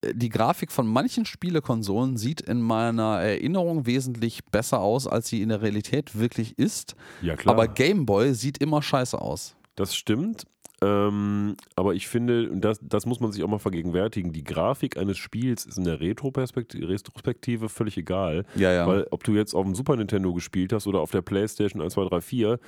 [0.02, 5.42] äh, die Grafik von manchen Spielekonsolen sieht in meiner Erinnerung wesentlich besser aus, als sie
[5.42, 6.94] in der Realität wirklich ist.
[7.20, 7.54] Ja, klar.
[7.54, 9.56] Aber Game Boy sieht immer scheiße aus.
[9.76, 10.44] Das stimmt.
[10.82, 14.96] Ähm, aber ich finde, und das, das muss man sich auch mal vergegenwärtigen, die Grafik
[14.96, 18.44] eines Spiels ist in der Retroperspektive Retrospektive völlig egal.
[18.56, 18.86] Ja, ja.
[18.86, 21.94] Weil ob du jetzt auf dem Super Nintendo gespielt hast oder auf der Playstation 1,
[21.94, 22.58] 2, 3, 4,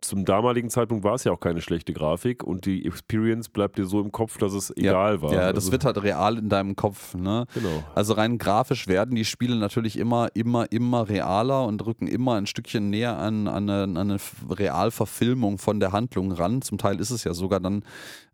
[0.00, 3.84] zum damaligen Zeitpunkt war es ja auch keine schlechte Grafik und die Experience bleibt dir
[3.84, 5.32] so im Kopf, dass es egal war.
[5.32, 7.14] Ja, das Also, wird halt real in deinem Kopf.
[7.14, 7.46] Ne?
[7.54, 7.82] Genau.
[7.94, 12.46] Also rein grafisch werden die Spiele natürlich immer, immer, immer realer und rücken immer ein
[12.46, 14.18] Stückchen näher an, an, eine, an eine
[14.50, 16.62] Realverfilmung von der Handlung ran.
[16.62, 17.82] Zum Teil ist es ja sogar dann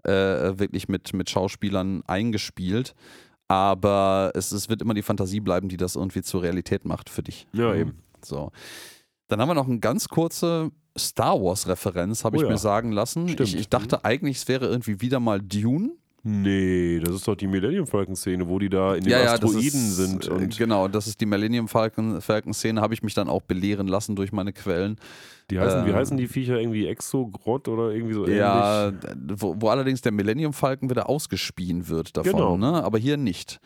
[0.02, 0.10] äh,
[0.58, 2.94] wirklich mit, mit Schauspielern eingespielt.
[3.48, 7.22] Aber es, es wird immer die Fantasie bleiben, die das irgendwie zur Realität macht für
[7.22, 7.46] dich.
[7.52, 7.98] Ja, eben.
[8.22, 8.50] So.
[9.28, 12.50] Dann haben wir noch eine ganz kurze Star Wars-Referenz, habe Oh ich ja.
[12.52, 13.28] mir sagen lassen.
[13.28, 13.48] Stimmt.
[13.48, 15.90] Ich, ich dachte eigentlich, es wäre irgendwie wieder mal Dune.
[16.26, 19.60] Nee, das ist doch die Millennium Falcon Szene, wo die da in den das Asteroiden
[19.66, 20.26] ist, sind.
[20.26, 23.42] äh, Und genau, das ist die Millennium Falcon, Falcon Szene, habe ich mich dann auch
[23.42, 24.96] belehren lassen durch meine Quellen.
[25.50, 29.00] die heißen, wie äh, heißen die Viecher irgendwie Exogrott oder irgendwie so Ja, ähnlich?
[29.02, 32.56] d- wo, wo allerdings der Millennium Falcon wieder ausgespien wird davon, Genau.
[32.56, 32.82] ne?
[32.82, 33.60] aber hier nicht.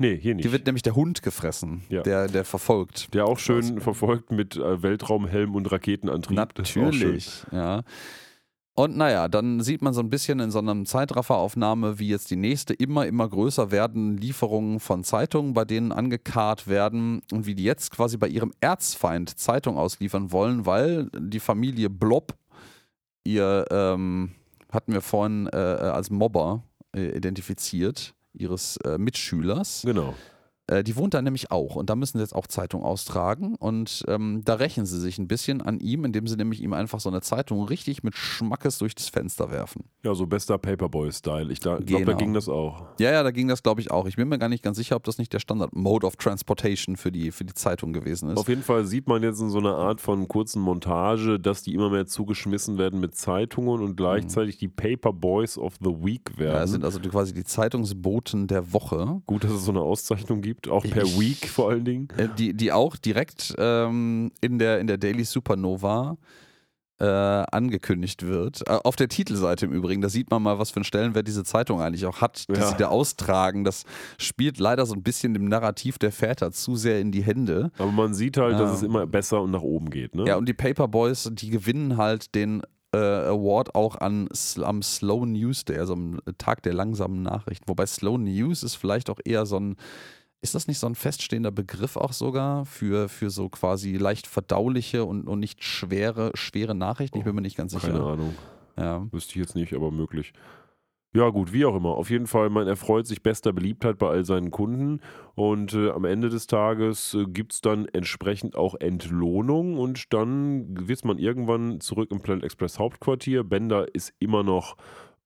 [0.00, 0.44] Nee, hier nicht.
[0.44, 2.02] Hier wird nämlich der Hund gefressen, Ja.
[2.02, 3.12] der, der verfolgt.
[3.12, 6.36] Der auch schön verfolgt mit äh, Weltraumhelm und Raketenantrieb.
[6.38, 7.82] Natürlich, ja.
[8.74, 12.36] Und naja, dann sieht man so ein bisschen in so einer Zeitrafferaufnahme, wie jetzt die
[12.36, 17.64] nächste immer, immer größer werden Lieferungen von Zeitungen, bei denen angekarrt werden und wie die
[17.64, 22.32] jetzt quasi bei ihrem Erzfeind Zeitung ausliefern wollen, weil die Familie Blob,
[23.24, 24.30] ihr ähm,
[24.72, 26.62] hatten wir vorhin äh, als Mobber
[26.96, 29.82] äh, identifiziert, ihres äh, Mitschülers.
[29.84, 30.14] Genau.
[30.70, 34.04] Äh, die wohnt da nämlich auch und da müssen sie jetzt auch Zeitung austragen und
[34.06, 37.08] ähm, da rächen sie sich ein bisschen an ihm, indem sie nämlich ihm einfach so
[37.08, 39.84] eine Zeitung richtig mit Schmackes durch das Fenster werfen.
[40.04, 41.50] Ja, so bester Paperboy-Style.
[41.52, 42.16] Ich da, glaube, da Genau.
[42.18, 42.84] ging das auch.
[43.00, 44.06] Ja, ja, da ging das glaube ich auch.
[44.06, 47.10] Ich bin mir gar nicht ganz sicher, ob das nicht der Standard-Mode of Transportation für
[47.10, 48.38] die, für die Zeitung gewesen ist.
[48.38, 51.74] Auf jeden Fall sieht man jetzt in so einer Art von kurzen Montage, dass die
[51.74, 56.54] immer mehr zugeschmissen werden mit Zeitungen und gleichzeitig die Paperboys of the Week werden.
[56.54, 59.20] ja, sind also quasi die Zeitungsboten der Woche.
[59.26, 62.08] Gut, dass es so eine Auszeichnung gibt, auch per Ich- Week vor allen Dingen.
[62.16, 66.16] Äh, die, die auch direkt ähm, in, der, in der Daily Supernova
[66.98, 68.60] äh, angekündigt wird.
[68.68, 71.44] Äh, auf der Titelseite im Übrigen, da sieht man mal, was für einen Stellenwert diese
[71.44, 72.66] Zeitung eigentlich auch hat, die Ja.
[72.68, 73.64] sie da austragen.
[73.64, 73.84] Das
[74.18, 77.70] spielt leider so ein bisschen dem Narrativ der Väter zu sehr in die Hände.
[77.78, 80.14] Aber man sieht halt, dass es immer besser und nach oben geht.
[80.14, 80.24] Ne?
[80.26, 82.62] Ja, und die Paperboys, die gewinnen halt den
[82.92, 84.28] äh, Award auch an,
[84.62, 87.66] am Slow News Day, also am Tag der langsamen Nachrichten.
[87.66, 89.76] Wobei Slow News ist vielleicht auch eher so ein,
[90.42, 95.04] ist das nicht so ein feststehender Begriff auch sogar für, für so quasi leicht verdauliche
[95.04, 97.18] und, und nicht schwere, schwere Nachrichten?
[97.18, 97.88] Ich bin mir nicht ganz sicher.
[97.88, 98.34] Keine Ahnung.
[98.76, 99.06] Ja.
[99.10, 100.32] Wüsste ich jetzt nicht, aber möglich.
[101.12, 101.96] Ja, gut, wie auch immer.
[101.96, 105.00] Auf jeden Fall, man erfreut sich bester Beliebtheit bei all seinen Kunden
[105.34, 110.88] und äh, am Ende des Tages äh, gibt es dann entsprechend auch Entlohnung und dann
[110.88, 113.42] wird man irgendwann zurück im Planet Express Hauptquartier.
[113.42, 114.76] Bender ist immer noch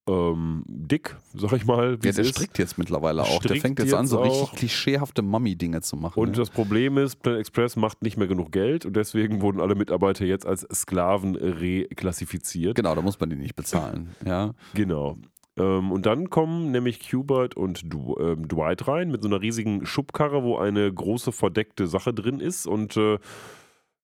[0.07, 1.99] ähm, dick, sag ich mal.
[2.03, 2.31] Ja, der ist.
[2.31, 3.41] strickt jetzt mittlerweile auch.
[3.41, 4.55] Der Strickt fängt jetzt an, so jetzt richtig auch.
[4.55, 6.19] klischeehafte Mummy-Dinge zu machen.
[6.21, 6.35] Und ja.
[6.35, 10.25] das Problem ist, Planet Express macht nicht mehr genug Geld und deswegen wurden alle Mitarbeiter
[10.25, 12.75] jetzt als Sklaven reklassifiziert.
[12.75, 14.15] Genau, da muss man die nicht bezahlen.
[14.25, 14.55] Ja.
[14.75, 15.17] Genau.
[15.57, 19.87] Ähm, und dann kommen nämlich Qbert und du, ähm, Dwight rein mit so einer riesigen
[19.87, 22.67] Schubkarre, wo eine große verdeckte Sache drin ist.
[22.67, 23.19] Und äh,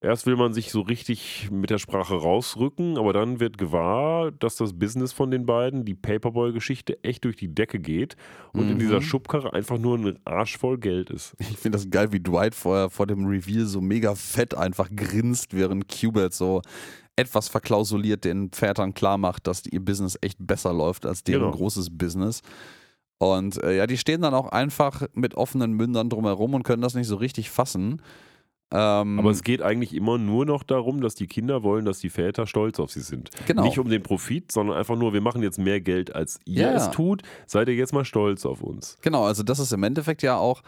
[0.02, 4.56] erst will man sich so richtig mit der Sprache rausrücken, aber dann wird gewahr, dass
[4.56, 8.16] das Business von den beiden, die Paperboy-Geschichte, echt durch die Decke geht
[8.52, 8.78] und in Mhm.
[8.78, 11.34] dieser Schubkarre einfach nur ein Arsch voll Geld ist.
[11.38, 15.54] Ich finde das geil, wie Dwight vor, vor dem Reveal so mega fett einfach grinst,
[15.54, 16.62] während Qbert so
[17.16, 21.56] etwas verklausuliert den Vätern klar macht, dass ihr Business echt besser läuft als deren Genau.
[21.56, 22.40] großes Business.
[23.18, 26.94] Und äh, ja, die stehen dann auch einfach mit offenen Mündern drumherum und können das
[26.94, 28.00] nicht so richtig fassen.
[28.72, 32.10] Ähm, Aber es geht eigentlich immer nur noch darum, dass die Kinder wollen, dass die
[32.10, 33.30] Väter stolz auf sie sind.
[33.46, 33.64] genau.
[33.64, 36.74] Nicht um den Profit, sondern einfach nur, wir machen jetzt mehr Geld, als ihr Ja.
[36.74, 37.22] es tut.
[37.46, 38.96] Seid ihr jetzt mal stolz auf uns.
[39.02, 40.62] Genau, also das ist im Endeffekt ja auch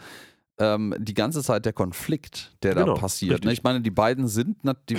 [0.59, 3.31] ähm, die ganze Zeit der Konflikt, der Genau, da passiert.
[3.31, 3.35] Ne?
[3.49, 3.53] richtig.
[3.59, 4.57] Ich meine, die beiden sind,
[4.89, 4.97] die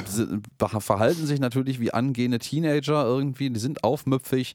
[0.58, 4.54] verhalten sich natürlich wie angehende Teenager irgendwie, die sind aufmüpfig,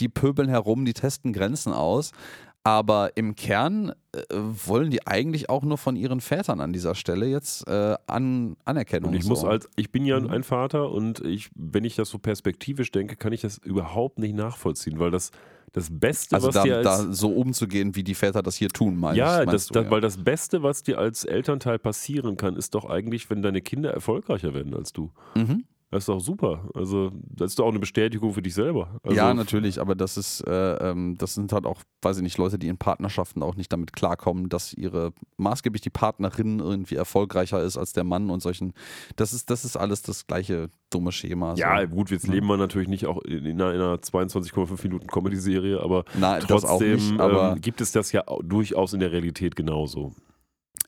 [0.00, 2.12] die pöbeln herum, die testen Grenzen aus.
[2.62, 7.26] Aber im Kern äh, wollen die eigentlich auch nur von ihren Vätern an dieser Stelle
[7.26, 9.10] jetzt äh, an Anerkennung.
[9.10, 9.30] Und ich so.
[9.30, 10.30] muss als, ich bin ja Mhm.
[10.30, 14.34] ein Vater und ich, wenn ich das so perspektivisch denke, kann ich das überhaupt nicht
[14.34, 15.30] nachvollziehen, weil das,
[15.72, 18.68] das Beste, also was da, dir als da so umzugehen, wie die Väter das hier
[18.68, 19.90] tun, meinst, ja, meinst das, du, das, ja.
[19.90, 23.90] weil das Beste, was dir als Elternteil passieren kann, ist doch eigentlich, wenn deine Kinder
[23.92, 25.10] erfolgreicher werden als du.
[25.34, 25.64] Mhm.
[25.92, 26.68] Das ist doch super.
[26.74, 29.00] Also, das ist doch auch eine Bestätigung für dich selber.
[29.02, 32.38] Also, ja, natürlich, aber das ist, äh, ähm, das sind halt auch, weiß ich nicht,
[32.38, 37.60] Leute, die in Partnerschaften auch nicht damit klarkommen, dass ihre maßgeblich die Partnerin irgendwie erfolgreicher
[37.62, 38.72] ist als der Mann und solchen.
[39.16, 41.54] Das ist, das ist alles das gleiche dumme Schema.
[41.56, 41.88] Ja, so.
[41.88, 42.34] gut, jetzt Ja.
[42.34, 46.40] leben wir natürlich nicht auch in in einer, in einer 22,5 Minuten Comedy-Serie, aber Nein,
[46.46, 50.12] trotzdem nicht, aber ähm, gibt es das ja au- durchaus in der Realität genauso.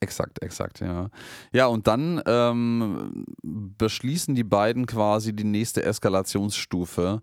[0.01, 1.11] Exakt, exakt, ja.
[1.53, 7.23] Ja, und dann ähm, beschließen die beiden quasi die nächste Eskalationsstufe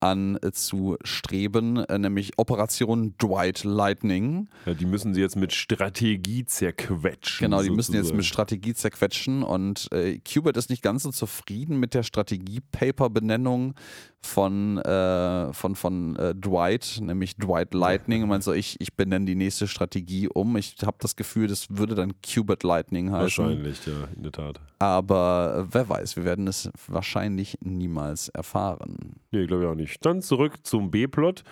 [0.00, 4.48] an äh, äh, nämlich Operation Dwight Lightning.
[4.66, 7.44] Ja, die müssen sie jetzt mit Strategie zerquetschen.
[7.44, 8.16] Genau, die müssen jetzt sozusagen.
[8.16, 13.74] mit Strategie zerquetschen und äh, Qbert ist nicht ganz so zufrieden mit der Strategie-Paper-Benennung
[14.22, 18.22] von, äh, von, von äh, Dwight, nämlich Dwight Lightning.
[18.22, 20.56] Und meint so, ich, ich benenne die nächste Strategie um.
[20.56, 23.44] Ich habe das Gefühl, das würde dann Qbert Lightning heißen.
[23.44, 24.60] Wahrscheinlich, ja, in der Tat.
[24.78, 29.16] Aber äh, wer weiß, wir werden es wahrscheinlich niemals erfahren.
[29.30, 29.89] Nee, glaube ich auch nicht.
[30.00, 31.42] Dann zurück zum B-Plot.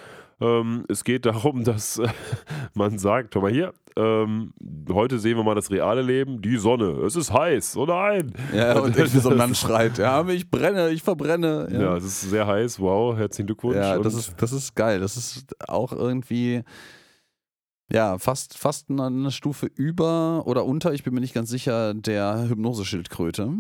[0.40, 2.09] Ähm, es geht darum, dass äh,
[2.74, 4.52] man sagt, schau mal hier, ähm,
[4.93, 8.32] heute sehen wir mal das reale Leben, die Sonne, es ist heiß, oh nein.
[8.55, 11.66] Ja, und irgendwie so ein Mann schreit, ja, ich brenne, ich verbrenne.
[11.73, 13.77] Ja, es ist sehr heiß, wow, herzlichen Glückwunsch.
[13.78, 15.01] Ja, das ist, das ist geil.
[15.01, 16.62] Das ist auch irgendwie,
[17.93, 21.94] ja, fast, fast eine- eine Stufe über oder unter, ich bin mir nicht ganz sicher,
[21.94, 23.52] der Hypnoseschildkröte.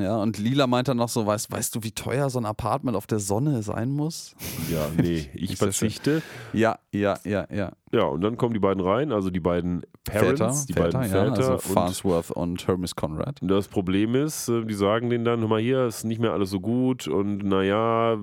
[0.00, 2.96] Ja, und Lila meint dann noch so, weißt, weißt du, wie teuer so ein Apartment
[2.96, 4.34] auf der Sonne sein muss?
[4.70, 6.22] ja, nee, ich ja verzichte.
[6.52, 7.72] Ja, ja, ja, ja.
[7.92, 11.12] Ja, und dann kommen die beiden rein, also die beiden Parents, Väter, die Väter, beiden
[11.14, 11.36] ja, Väter.
[11.36, 13.38] also und Farnsworth und Hermes Conrad.
[13.42, 16.50] Das Problem ist, äh, die sagen denen dann, hör mal hier, ist nicht mehr alles
[16.50, 18.18] so gut und naja,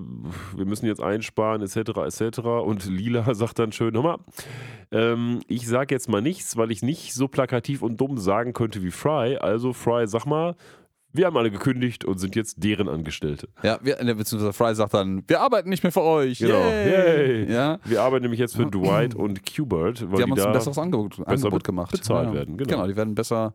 [0.56, 2.40] wir müssen jetzt einsparen, etc., etc.
[2.40, 4.18] Und Lila sagt dann schön, hör mal,
[4.91, 8.84] ähm, ich sag jetzt mal nichts, weil ich nicht so plakativ und dumm sagen könnte
[8.84, 9.38] wie Fry.
[9.38, 10.56] Also Fry, sag mal,
[11.14, 13.48] wir haben alle gekündigt und sind jetzt deren Angestellte.
[13.61, 16.40] Ja, wir, äh, beziehungsweise Fry sagt dann, wir arbeiten nicht mehr für euch.
[16.40, 16.60] Genau.
[16.60, 17.45] Yay.
[17.45, 17.53] Yay.
[17.53, 20.53] Ja, Wir arbeiten nämlich jetzt für Dwight und Qbert, weil die haben uns da ein
[20.53, 21.91] besseres Angebot, besser Angebot gemacht.
[21.91, 22.34] bezahlt ja.
[22.34, 22.69] werden, genau.
[22.69, 23.53] Genau, die werden besser,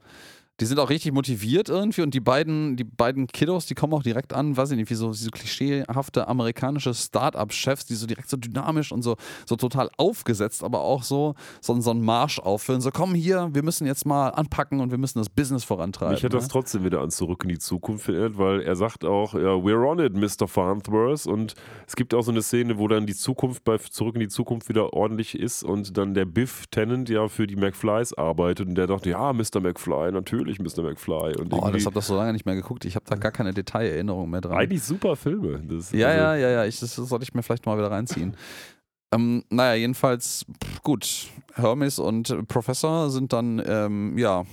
[0.61, 4.03] Die sind auch richtig motiviert irgendwie und die beiden, die beiden Kiddos, die kommen auch
[4.03, 8.37] direkt an, weiß ich nicht, wie so, so klischeehafte amerikanische Start-up-Chefs, die so direkt so
[8.37, 9.17] dynamisch und so,
[9.47, 12.81] so total aufgesetzt, aber auch so, so, so einen Marsch aufführen.
[12.81, 16.15] So, komm hier, wir müssen jetzt mal anpacken und wir müssen das Business vorantreiben.
[16.15, 16.49] Mich hat das ne?
[16.51, 19.99] trotzdem wieder an Zurück in die Zukunft erinnert, weil er sagt auch, ja, we're on
[20.01, 20.49] it, Mr.
[20.49, 21.27] Farnsworth.
[21.27, 21.55] Und
[21.87, 24.69] es gibt auch so eine Szene, wo dann die Zukunft bei Zurück in die Zukunft
[24.69, 28.87] wieder ordentlich ist und dann der Biff Tennant ja für die McFlys arbeitet und der
[28.87, 29.61] dachte, ja, Mr.
[29.61, 30.83] McFly, natürlich Mr.
[30.83, 31.37] McFly.
[31.37, 32.85] Und Oh, das habe ich so lange nicht mehr geguckt.
[32.85, 34.57] Ich habe da gar keine Detailerinnerung mehr dran.
[34.57, 35.61] eigentlich super Filme.
[35.69, 36.65] Das, Ja, also, ja, ja, ja.
[36.65, 38.35] Ich, das sollte ich mir vielleicht mal wieder reinziehen.
[39.13, 41.27] ähm, naja, jedenfalls, pff, gut.
[41.55, 44.45] Hermes und Professor sind dann, ähm, ja,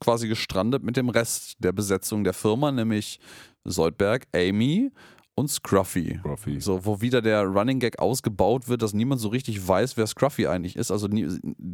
[0.00, 3.18] quasi gestrandet mit dem Rest der Besetzung der Firma, nämlich
[3.64, 4.92] Soldberg, Amy
[5.36, 6.18] und Scruffy.
[6.18, 6.60] Scruffy.
[6.60, 10.46] So, wo wieder der Running Gag ausgebaut wird, dass niemand so richtig weiß, wer Scruffy
[10.46, 10.90] eigentlich ist.
[10.90, 11.28] Also nie,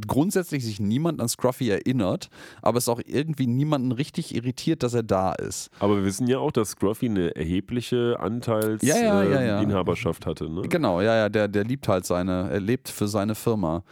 [0.07, 2.29] grundsätzlich sich niemand an Scruffy erinnert,
[2.61, 5.71] aber es auch irgendwie niemanden richtig irritiert, dass er da ist.
[5.79, 10.51] Aber wir wissen ja auch, dass Scruffy eine erhebliche Anteils Ja, ja, ja, Inhaberschaft hatte.
[10.51, 10.63] Ne?
[10.63, 13.85] Genau, ja, ja, der, der liebt halt seine, er lebt für seine Firma.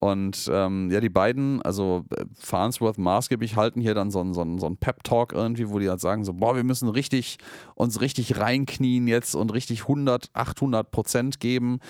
[0.00, 4.40] Und ähm, ja, die beiden, also äh, Farnsworth, maßgeblich halten hier dann so einen so
[4.40, 7.36] einen- so einen Pep-Talk irgendwie, wo die halt sagen so, boah, wir müssen richtig,
[7.74, 11.80] uns richtig reinknien jetzt und richtig 100, 800 Prozent geben,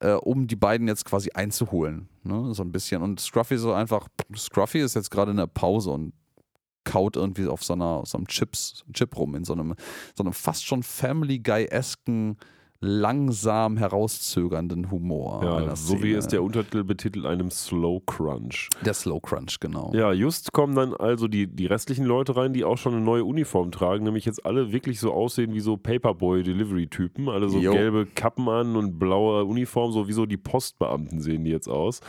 [0.00, 2.08] äh, um die beiden jetzt quasi einzuholen.
[2.24, 2.52] Ne?
[2.54, 3.02] So ein bisschen.
[3.02, 6.12] Und Scruffy so einfach, Scruffy ist jetzt gerade in der Pause und
[6.82, 9.74] kaut irgendwie auf so, einer, so einem Chips, Chip rum, in so einem,
[10.16, 12.36] so einem fast schon Family Guy-esken
[12.82, 15.44] langsam herauszögernden Humor.
[15.44, 18.70] Ja, so wie es der Untertitel betitelt, einem Slow Crunch.
[18.84, 19.92] Der Slow Crunch, genau.
[19.94, 23.24] Ja, just kommen dann also die, die restlichen Leute rein, die auch schon eine neue
[23.24, 27.28] Uniform tragen, nämlich jetzt alle wirklich so aussehen wie so Paperboy-Delivery-Typen.
[27.28, 27.72] Alle so Jo.
[27.72, 32.00] gelbe Kappen an und blaue Uniform, so wie so die Postbeamten sehen die jetzt aus.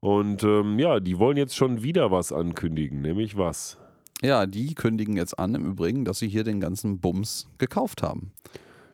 [0.00, 3.76] Und ähm, ja, die wollen jetzt schon wieder was ankündigen, nämlich was?
[4.22, 8.32] Ja, die kündigen jetzt an, im Übrigen, dass sie hier den ganzen Bums gekauft haben.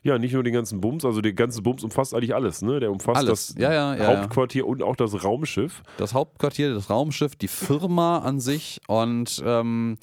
[0.02, 2.80] Ja, nicht nur den ganzen Bums, also der ganze Bums umfasst eigentlich alles, ne?
[2.80, 3.46] Der umfasst Alles.
[3.48, 5.82] das Ja, ja, ja, Hauptquartier und auch das Raumschiff.
[5.98, 9.98] Das Hauptquartier, das Raumschiff, die Firma an sich und ähm,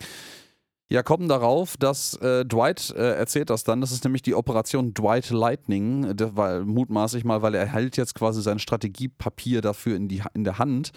[0.90, 4.94] ja, kommen darauf, dass äh, Dwight äh, erzählt das dann, das ist nämlich die Operation
[4.94, 10.22] Dwight Lightning, weil, mutmaßlich mal, weil er hält jetzt quasi sein Strategiepapier dafür in, die,
[10.34, 10.92] in der Hand.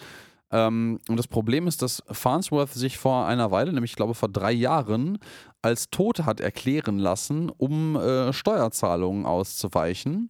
[0.52, 4.28] Ähm, und das Problem ist, dass Farnsworth sich vor einer Weile, nämlich ich glaube vor
[4.28, 5.18] drei Jahren,
[5.62, 10.28] als tot hat erklären lassen, um äh, Steuerzahlungen auszuweichen.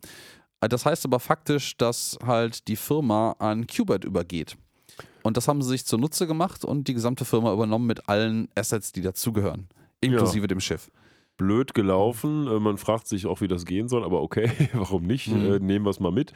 [0.60, 4.56] Äh, Das heißt aber faktisch, dass halt die Firma an Qbert übergeht.
[5.22, 8.90] Und das haben sie sich zunutze gemacht und die gesamte Firma übernommen mit allen Assets,
[8.92, 9.68] die dazugehören,
[10.01, 10.90] inklusive dem Schiff.
[11.36, 12.47] blöd gelaufen.
[12.47, 15.28] Äh, Man fragt sich auch, wie das gehen soll, aber okay, warum nicht?
[15.28, 15.52] Mhm.
[15.55, 16.32] Äh, nehmen wir es mal mit.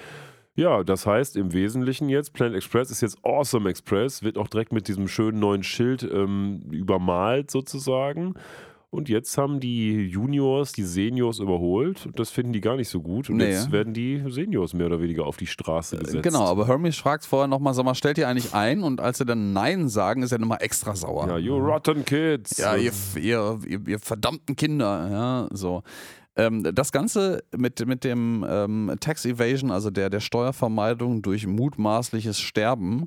[0.56, 4.72] Ja, das heißt im Wesentlichen jetzt, Planet Express ist jetzt Awesome Express, wird auch direkt
[4.72, 8.34] mit diesem schönen neuen Schild ähm, übermalt sozusagen.
[8.90, 12.06] Und jetzt haben die Juniors die Seniors überholt.
[12.06, 13.28] Und das finden die gar nicht so gut.
[13.28, 13.50] Und Nee.
[13.50, 16.22] jetzt werden die Seniors mehr oder weniger auf die Straße gesetzt.
[16.22, 18.84] Genau, aber Hermes fragt vorher nochmal, sag mal, stellt ihr eigentlich ein?
[18.84, 21.26] Und als sie dann Nein sagen, ist er nochmal extra sauer.
[21.26, 22.56] Ja, you rotten kids.
[22.58, 25.82] Ja, ihr, ihr, ihr, ihr verdammten Kinder, ja, so.
[26.36, 32.40] Ähm, das Ganze mit, mit dem ähm, Tax Evasion, also der, der Steuervermeidung durch mutmaßliches
[32.40, 33.06] Sterben,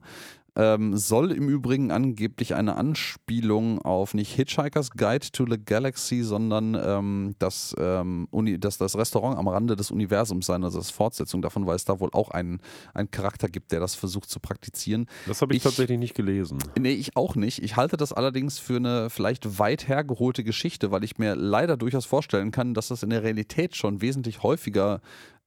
[0.57, 6.75] ähm, soll im Übrigen angeblich eine Anspielung auf nicht Hitchhiker's Guide to the Galaxy, sondern
[6.75, 11.41] ähm, das, ähm, Uni, das, das Restaurant am Rande des Universums sein, also das Fortsetzung
[11.43, 12.59] davon, weil es da wohl auch einen,
[12.95, 15.05] einen Charakter gibt, der das versucht zu praktizieren.
[15.27, 16.57] das habe ich, ich- tatsächlich nicht gelesen.
[16.77, 17.61] Nee, ich auch nicht.
[17.61, 22.05] Ich halte das allerdings für eine vielleicht weit hergeholte Geschichte, weil ich mir leider durchaus
[22.05, 25.01] vorstellen kann, dass das in der Realität schon wesentlich häufiger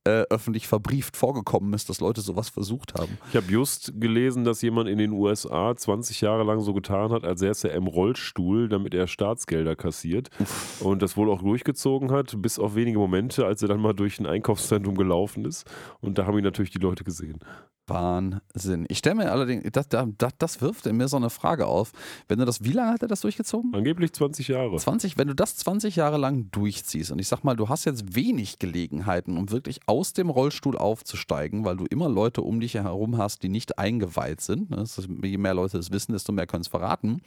[0.05, 3.19] äh, öffentlich verbrieft vorgekommen ist, dass Leute sowas versucht haben.
[3.29, 7.25] Ich habe just gelesen, dass jemand in den USA 20 Jahre lang so getan hat,
[7.25, 10.31] als säße er im Rollstuhl, damit er Staatsgelder kassiert.
[10.81, 14.19] Und das wohl auch durchgezogen hat, bis auf wenige Momente, als er dann mal durch
[14.21, 15.71] ein Einkaufszentrum gelaufen ist.
[16.01, 17.39] Und da haben ihn natürlich die Leute gesehen.
[17.91, 18.87] Wahnsinn.
[18.89, 20.07] Ich stelle mir allerdings, das, das,
[20.39, 21.93] das wirft in mir so eine Frage auf.
[22.29, 23.75] Wenn du das, wie lange hat er das durchgezogen?
[23.75, 24.77] Angeblich 20 Jahre.
[24.77, 28.15] 20, wenn du das 20 Jahre lang durchziehst und ich sag mal, du hast jetzt
[28.15, 33.19] wenig Gelegenheiten, um wirklich aus dem Rollstuhl aufzusteigen, weil du immer Leute um dich herum
[33.19, 34.71] hast, die nicht eingeweiht sind.
[34.71, 34.83] ne?
[34.83, 37.21] Ist, je mehr Leute es wissen, desto mehr können es verraten.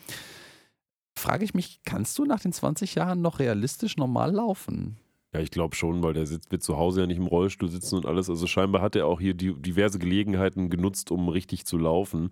[1.16, 4.98] Frage ich mich, kannst du nach den 20 Jahren noch realistisch normal laufen?
[5.34, 7.96] Ja, ich glaube schon, weil der sitzt, wird zu Hause ja nicht im Rollstuhl sitzen
[7.96, 8.30] und alles.
[8.30, 12.30] Also scheinbar hat er auch hier die, diverse Gelegenheiten genutzt, um richtig zu laufen.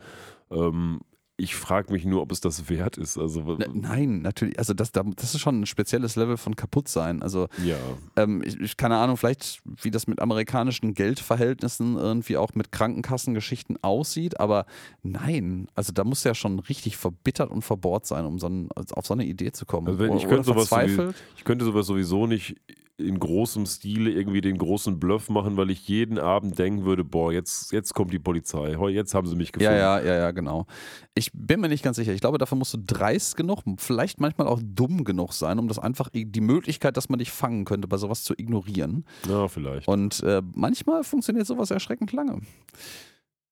[0.52, 1.00] Ähm,
[1.38, 3.18] ich frage mich nur, ob es das wert ist.
[3.18, 4.60] Also, Ne, Nein, natürlich.
[4.60, 7.24] Also das, da- das ist schon ein spezielles Level von kaputt sein.
[7.24, 7.78] Also ja.
[8.16, 13.84] ähm, ich, ich keine Ahnung, vielleicht wie das mit amerikanischen Geldverhältnissen irgendwie auch mit Krankenkassengeschichten
[13.84, 14.68] aussieht, aber
[15.02, 19.08] nein, also da muss ja schon richtig verbittert und verbohrt sein, um so ein, auf
[19.08, 19.88] so eine Idee zu kommen.
[19.88, 21.16] Also wenn, ich, Oder könnte sowas sowieso, verzweifelt.
[21.38, 22.56] ich könnte sowas sowieso nicht
[23.02, 27.32] in großem Stile irgendwie den großen Bluff machen, weil ich jeden Abend denken würde, boah,
[27.32, 29.74] jetzt, jetzt kommt die Polizei, jetzt haben sie mich gefunden.
[29.74, 30.66] Ja, ja, ja, ja, genau.
[31.14, 32.14] Ich bin mir nicht ganz sicher.
[32.14, 35.80] Ich glaube, dafür musst du dreist genug, vielleicht manchmal auch dumm genug sein, um das
[35.80, 39.06] einfach die Möglichkeit, dass man dich fangen könnte, bei sowas zu ignorieren.
[39.28, 39.88] Ja, vielleicht.
[39.88, 42.42] Und äh, manchmal funktioniert sowas erschreckend lange.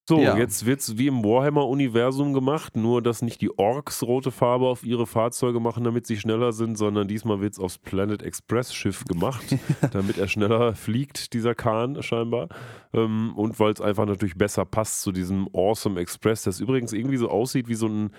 [0.09, 0.35] So, Ja.
[0.35, 4.83] jetzt wird es wie im Warhammer-Universum gemacht, nur dass nicht die Orks rote Farbe auf
[4.83, 9.45] ihre Fahrzeuge machen, damit sie schneller sind, sondern diesmal wird es aufs Planet Express-Schiff gemacht,
[9.91, 12.47] damit er schneller fliegt, dieser Kahn scheinbar.
[12.91, 17.17] Ähm, und weil es einfach natürlich besser passt zu diesem Awesome Express, das übrigens irgendwie
[17.17, 18.09] so aussieht wie so ein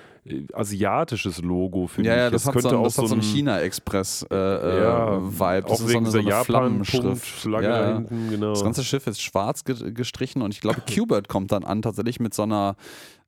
[0.52, 2.20] asiatisches Logo, finde Ja, ich.
[2.22, 4.80] ja, das, hat so, ein- das hat so einen ein- China-Express-Vibe.
[4.82, 6.94] ja, Äh, auch das ist so wegen eine, so dieser eine Flammenschrift.
[7.05, 7.94] Japan-Punkt-Flagge Ja, da ja.
[7.97, 8.51] hinten, genau.
[8.51, 12.20] Das ganze Schiff ist schwarz ge gestrichen und ich glaube, Qbert kommt dann an tatsächlich
[12.20, 12.76] mit so einer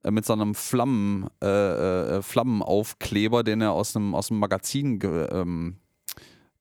[0.05, 1.47] äh, mit so einem Flammen, äh,
[2.19, 5.77] äh, Flammenaufkleber, den er aus einem, aus einem Magazin ge ähm,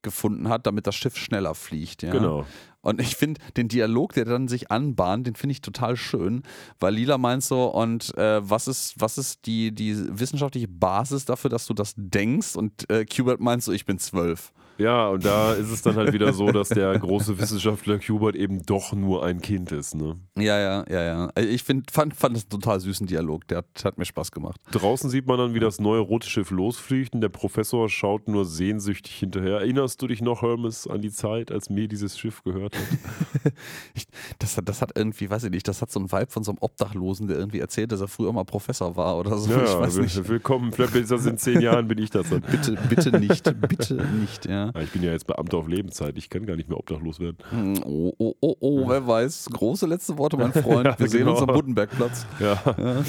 [0.03, 2.03] gefunden hat, damit das Schiff schneller fliegt.
[2.03, 2.11] Ja?
[2.11, 2.45] Genau.
[2.81, 6.43] Und ich finde den Dialog, der dann sich anbahnt, den finde ich total schön,
[6.79, 11.49] weil Lila meint so, und äh, was ist, was ist die, die wissenschaftliche Basis dafür,
[11.49, 12.55] dass du das denkst?
[12.55, 14.51] Und äh, Qbert meint so, ich bin zwölf.
[14.81, 18.65] Ja, und da ist es dann halt wieder so, dass der große Wissenschaftler Hubert eben
[18.65, 19.95] doch nur ein Kind ist.
[19.95, 20.17] Ne?
[20.37, 21.29] Ja, ja, ja, ja.
[21.35, 24.31] Also Ich find, fand, fand das einen total süßen Dialog, der hat, hat mir Spaß
[24.31, 24.59] gemacht.
[24.71, 28.45] Draußen sieht man dann, wie das neue rote Schiff losfliegt und der Professor schaut nur
[28.45, 29.59] sehnsüchtig hinterher.
[29.59, 32.81] Erinnerst du dich noch, Hermes, an die Zeit, als mir dieses Schiff gehört hat?
[33.93, 34.05] Ich,
[34.39, 36.51] das, hat- das hat irgendwie, weiß ich nicht, das hat so einen Vibe von so
[36.51, 39.51] einem Obdachlosen, der irgendwie erzählt, dass er früher mal Professor war oder so.
[39.51, 40.27] ich weiß nicht.
[40.27, 42.41] willkommen, vielleicht ist das in zehn Jahren, bin ich das dann.
[42.41, 44.70] Bitte, bitte nicht, bitte nicht, ja.
[44.73, 47.38] Ah, Ich bin ja jetzt Beamter auf Lebenszeit, ich kann gar nicht mehr obdachlos werden.
[47.49, 49.49] Hm, Oh, oh, oh, oh, wer weiß.
[49.52, 50.85] Große letzte Worte, mein Freund.
[50.88, 51.57] Ja, Wir sehen uns am genau.
[51.60, 52.26] Buddenbergplatz.
[52.39, 53.03] Ja,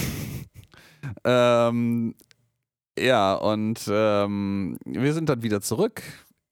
[1.24, 2.14] Ja, ähm,
[2.98, 6.02] ja und ähm, wir sind dann wieder zurück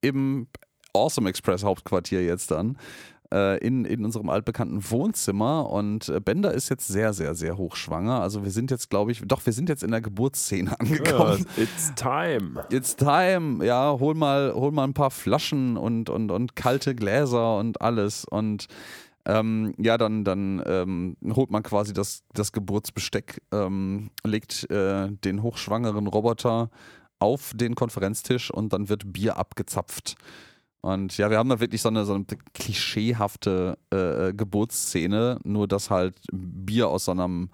[0.01, 0.47] im
[0.93, 2.77] Awesome Express Hauptquartier jetzt dann.
[3.33, 8.21] Äh, In, in unserem altbekannten Wohnzimmer und äh, Bender ist jetzt sehr, sehr, sehr hochschwanger.
[8.21, 11.47] Also wir sind jetzt, glaube ich, doch, wir sind jetzt in der Geburtsszene angekommen.
[11.57, 12.65] it's time.
[12.71, 17.59] It's time, ja, hol mal, hol mal ein paar Flaschen und, und, und kalte Gläser
[17.59, 18.25] und alles.
[18.25, 18.67] Und
[19.27, 25.43] ähm, ja, dann, dann ähm, holt man quasi das, das Geburtsbesteck, ähm, legt äh, den
[25.43, 26.71] hochschwangeren Roboter
[27.19, 30.17] auf den Konferenztisch und dann wird Bier abgezapft.
[30.83, 32.25] Und ja, wir haben da wirklich so eine, so eine
[32.55, 37.51] klischeehafte äh, äh, Geburtsszene, nur dass halt Bier aus so einem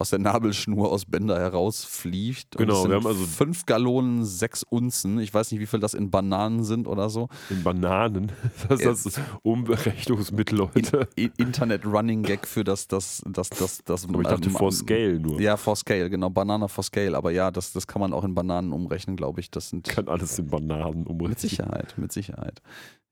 [0.00, 2.56] aus der Nabelschnur aus Bender herausfliegt.
[2.56, 5.18] Genau, wir haben also- fünf Gallonen, sechs Unzen.
[5.18, 7.28] Ich weiß nicht, wie viel das in Bananen sind oder so.
[7.50, 8.30] In Bananen.
[8.68, 11.08] Das ist das Umberechnungsmittel, Leute.
[11.18, 14.04] I Internet Running Gag für das, das, das, das, das.
[14.08, 15.40] Aber ich dachte ähm, for scale nur.
[15.40, 16.30] Ja, for scale, genau.
[16.30, 17.16] Banana for scale.
[17.16, 19.50] Aber ja, das, das kann man auch in Bananen umrechnen, glaube ich.
[19.50, 21.30] Das sind Kann alles in Bananen umrechnen.
[21.30, 22.60] mit Sicherheit, mit Sicherheit.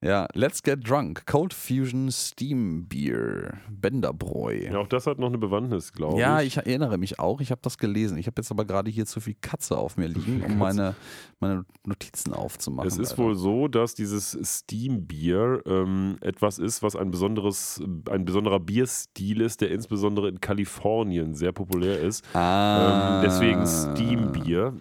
[0.02, 1.24] Ja, Let's Get Drunk.
[1.26, 3.54] Cold Fusion Steam Beer.
[3.70, 4.68] Benderbräu.
[4.70, 6.58] Ja, auch das hat noch eine Bewandtnis, glaube Ja, ich.
[6.76, 7.40] Ich erinnere mich auch.
[7.40, 8.18] Ich habe das gelesen.
[8.18, 10.94] Ich habe jetzt aber gerade hier zu viel Katze auf mir liegen, um meine,
[11.40, 12.88] meine Notizen aufzumachen.
[12.88, 13.22] Es ist Alter.
[13.22, 19.60] wohl so, dass dieses Steam-Bier ähm, etwas ist, was ein besonderes, ein besonderer Bierstil ist,
[19.62, 22.24] der insbesondere in Kalifornien sehr populär ist.
[22.34, 23.22] Ah.
[23.22, 24.74] Ähm, deswegen Steam-Bier.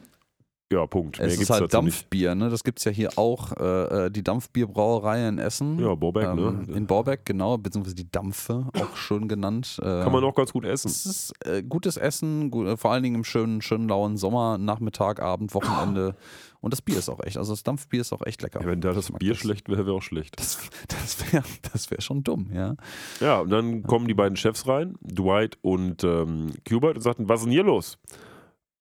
[0.72, 1.20] Ja, Punkt.
[1.20, 1.98] Mehr Es ist halt dazu nicht.
[1.98, 2.50] Dampfbier, ne?
[2.50, 3.52] Das gibt es ja hier auch.
[3.52, 5.78] Äh, äh, die Dampfbierbrauerei in Essen.
[5.80, 6.76] Ja, Borbeck, ähm, ne?
[6.76, 9.80] In Borbeck, genau, beziehungsweise die Dampfe, auch schön genannt.
[9.80, 10.88] Äh, Kann man auch ganz gut essen.
[10.88, 14.58] Es ist äh, gutes Essen, gut, äh, vor allen Dingen im schönen, schönen lauen Sommer,
[14.58, 16.16] Nachmittag, Abend, Wochenende.
[16.62, 18.60] Und das Bier ist auch echt, also das Dampfbier ist auch echt lecker.
[18.62, 19.38] Ja, wenn da das Bier das.
[19.38, 20.40] schlecht wäre, wäre auch schlecht.
[20.40, 22.76] Das, das wäre das wär schon dumm, ja.
[23.20, 27.42] Ja, und dann kommen die beiden Chefs rein, Dwight und ähm, Hubert, und sagten, was
[27.42, 28.00] ist denn hier los?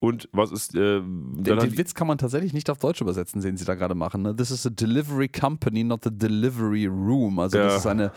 [0.05, 3.57] Und was ist, äh, Den, den Witz kann man tatsächlich nicht auf Deutsch übersetzen, den
[3.57, 4.23] sie da gerade machen.
[4.23, 4.37] Ne?
[4.37, 7.39] This is a delivery company, not a delivery room.
[7.39, 7.65] Also Ja.
[7.65, 8.13] das ist eine,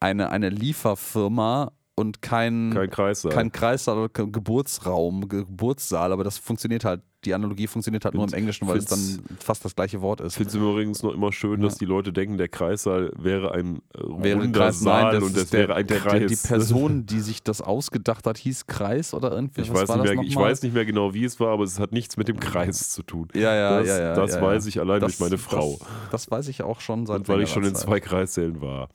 [0.00, 3.32] eine, eine Lieferfirma und kein, kein Kreis sein.
[3.32, 8.26] kein Kreissaal oder kein Geburtsraum, Geburtssaal, aber das funktioniert halt die Analogie funktioniert halt nur
[8.26, 8.98] im Englischen, weil es dann
[9.38, 10.36] fast das gleiche Wort Ich ist.
[10.36, 14.00] finde es übrigens noch immer schön, dass die Leute denken, der Kreissaal wäre ein äh,
[14.32, 16.12] runder Kreis, nein, Saal das und das wäre ein der, Kreis.
[16.18, 19.62] Der, die Person, die sich das ausgedacht hat, hieß Kreis oder irgendwie.
[19.62, 21.78] ich, was weiß nicht mehr, ich weiß nicht mehr genau, wie es war, aber es
[21.78, 23.28] hat nichts mit dem Kreis zu tun.
[23.34, 24.14] Ja, ja, das ja, ja.
[24.14, 25.78] das ja, weiß ich allein Das- durch meine Frau.
[26.10, 28.88] Das, das weiß ich auch schon seit Und weil ich schon in zwei Kreissälen war.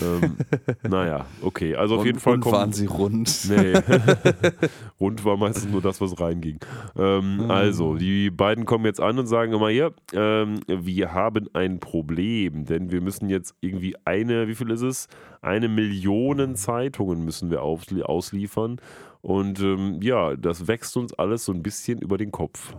[0.00, 0.36] ähm,
[0.88, 1.76] naja, okay.
[1.76, 2.54] Also auf und, jeden Fall kommen.
[2.54, 3.30] waren sie rund.
[3.48, 3.74] Nee.
[5.00, 6.58] Rund war meistens nur das, was reinging.
[6.96, 7.65] Ähm, Also,
[7.96, 12.90] die beiden kommen jetzt an und sagen immer hier, ähm, wir haben ein Problem, denn
[12.90, 15.08] wir müssen jetzt irgendwie eine, wie viel ist es?
[15.40, 18.80] Eine Million Zeitungen müssen wir auflie- ausliefern.
[19.22, 22.76] Und ähm, ja, das wächst uns alles so ein bisschen über den Kopf.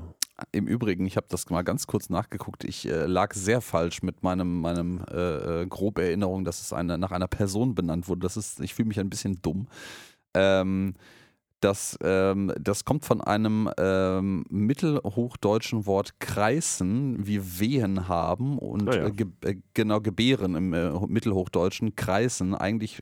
[0.51, 2.64] Im Übrigen, ich habe das mal ganz kurz nachgeguckt.
[2.64, 6.97] Ich äh, lag sehr falsch mit meinem, meinem äh, äh, grobe Erinnerung, dass es eine,
[6.97, 8.22] nach einer Person benannt wurde.
[8.22, 9.68] Das ist, ich fühle mich ein bisschen dumm.
[10.35, 10.93] Ähm,
[11.60, 18.96] das, ähm, das kommt von einem ähm, mittelhochdeutschen Wort kreisen, wie Wehen haben und Ah
[18.96, 19.08] ja.
[19.08, 23.00] äh, ge äh, genau gebären im äh, Mittelhochdeutschen, kreisen, eigentlich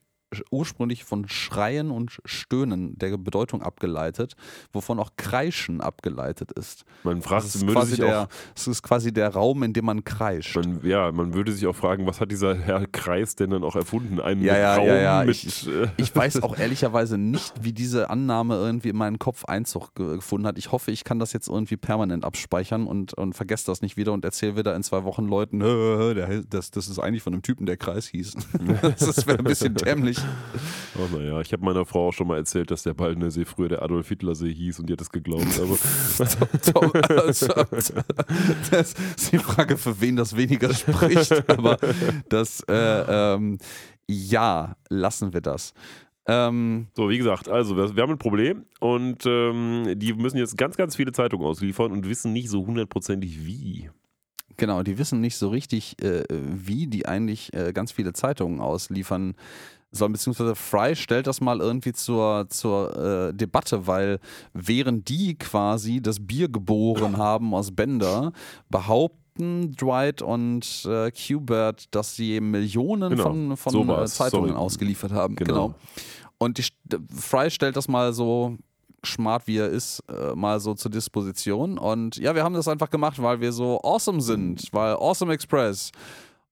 [0.52, 4.36] ursprünglich von Schreien und Stöhnen der Bedeutung abgeleitet,
[4.74, 6.86] wovon auch Kreischen abgeleitet ist.
[7.04, 9.86] Man fragt, Das ist, würde sich der, auch, das ist quasi der Raum, in dem
[9.86, 10.56] man kreischt.
[10.56, 13.76] man, ja, man würde sich auch fragen, was hat dieser Herr Kreis denn dann auch
[13.76, 14.20] erfunden?
[14.20, 15.36] Einen Ja, ja, Raum ja, ja, mit.
[15.44, 20.16] ich- Ich weiß auch ehrlicherweise nicht, wie diese Annahme irgendwie in meinen Kopf Einzug ge
[20.16, 20.58] gefunden hat.
[20.58, 24.14] Ich hoffe, ich kann das jetzt irgendwie permanent abspeichern und, und vergesse das nicht wieder
[24.14, 27.42] und erzähle wieder in zwei Wochen Leuten, "Äh, der, das, das ist eigentlich von einem
[27.42, 28.34] Typen, der Kreis hieß.
[29.00, 30.18] das wäre ein bisschen dämlich.
[30.96, 33.70] Ach naja, ich habe meiner Frau auch schon mal erzählt, dass der Baldner See früher
[33.70, 35.46] der Adolf Hitler See hieß und die hat es geglaubt.
[38.72, 41.50] Das ist die Frage, für wen das weniger spricht.
[41.50, 41.78] Aber
[42.30, 42.74] das, äh,
[43.36, 43.58] ähm,
[44.08, 45.74] ja, lassen wir das.
[46.28, 50.58] Ähm, so, wie gesagt, also wir, wir haben ein Problem und ähm, die müssen jetzt
[50.58, 53.90] ganz, ganz viele Zeitungen ausliefern und wissen nicht so hundertprozentig wie.
[54.58, 59.36] Genau, die wissen nicht so richtig, äh, wie die eigentlich äh, ganz viele Zeitungen ausliefern
[59.96, 64.20] sollen, beziehungsweise Fry stellt das mal irgendwie zur, zur äh, Debatte, weil
[64.54, 68.32] während die quasi das Bier geboren haben aus Bender,
[68.70, 74.62] behaupten Dwight und äh, Qbert, dass sie Millionen Genau, von, von so äh, Zeitungen sorry.
[74.62, 75.36] ausgeliefert haben.
[75.36, 75.54] Genau.
[75.54, 75.76] Genau.
[76.38, 76.66] Und die,
[77.14, 78.58] Fry stellt das mal so
[79.06, 81.78] smart wie er ist, äh, mal so zur Disposition.
[81.78, 85.92] Und ja, wir haben das einfach gemacht, weil wir so awesome sind, weil Awesome Express.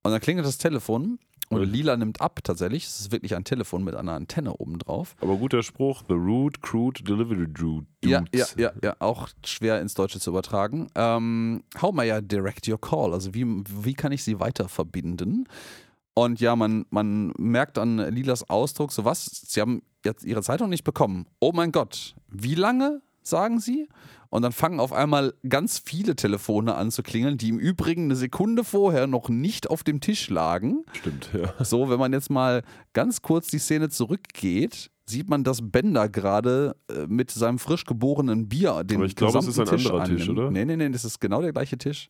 [0.03, 1.18] Und dann klingelt das Telefon
[1.56, 2.86] und Lila nimmt ab tatsächlich.
[2.86, 5.16] Es ist wirklich ein Telefon mit einer Antenne oben drauf.
[5.22, 7.88] Aber guter Spruch, the root, crude, delivery dude.
[8.04, 10.88] Ja, ja, ja, ja, auch schwer ins Deutsche zu übertragen.
[10.96, 13.14] Ähm, how may I direct your call?
[13.14, 15.48] Also wie, wie kann ich sie weiter verbinden?
[16.16, 20.70] Und ja, man, man merkt an Lilas Ausdruck, so was, sie haben jetzt ihre Zeitung
[20.70, 21.26] nicht bekommen.
[21.40, 23.88] Oh mein Gott, wie lange, sagen sie?
[24.30, 28.16] Und dann fangen auf einmal ganz viele Telefone an zu klingeln, die im Übrigen eine
[28.16, 30.84] Sekunde vorher noch nicht auf dem Tisch lagen.
[30.94, 31.54] Stimmt, ja.
[31.64, 32.64] So, wenn man jetzt mal
[32.94, 38.50] ganz kurz die Szene zurückgeht, sieht man, dass Bender gerade äh, mit seinem frisch geborenen
[38.50, 40.52] Bier den Aber ich glaube, es ist gesamten ein anderer Tisch, oder?
[40.52, 42.10] Nee, nee, nee, das ist genau der gleiche Tisch.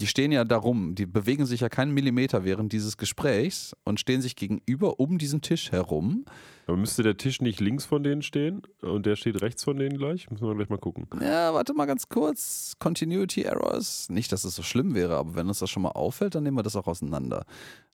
[0.00, 4.20] Die stehen ja darum, die bewegen sich ja keinen Millimeter während dieses Gesprächs und stehen
[4.22, 6.24] sich gegenüber um diesen Tisch herum.
[6.66, 9.96] Aber müsste der Tisch nicht links von denen stehen und der steht rechts von denen
[9.98, 10.30] gleich?
[10.30, 11.06] Müssen wir gleich mal gucken.
[11.20, 12.74] Ja, warte mal ganz kurz.
[12.78, 14.08] Continuity Errors.
[14.08, 16.56] Nicht, dass es so schlimm wäre, aber wenn uns das schon mal auffällt, dann nehmen
[16.58, 17.44] wir das auch auseinander.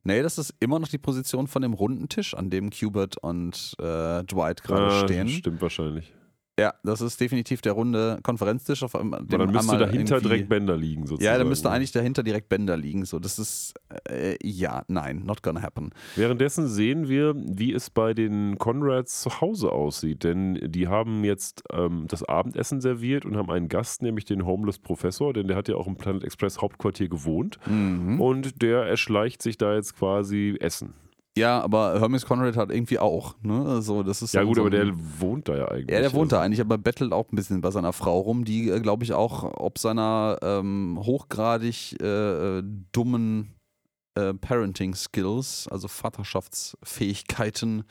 [0.03, 3.75] Nee, das ist immer noch die Position von dem runden Tisch, an dem Qbert und
[3.79, 5.29] äh, Dwight gerade Ah, stehen.
[5.29, 6.13] Stimmt wahrscheinlich.
[6.59, 8.85] Ja, das ist definitiv der runde Konferenztisch.
[8.85, 11.33] Auf einmal, Aber dann müsste dahinter direkt Bänder liegen, sozusagen.
[11.33, 13.05] Ja, da müsste eigentlich dahinter direkt Bänder liegen.
[13.05, 13.75] So, das ist
[14.09, 15.91] äh, ja, nein, not gonna happen.
[16.15, 21.65] Währenddessen sehen wir, wie es bei den Conrads zu Hause aussieht, denn die haben jetzt
[21.73, 25.67] ähm, das Abendessen serviert und haben einen Gast, nämlich den Homeless Professor, denn der hat
[25.69, 28.21] ja auch im Planet Express Hauptquartier gewohnt Mhm.
[28.21, 30.95] und der erschleicht sich da jetzt quasi Essen.
[31.37, 33.35] Ja, aber Hermes Conrad hat irgendwie auch.
[33.43, 33.83] Ne?
[33.83, 35.91] So, das ist Ja gut, so aber der wohnt da ja eigentlich.
[35.91, 36.47] Ja, der wohnt da also.
[36.47, 39.43] eigentlich, aber bettelt auch ein bisschen bei seiner Frau rum, die, äh, glaube ich, auch
[39.43, 42.63] ob seiner ähm, hochgradig äh, äh,
[42.93, 43.55] dummen
[44.15, 47.83] äh, Parenting-Skills, also Vaterschaftsfähigkeiten,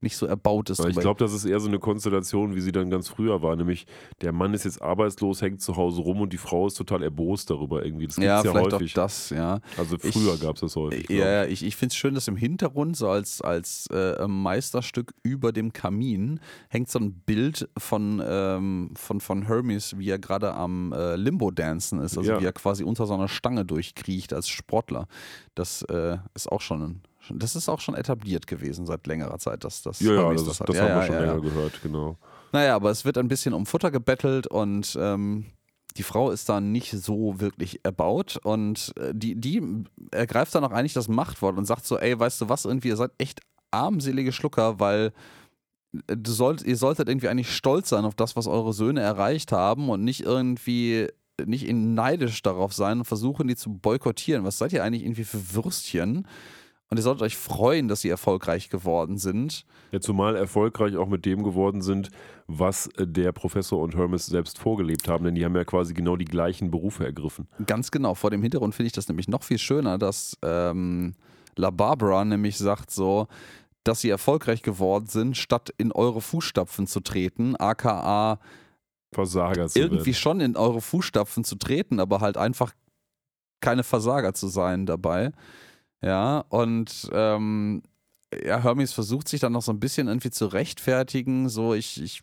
[0.00, 0.84] nicht so erbaut ist.
[0.84, 3.86] Ich glaube, das ist eher so eine Konstellation, wie sie dann ganz früher war, nämlich
[4.20, 7.48] der Mann ist jetzt arbeitslos, hängt zu Hause rum und die Frau ist total erbost
[7.50, 8.06] darüber irgendwie.
[8.06, 8.92] Das gibt's ja, ja, vielleicht häufig.
[8.92, 9.60] auch das, ja.
[9.78, 11.08] Also früher gab es das häufig.
[11.08, 15.52] Ja, ich, ich finde es schön, dass im Hintergrund, so als, als äh, Meisterstück über
[15.52, 20.92] dem Kamin, hängt so ein Bild von, ähm, von, von Hermes, wie er gerade am
[20.92, 22.40] äh, Limbo-Dancen ist, also Ja.
[22.40, 25.06] wie er quasi unter so einer Stange durchkriecht als Sportler.
[25.54, 27.00] Das äh, ist auch schon ein,
[27.30, 30.68] das ist auch schon etabliert gewesen seit längerer Zeit, dass das Ja, ja, das, hat.
[30.68, 32.16] das Ja, haben wir schon länger gehört, genau.
[32.52, 35.46] Naja, aber es wird ein bisschen um Futter gebettelt und ähm,
[35.96, 39.62] die Frau ist da nicht so wirklich erbaut und äh, die, die
[40.10, 42.96] ergreift dann auch eigentlich das Machtwort und sagt so, ey, weißt du was, irgendwie, ihr
[42.96, 43.40] seid echt
[43.70, 45.12] armselige Schlucker, weil
[46.06, 49.88] äh, sollt, ihr solltet irgendwie eigentlich stolz sein auf das, was eure Söhne erreicht haben
[49.88, 51.08] und nicht irgendwie
[51.44, 54.44] nicht neidisch darauf sein und versuchen, die zu boykottieren.
[54.44, 56.26] Was seid ihr eigentlich irgendwie für Würstchen?
[56.88, 59.64] Und ihr solltet euch freuen, dass sie erfolgreich geworden sind.
[59.90, 62.10] Ja, zumal erfolgreich auch mit dem geworden sind,
[62.46, 66.16] was äh, der Professor und Hermes selbst vorgelebt haben, denn die haben ja quasi genau
[66.16, 67.48] die gleichen Berufe ergriffen.
[67.66, 68.14] Ganz genau.
[68.14, 71.14] Vor dem Hintergrund finde ich das nämlich noch viel schöner, dass ähm,
[71.56, 73.26] La Barbara nämlich sagt so,
[73.82, 78.38] dass sie erfolgreich geworden sind, statt in eure Fußstapfen zu treten, aka
[79.12, 80.14] Versager zu irgendwie werden.
[80.14, 82.74] schon in eure Fußstapfen zu treten, aber halt einfach
[83.60, 85.32] keine Versager zu sein dabei.
[86.06, 87.82] Ja, und ähm,
[88.44, 91.48] ja, Hermes versucht sich dann noch so ein bisschen irgendwie zu rechtfertigen.
[91.48, 92.22] So, ich, ich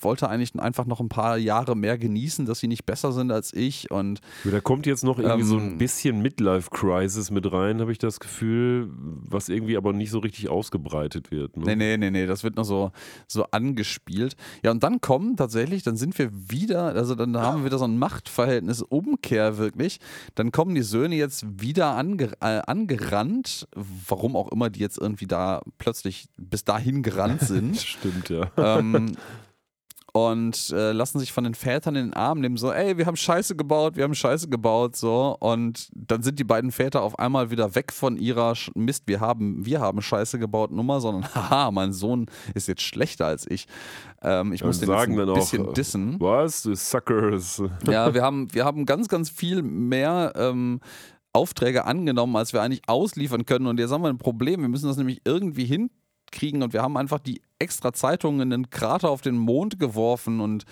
[0.00, 3.52] wollte eigentlich einfach noch ein paar Jahre mehr genießen, dass sie nicht besser sind als
[3.52, 3.90] ich.
[3.90, 7.98] Und Da kommt jetzt noch irgendwie Ähm, so ein bisschen Midlife-Crisis mit rein, habe ich
[7.98, 11.56] das Gefühl, was irgendwie aber nicht so richtig ausgebreitet wird.
[11.56, 11.64] Ne?
[11.64, 12.92] nee, nee, nee, nee, das wird noch so,
[13.28, 14.36] so angespielt.
[14.62, 17.84] Ja, und dann kommen tatsächlich, dann sind wir wieder, also dann haben wir wieder so
[17.84, 19.98] ein Machtverhältnis, Umkehr wirklich.
[20.34, 25.26] Dann kommen die Söhne jetzt wieder ange, äh, angerannt, warum auch immer die jetzt irgendwie
[25.26, 25.43] da
[25.78, 27.76] plötzlich bis dahin gerannt sind.
[27.76, 28.50] Stimmt, ja.
[28.56, 29.16] ähm,
[30.16, 33.16] und äh, lassen sich von den Vätern in den Arm nehmen, so, ey, wir haben
[33.16, 35.36] Scheiße gebaut, wir haben Scheiße gebaut, so.
[35.40, 39.18] Und dann sind die beiden Väter auf einmal wieder weg von ihrer Sch Mist, wir
[39.18, 43.66] haben, wir haben Scheiße gebaut Nummer, sondern haha, mein Sohn ist jetzt schlechter als ich.
[44.22, 46.16] Ähm, ich muss den jetzt ein dann auch, bisschen äh, dissen.
[46.20, 46.62] Was?
[46.62, 47.60] Du Suckers.
[47.84, 50.78] Ja, wir haben, wir haben ganz, ganz viel mehr ähm,
[51.34, 53.66] Aufträge angenommen, als wir eigentlich ausliefern können.
[53.66, 54.60] Und jetzt haben wir ein Problem.
[54.62, 56.62] Wir müssen das nämlich irgendwie hinkriegen.
[56.62, 60.40] Und wir haben einfach die extra Zeitungen in den Krater auf den Mond geworfen.
[60.40, 60.64] Und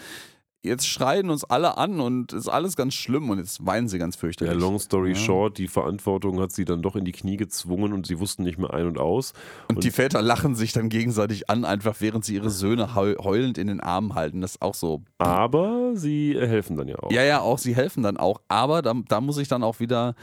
[0.65, 3.29] jetzt schreien uns alle an und ist alles ganz schlimm.
[3.31, 4.61] Und jetzt weinen sie ganz Ja, fürchterlich.
[4.61, 5.15] long story Ja.
[5.17, 8.59] short, die Verantwortung hat sie dann doch in die Knie gezwungen und sie wussten nicht
[8.59, 9.33] mehr ein und aus.
[9.69, 13.59] und die Väter lachen sich dann gegenseitig an, einfach während sie ihre Söhne heul heulend
[13.59, 14.41] in den Armen halten.
[14.41, 17.11] Das ist auch so Aber sie helfen dann ja auch.
[17.11, 18.41] Ja, ja, auch sie helfen dann auch.
[18.47, 20.15] Aber da, da muss ich dann auch wieder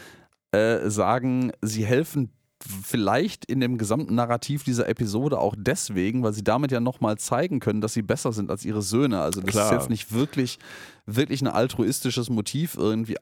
[0.52, 2.32] äh, sagen, sie helfen
[2.62, 7.60] vielleicht in dem gesamten Narrativ dieser Episode auch deswegen, weil sie damit ja nochmal zeigen
[7.60, 9.22] können, dass sie besser sind als ihre Söhne.
[9.22, 9.66] Also das Klar.
[9.66, 10.60] ist jetzt nicht wirklich,
[11.06, 13.22] wirklich ein altruistisches Motiv, irgendwie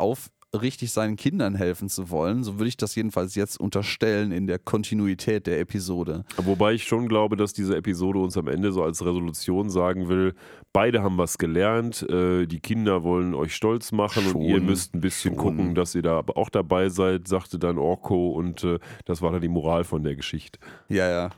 [0.54, 2.44] aufrichtig seinen Kindern helfen zu wollen.
[2.44, 6.24] So würde ich das jedenfalls jetzt unterstellen in der Kontinuität der Episode.
[6.38, 10.34] Wobei ich schon glaube, dass diese Episode uns am Ende so als Resolution sagen will,
[10.74, 14.96] beide haben was gelernt, äh, die Kinder wollen euch stolz machen und Schon, ihr müsst
[14.96, 15.44] ein bisschen schon.
[15.44, 19.42] gucken, dass ihr da auch dabei seid, sagte dann Orko und äh, das war dann
[19.42, 20.60] die Moral von der Geschichte.
[20.88, 21.30] Ja, ja.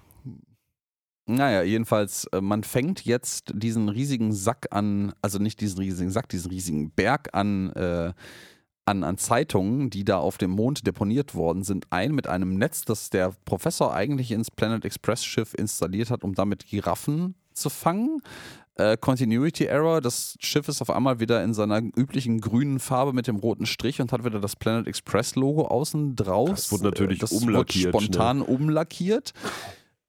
[1.25, 6.27] Naja, jedenfalls, äh, man fängt jetzt diesen riesigen Sack an, also nicht diesen riesigen Sack,
[6.29, 8.13] diesen riesigen Berg an, äh,
[8.89, 12.83] an, an Zeitungen, die da auf dem Mond deponiert worden sind, ein mit einem Netz,
[12.85, 18.21] das der Professor eigentlich ins Planet Express Schiff installiert hat, um damit Giraffen zu fangen.
[18.75, 23.27] Äh, Continuity Error, das Schiff ist auf einmal wieder in seiner üblichen grünen Farbe mit
[23.27, 26.49] dem roten Strich und hat wieder das Planet Express Logo außen draus.
[26.51, 29.33] Das wurde natürlich Äh, das umlackiert, Wurde spontan umlackiert.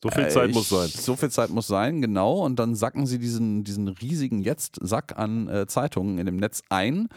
[0.03, 0.89] So viel Äh, Zeit ich- muss sein.
[0.89, 2.45] So viel Zeit muss sein, genau.
[2.45, 7.09] Und dann sacken sie diesen, diesen riesigen Jetzt-Sack an äh, Zeitungen in dem Netz ein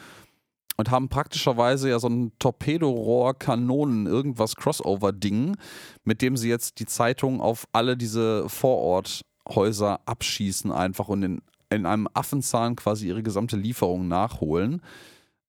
[0.78, 5.56] und haben praktischerweise ja so ein Torpedorohr, Kanonen, irgendwas Crossover-Ding,
[6.04, 11.86] mit dem sie jetzt die Zeitungen auf alle diese Vororthäuser abschießen einfach und in, in
[11.86, 14.82] einem Affenzahn quasi ihre gesamte Lieferung nachholen.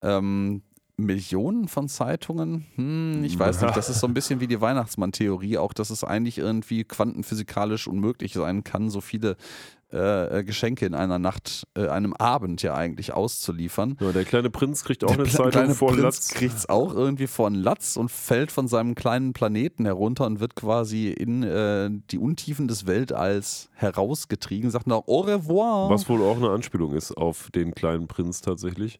[0.02, 0.62] Ähm,
[0.96, 2.66] Millionen von Zeitungen?
[2.76, 3.76] Hm, ich weiß nicht.
[3.76, 8.34] Das ist so ein bisschen wie die Weihnachtsmann-Theorie, auch dass es eigentlich irgendwie quantenphysikalisch unmöglich
[8.34, 9.36] sein kann, so viele
[9.94, 13.96] äh, äh, Geschenke in einer Nacht, äh, einem Abend ja eigentlich auszuliefern.
[14.00, 16.28] Ja, der kleine Prinz kriegt auch Der eine Zeitung kleine vor Prinz Latz.
[16.30, 20.40] kriegt es auch irgendwie vor einen Latz und fällt von seinem kleinen Planeten herunter und
[20.40, 25.90] wird quasi in äh, die Untiefen des Weltalls herausgetrieben, sagt noch Au revoir.
[25.90, 28.98] Was wohl auch eine Anspielung ist auf den kleinen Prinz tatsächlich.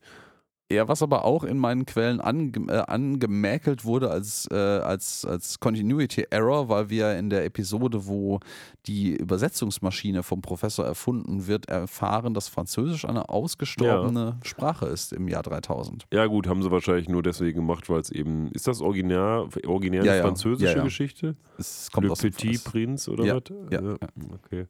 [0.75, 5.61] Ja, was aber auch in meinen Quellen ange äh, angemäkelt wurde als, äh, als, als
[5.61, 8.41] Continuity Error, weil wir in der Episode, wo
[8.87, 15.43] die Übersetzungsmaschine vom Professor erfunden wird, erfahren, dass Französisch eine ausgestorbene Sprache ist im Jahr
[15.43, 16.05] 3000.
[16.13, 20.05] Ja gut, haben sie wahrscheinlich nur deswegen gemacht, weil es eben, ist das originär, originär
[20.05, 20.25] Ja, eine ja.
[20.27, 20.85] französische Ja, ja.
[20.85, 21.37] Geschichte?
[21.59, 23.43] Es kommt Le aus dem Petit Prince oder Ja, was?
[23.71, 23.97] ja, ja.
[24.45, 24.67] Okay.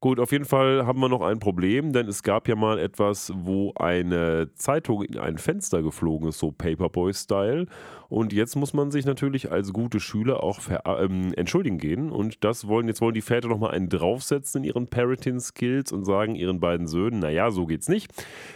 [0.00, 3.32] Gut, auf jeden Fall haben wir noch ein Problem, denn es gab ja mal etwas,
[3.34, 7.66] wo eine Zeitung in ein Fenster geflogen ist, so Paperboy-Style.
[8.10, 12.10] Und jetzt muss man sich natürlich als gute Schüler auch ähm, entschuldigen gehen.
[12.10, 16.34] Und das wollen, jetzt wollen die Väter nochmal einen draufsetzen in ihren Parenting-Skills und sagen
[16.34, 18.12] ihren beiden Söhnen, naja, so geht's nicht.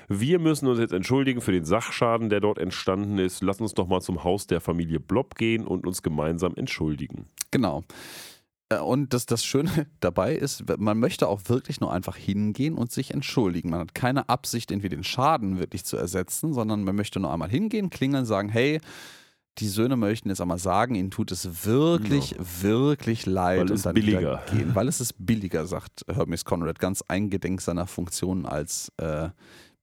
[0.08, 3.42] Wir müssen uns jetzt entschuldigen für den Sachschaden, der dort entstanden ist.
[3.42, 7.24] Lass uns doch mal zum Haus der Familie Blob gehen und uns gemeinsam entschuldigen.
[7.50, 7.82] Genau.
[8.70, 12.90] Äh, und das, das Schöne dabei ist, man möchte auch wirklich nur einfach hingehen und
[12.90, 13.70] sich entschuldigen.
[13.70, 17.50] Man hat keine Absicht, irgendwie den Schaden wirklich zu ersetzen, sondern man möchte nur einmal
[17.50, 18.80] hingehen, klingeln, sagen, hey,
[19.58, 22.38] die Söhne möchten jetzt einmal sagen, ihnen tut es wirklich, ja.
[22.62, 23.68] wirklich leid.
[23.68, 24.42] Weil es und billiger.
[24.50, 29.28] Gehen, weil es ist billiger, sagt Hermes Conrad, ganz eingedenk seiner Funktion als äh,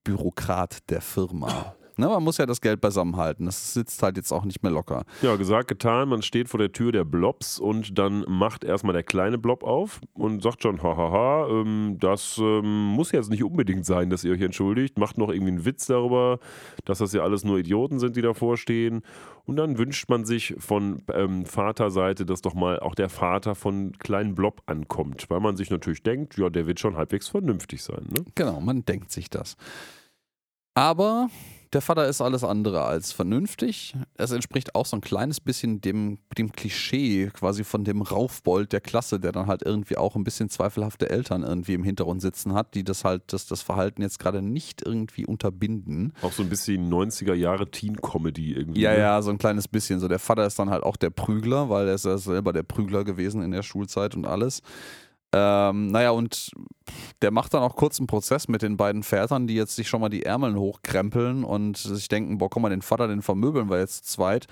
[0.04, 1.76] Bürokrat der Firma.
[1.98, 3.48] Ne, man muss ja das Geld beisammenhalten.
[3.48, 5.04] Das sitzt halt jetzt auch nicht mehr locker.
[5.24, 6.10] Ja, gesagt, getan.
[6.10, 10.00] Man steht vor der Tür der Blobs und dann macht erstmal der kleine Blob auf
[10.14, 14.42] und sagt schon, hahaha, ähm, das ähm, muss jetzt nicht unbedingt sein, dass ihr euch
[14.42, 15.00] entschuldigt.
[15.00, 16.40] Macht noch irgendwie einen Witz darüber,
[16.86, 19.02] dass das ja alles nur Idioten sind, die davor stehen.
[19.46, 23.94] Und dann wünscht man sich von ähm, Vaterseite, dass doch mal auch der Vater von
[23.98, 28.06] kleinen Blob ankommt, weil man sich natürlich denkt, ja, der wird schon halbwegs vernünftig sein.
[28.10, 28.26] Ne?
[28.36, 29.56] Genau, man denkt sich das.
[30.76, 31.30] Aber
[31.74, 33.96] der Vater ist alles andere als vernünftig.
[34.16, 38.82] Es entspricht auch so ein kleines bisschen dem, dem Klischee quasi von dem Raufbold der
[38.82, 42.74] Klasse, der dann halt irgendwie auch ein bisschen zweifelhafte Eltern irgendwie im Hintergrund sitzen hat,
[42.76, 46.14] die das halt, das, das Verhalten jetzt gerade nicht irgendwie unterbinden.
[46.22, 48.82] Auch so ein bisschen 90er Jahre Teen-Comedy irgendwie.
[48.82, 49.00] Ja, ne?
[49.00, 50.00] ja, so ein kleines bisschen.
[50.00, 52.64] So der Vater ist dann halt auch der Prügler, weil er ist ja selber der
[52.64, 54.62] Prügler gewesen in der Schulzeit und alles.
[55.34, 56.52] Ähm, naja, und
[57.22, 60.02] der macht dann auch kurz einen Prozess mit den beiden Vätern, die jetzt sich schon
[60.02, 63.80] mal die Ärmeln hochkrempeln und sich denken, boah, komm mal, den Vater, den vermöbeln wir
[63.80, 64.48] jetzt zweit.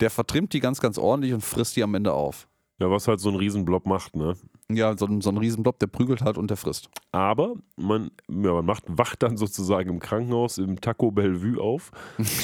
[0.00, 2.48] Der vertrimmt die ganz, ganz ordentlich und frisst die am Ende auf.
[2.78, 4.36] Ja, was halt so ein Riesenblob macht, ne?
[4.70, 6.88] Ja, so, so ein Riesenblob, der prügelt halt und der frisst.
[7.10, 11.90] Aber man, ja, man macht, wacht dann sozusagen im Krankenhaus im Taco Bellevue auf.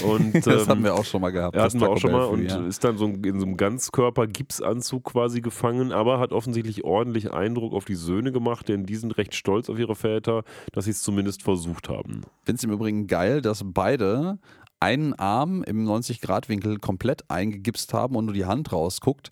[0.05, 1.57] Und, das ähm, haben wir auch schon mal gehabt.
[1.57, 2.67] Ja, hatten wir auch schon Bellevue, mal und ja.
[2.67, 7.85] ist dann so in so einem Ganzkörper-Gipsanzug quasi gefangen, aber hat offensichtlich ordentlich Eindruck auf
[7.85, 10.43] die Söhne gemacht, denn die sind recht stolz auf ihre Väter,
[10.73, 12.23] dass sie es zumindest versucht haben.
[12.41, 14.39] Ich finde es im Übrigen geil, dass beide
[14.81, 19.31] einen Arm im 90-Grad-Winkel komplett eingegipst haben und nur die Hand rausguckt.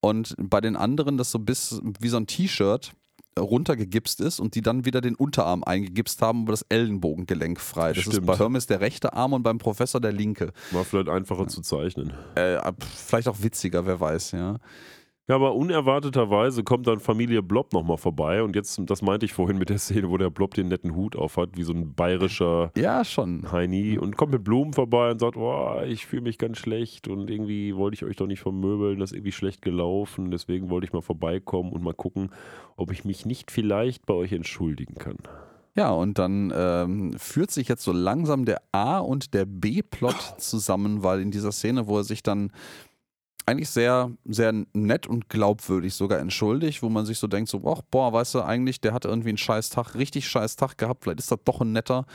[0.00, 2.92] Und bei den anderen das so bis wie so ein T-Shirt
[3.38, 7.92] runtergegipst ist und die dann wieder den Unterarm eingegipst haben, aber das Ellenbogengelenk frei.
[7.92, 8.14] Das Stimmt.
[8.14, 10.52] ist bei Hermes der rechte Arm und beim Professor der linke.
[10.72, 11.48] War vielleicht einfacher ja.
[11.48, 12.12] zu zeichnen.
[12.34, 14.58] Äh, vielleicht auch witziger, wer weiß, ja.
[15.28, 18.42] Ja, aber unerwarteterweise kommt dann Familie Blob nochmal vorbei.
[18.42, 21.16] Und jetzt, das meinte ich vorhin mit der Szene, wo der Blob den netten Hut
[21.16, 23.52] aufhat, wie so ein bayerischer ja, schon.
[23.52, 23.98] Heini.
[23.98, 27.76] Und kommt mit Blumen vorbei und sagt, oh, ich fühle mich ganz schlecht und irgendwie
[27.76, 30.30] wollte ich euch doch nicht vermöbeln, das ist irgendwie schlecht gelaufen.
[30.30, 32.30] Deswegen wollte ich mal vorbeikommen und mal gucken,
[32.76, 35.18] ob ich mich nicht vielleicht bei euch entschuldigen kann.
[35.78, 41.04] Ja, und dann ähm, führt sich jetzt so langsam der A- und der B-Plot zusammen,
[41.04, 42.50] weil in dieser Szene, wo er sich dann
[43.48, 47.82] eigentlich sehr, sehr nett und glaubwürdig sogar entschuldigt, wo man sich so denkt, so, ach,
[47.90, 51.20] boah, weißt du, eigentlich, der hat irgendwie einen scheiß Tag, richtig scheiß Tag gehabt, vielleicht
[51.20, 52.06] ist das doch ein netter.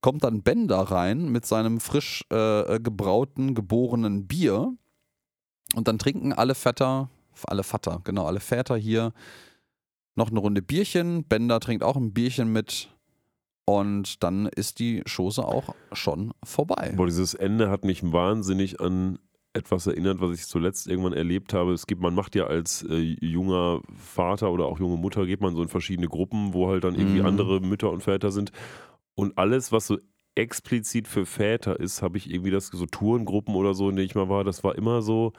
[0.00, 4.72] Kommt dann Ben da rein mit seinem frisch äh, gebrauten, geborenen Bier
[5.74, 7.10] und dann trinken alle Vetter,
[7.44, 9.12] alle Vater, genau, alle Väter hier
[10.16, 11.24] noch eine Runde Bierchen.
[11.24, 12.88] Bender trinkt auch ein Bierchen mit.
[13.68, 16.92] Und dann ist die Chose auch schon vorbei.
[16.96, 19.18] Boah, dieses Ende hat mich wahnsinnig an
[19.56, 21.72] etwas erinnert, was ich zuletzt irgendwann erlebt habe.
[21.72, 25.54] Es gibt, man macht ja als äh, junger Vater oder auch junge Mutter, geht man
[25.54, 27.26] so in verschiedene Gruppen, wo halt dann irgendwie mhm.
[27.26, 28.52] andere Mütter und Väter sind.
[29.14, 29.98] Und alles, was so
[30.34, 34.14] explizit für Väter ist, habe ich irgendwie das, so Tourengruppen oder so, in denen ich
[34.14, 35.32] mal war, das war immer so,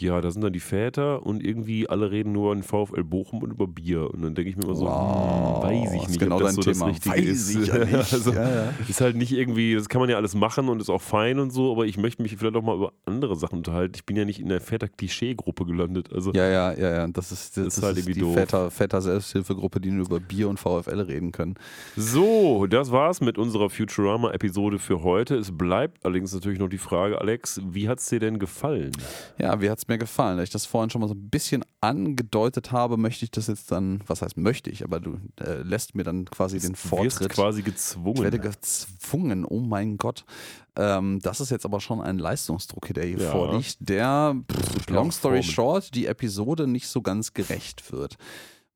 [0.00, 3.52] ja, da sind dann die Väter und irgendwie alle reden nur an VfL Bochum und
[3.52, 4.10] über Bier.
[4.12, 6.56] Und dann denke ich mir immer so, wow, hm, weiß ich nicht, genau ob das
[6.56, 6.88] so Thema.
[6.88, 7.54] das Richtige weiß ist.
[7.68, 7.74] Ja
[8.12, 8.74] also, ja, ja.
[8.88, 11.52] Ist halt nicht irgendwie, das kann man ja alles machen und ist auch fein und
[11.52, 13.92] so, aber ich möchte mich vielleicht auch mal über andere Sachen unterhalten.
[13.94, 16.12] Ich bin ja nicht in der Väter-Klischee-Gruppe gelandet.
[16.12, 17.06] Also, ja, ja, ja, ja.
[17.06, 18.34] Das ist, das, das ist halt ist die doof.
[18.34, 21.54] Väter, Väter-Selbsthilfegruppe, die nur über Bier und VfL reden können.
[21.96, 25.36] So, das war's mit unserer Futurama-Episode für heute.
[25.36, 28.90] Es bleibt allerdings natürlich noch die Frage, Alex, wie hat es dir denn gefallen?
[29.38, 30.40] Ja, wie hat es mir gefallen?
[30.40, 33.70] Ich das das vorhin schon mal so ein bisschen angedeutet habe, möchte ich das jetzt
[33.70, 37.30] dann, was heißt möchte ich, aber du äh, lässt mir dann quasi den Vortritt.
[37.30, 38.16] Du quasi gezwungen.
[38.16, 40.24] Ich werde gezwungen, oh mein Gott.
[40.76, 43.30] Ähm, das ist jetzt aber schon ein Leistungsdruck, der hier ja.
[43.30, 48.16] vorliegt, der, pff, long story short, die Episode nicht so ganz gerecht wird.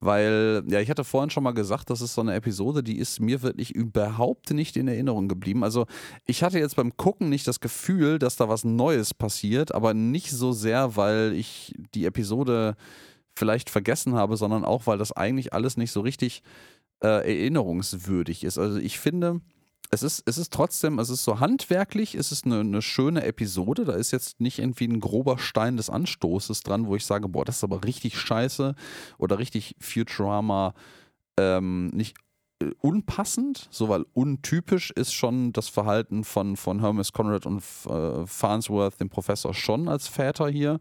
[0.01, 3.19] Weil, ja, ich hatte vorhin schon mal gesagt, das ist so eine Episode, die ist
[3.19, 5.63] mir wirklich überhaupt nicht in Erinnerung geblieben.
[5.63, 5.87] Also,
[6.25, 10.31] ich hatte jetzt beim Gucken nicht das Gefühl, dass da was Neues passiert, aber nicht
[10.31, 12.75] so sehr, weil ich die Episode
[13.35, 16.43] vielleicht vergessen habe, sondern auch, weil das eigentlich alles nicht so richtig
[17.03, 18.57] äh, erinnerungswürdig ist.
[18.57, 19.41] Also ich finde,
[19.91, 23.85] es ist, es ist trotzdem, es ist so handwerklich, es ist eine, eine, schöne Episode.
[23.85, 27.43] Da ist jetzt nicht irgendwie ein grober Stein des Anstoßes dran, wo ich sage, boah,
[27.43, 28.75] das ist aber richtig scheiße
[29.17, 30.73] oder richtig Futurama
[31.39, 32.17] ähm, nicht
[32.61, 38.27] äh, unpassend, so weil untypisch ist schon das Verhalten von, von Hermes Conrad und äh,
[38.27, 40.79] Farnsworth, dem Professor, schon als Väter hier.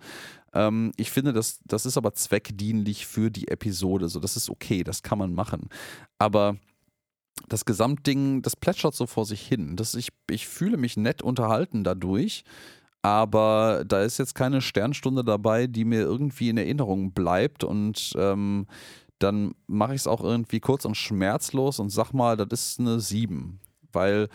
[0.53, 4.09] Ähm, ich finde, das, das ist aber zweckdienlich für die Episode.
[4.09, 5.69] So, das ist okay, das kann man machen.
[6.19, 6.57] Aber
[7.49, 9.77] das Gesamtding, das plätschert so vor sich hin.
[9.77, 12.45] Das, ich, ich fühle mich nett unterhalten dadurch,
[13.03, 18.67] aber da ist jetzt keine Sternstunde dabei, die mir irgendwie in Erinnerung bleibt und ähm,
[19.19, 23.01] dann mache ich es auch irgendwie kurz und schmerzlos und sag mal, das ist eine
[23.01, 23.61] 7.
[23.93, 24.29] Weil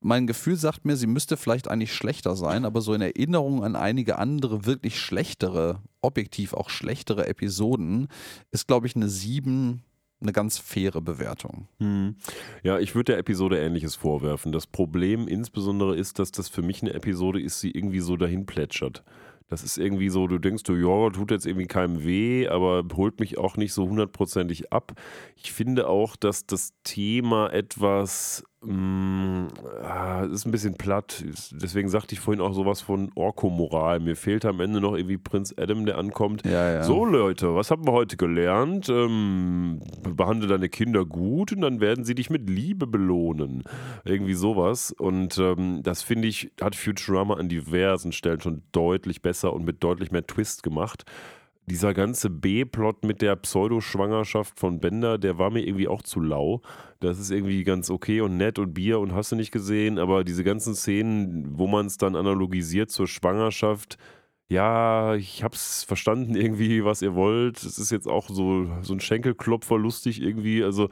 [0.00, 3.76] mein Gefühl sagt mir, sie müsste vielleicht eigentlich schlechter sein, aber so in Erinnerung an
[3.76, 8.08] einige andere wirklich schlechtere, objektiv auch schlechtere Episoden,
[8.50, 9.82] ist, glaube ich, eine 7
[10.20, 11.68] eine ganz faire Bewertung.
[11.78, 12.16] Hm.
[12.62, 14.52] Ja, ich würde der Episode Ähnliches vorwerfen.
[14.52, 18.46] Das Problem insbesondere ist, dass das für mich eine Episode ist, die irgendwie so dahin
[18.46, 19.02] plätschert.
[19.50, 23.18] Das ist irgendwie so, du denkst, du, ja, tut jetzt irgendwie keinem weh, aber holt
[23.18, 24.92] mich auch nicht so hundertprozentig ab.
[25.36, 31.24] Ich finde auch, dass das Thema etwas ist ein bisschen platt.
[31.52, 34.00] Deswegen sagte ich vorhin auch sowas von Orko-Moral.
[34.00, 36.44] Mir fehlt am Ende noch irgendwie Prinz Adam, der ankommt.
[36.44, 36.82] Ja, ja.
[36.82, 38.90] So, Leute, was haben wir heute gelernt?
[38.90, 43.62] Ähm, behandle deine Kinder gut und dann werden sie dich mit Liebe belohnen.
[44.04, 44.92] Irgendwie sowas.
[44.92, 49.82] Und ähm, das finde ich, hat Futurama an diversen Stellen schon deutlich besser und mit
[49.82, 51.04] deutlich mehr Twist gemacht
[51.70, 56.62] dieser ganze B-Plot mit der Pseudoschwangerschaft von Bender, der war mir irgendwie auch zu lau.
[56.98, 60.24] Das ist irgendwie ganz okay und nett und Bier und hast du nicht gesehen, aber
[60.24, 63.98] diese ganzen Szenen, wo man es dann analogisiert zur Schwangerschaft,
[64.48, 67.62] ja, ich hab's verstanden irgendwie, was ihr wollt.
[67.62, 70.64] Es ist jetzt auch so, so ein Schenkelklopfer lustig irgendwie.
[70.64, 70.88] Also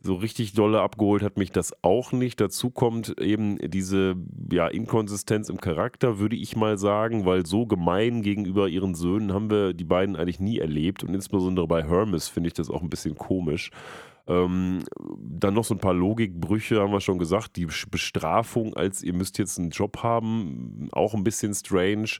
[0.00, 2.40] so richtig dolle abgeholt hat mich das auch nicht.
[2.40, 4.14] Dazu kommt eben diese
[4.50, 9.50] ja, Inkonsistenz im Charakter, würde ich mal sagen, weil so gemein gegenüber ihren Söhnen haben
[9.50, 11.02] wir die beiden eigentlich nie erlebt.
[11.02, 13.70] Und insbesondere bei Hermes finde ich das auch ein bisschen komisch.
[14.28, 14.84] Ähm,
[15.18, 17.56] dann noch so ein paar Logikbrüche, haben wir schon gesagt.
[17.56, 22.18] Die Bestrafung, als ihr müsst jetzt einen Job haben, auch ein bisschen strange.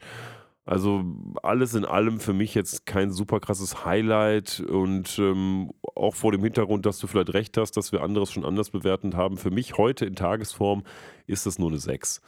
[0.68, 1.02] Also
[1.42, 6.44] alles in allem für mich jetzt kein super krasses Highlight und ähm, auch vor dem
[6.44, 9.38] Hintergrund, dass du vielleicht recht hast, dass wir anderes schon anders bewertet haben.
[9.38, 10.84] Für mich heute in Tagesform
[11.26, 12.20] ist das nur eine 6.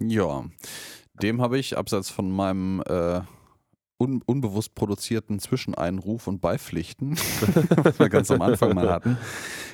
[0.00, 0.44] Ja,
[1.14, 3.22] dem habe ich, abseits von meinem äh,
[3.98, 7.16] un unbewusst produzierten Zwischeneinruf und Beipflichten,
[7.82, 9.18] was wir ganz am Anfang mal hatten,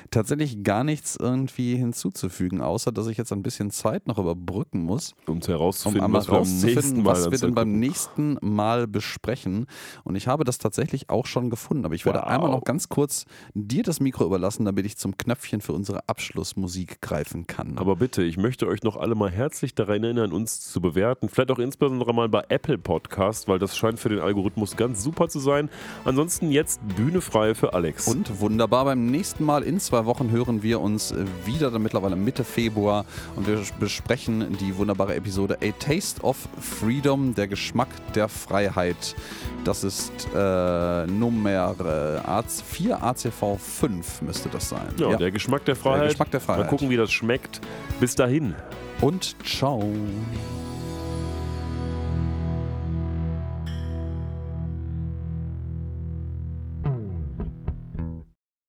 [0.09, 5.13] tatsächlich gar nichts irgendwie hinzuzufügen, außer dass ich jetzt ein bisschen Zeit noch überbrücken muss.
[5.27, 9.67] Um herauszufinden, um was, wir, nächsten was wir denn beim nächsten Mal besprechen.
[10.03, 11.85] Und ich habe das tatsächlich auch schon gefunden.
[11.85, 12.27] Aber ich werde wow.
[12.27, 17.01] einmal noch ganz kurz dir das Mikro überlassen, damit ich zum Knöpfchen für unsere Abschlussmusik
[17.01, 17.77] greifen kann.
[17.77, 21.29] Aber bitte, ich möchte euch noch alle mal herzlich daran erinnern, uns zu bewerten.
[21.29, 25.29] Vielleicht auch insbesondere mal bei Apple Podcast, weil das scheint für den Algorithmus ganz super
[25.29, 25.69] zu sein.
[26.03, 28.07] Ansonsten jetzt Bühne frei für Alex.
[28.07, 31.13] Und wunderbar, beim nächsten Mal in zwei zwei Wochen hören wir uns
[31.45, 33.05] wieder, dann mittlerweile Mitte Februar
[33.37, 39.15] und wir besprechen die wunderbare Episode A Taste of Freedom, der Geschmack der Freiheit.
[39.63, 44.93] Das ist äh, Nummer äh, 4 ACV 5 müsste das sein.
[44.97, 46.01] Ja, ja, der Geschmack der Freiheit.
[46.01, 46.65] Der Geschmack der Freiheit.
[46.65, 47.61] Mal gucken, wie das schmeckt.
[48.01, 48.53] Bis dahin.
[48.99, 49.93] Und ciao.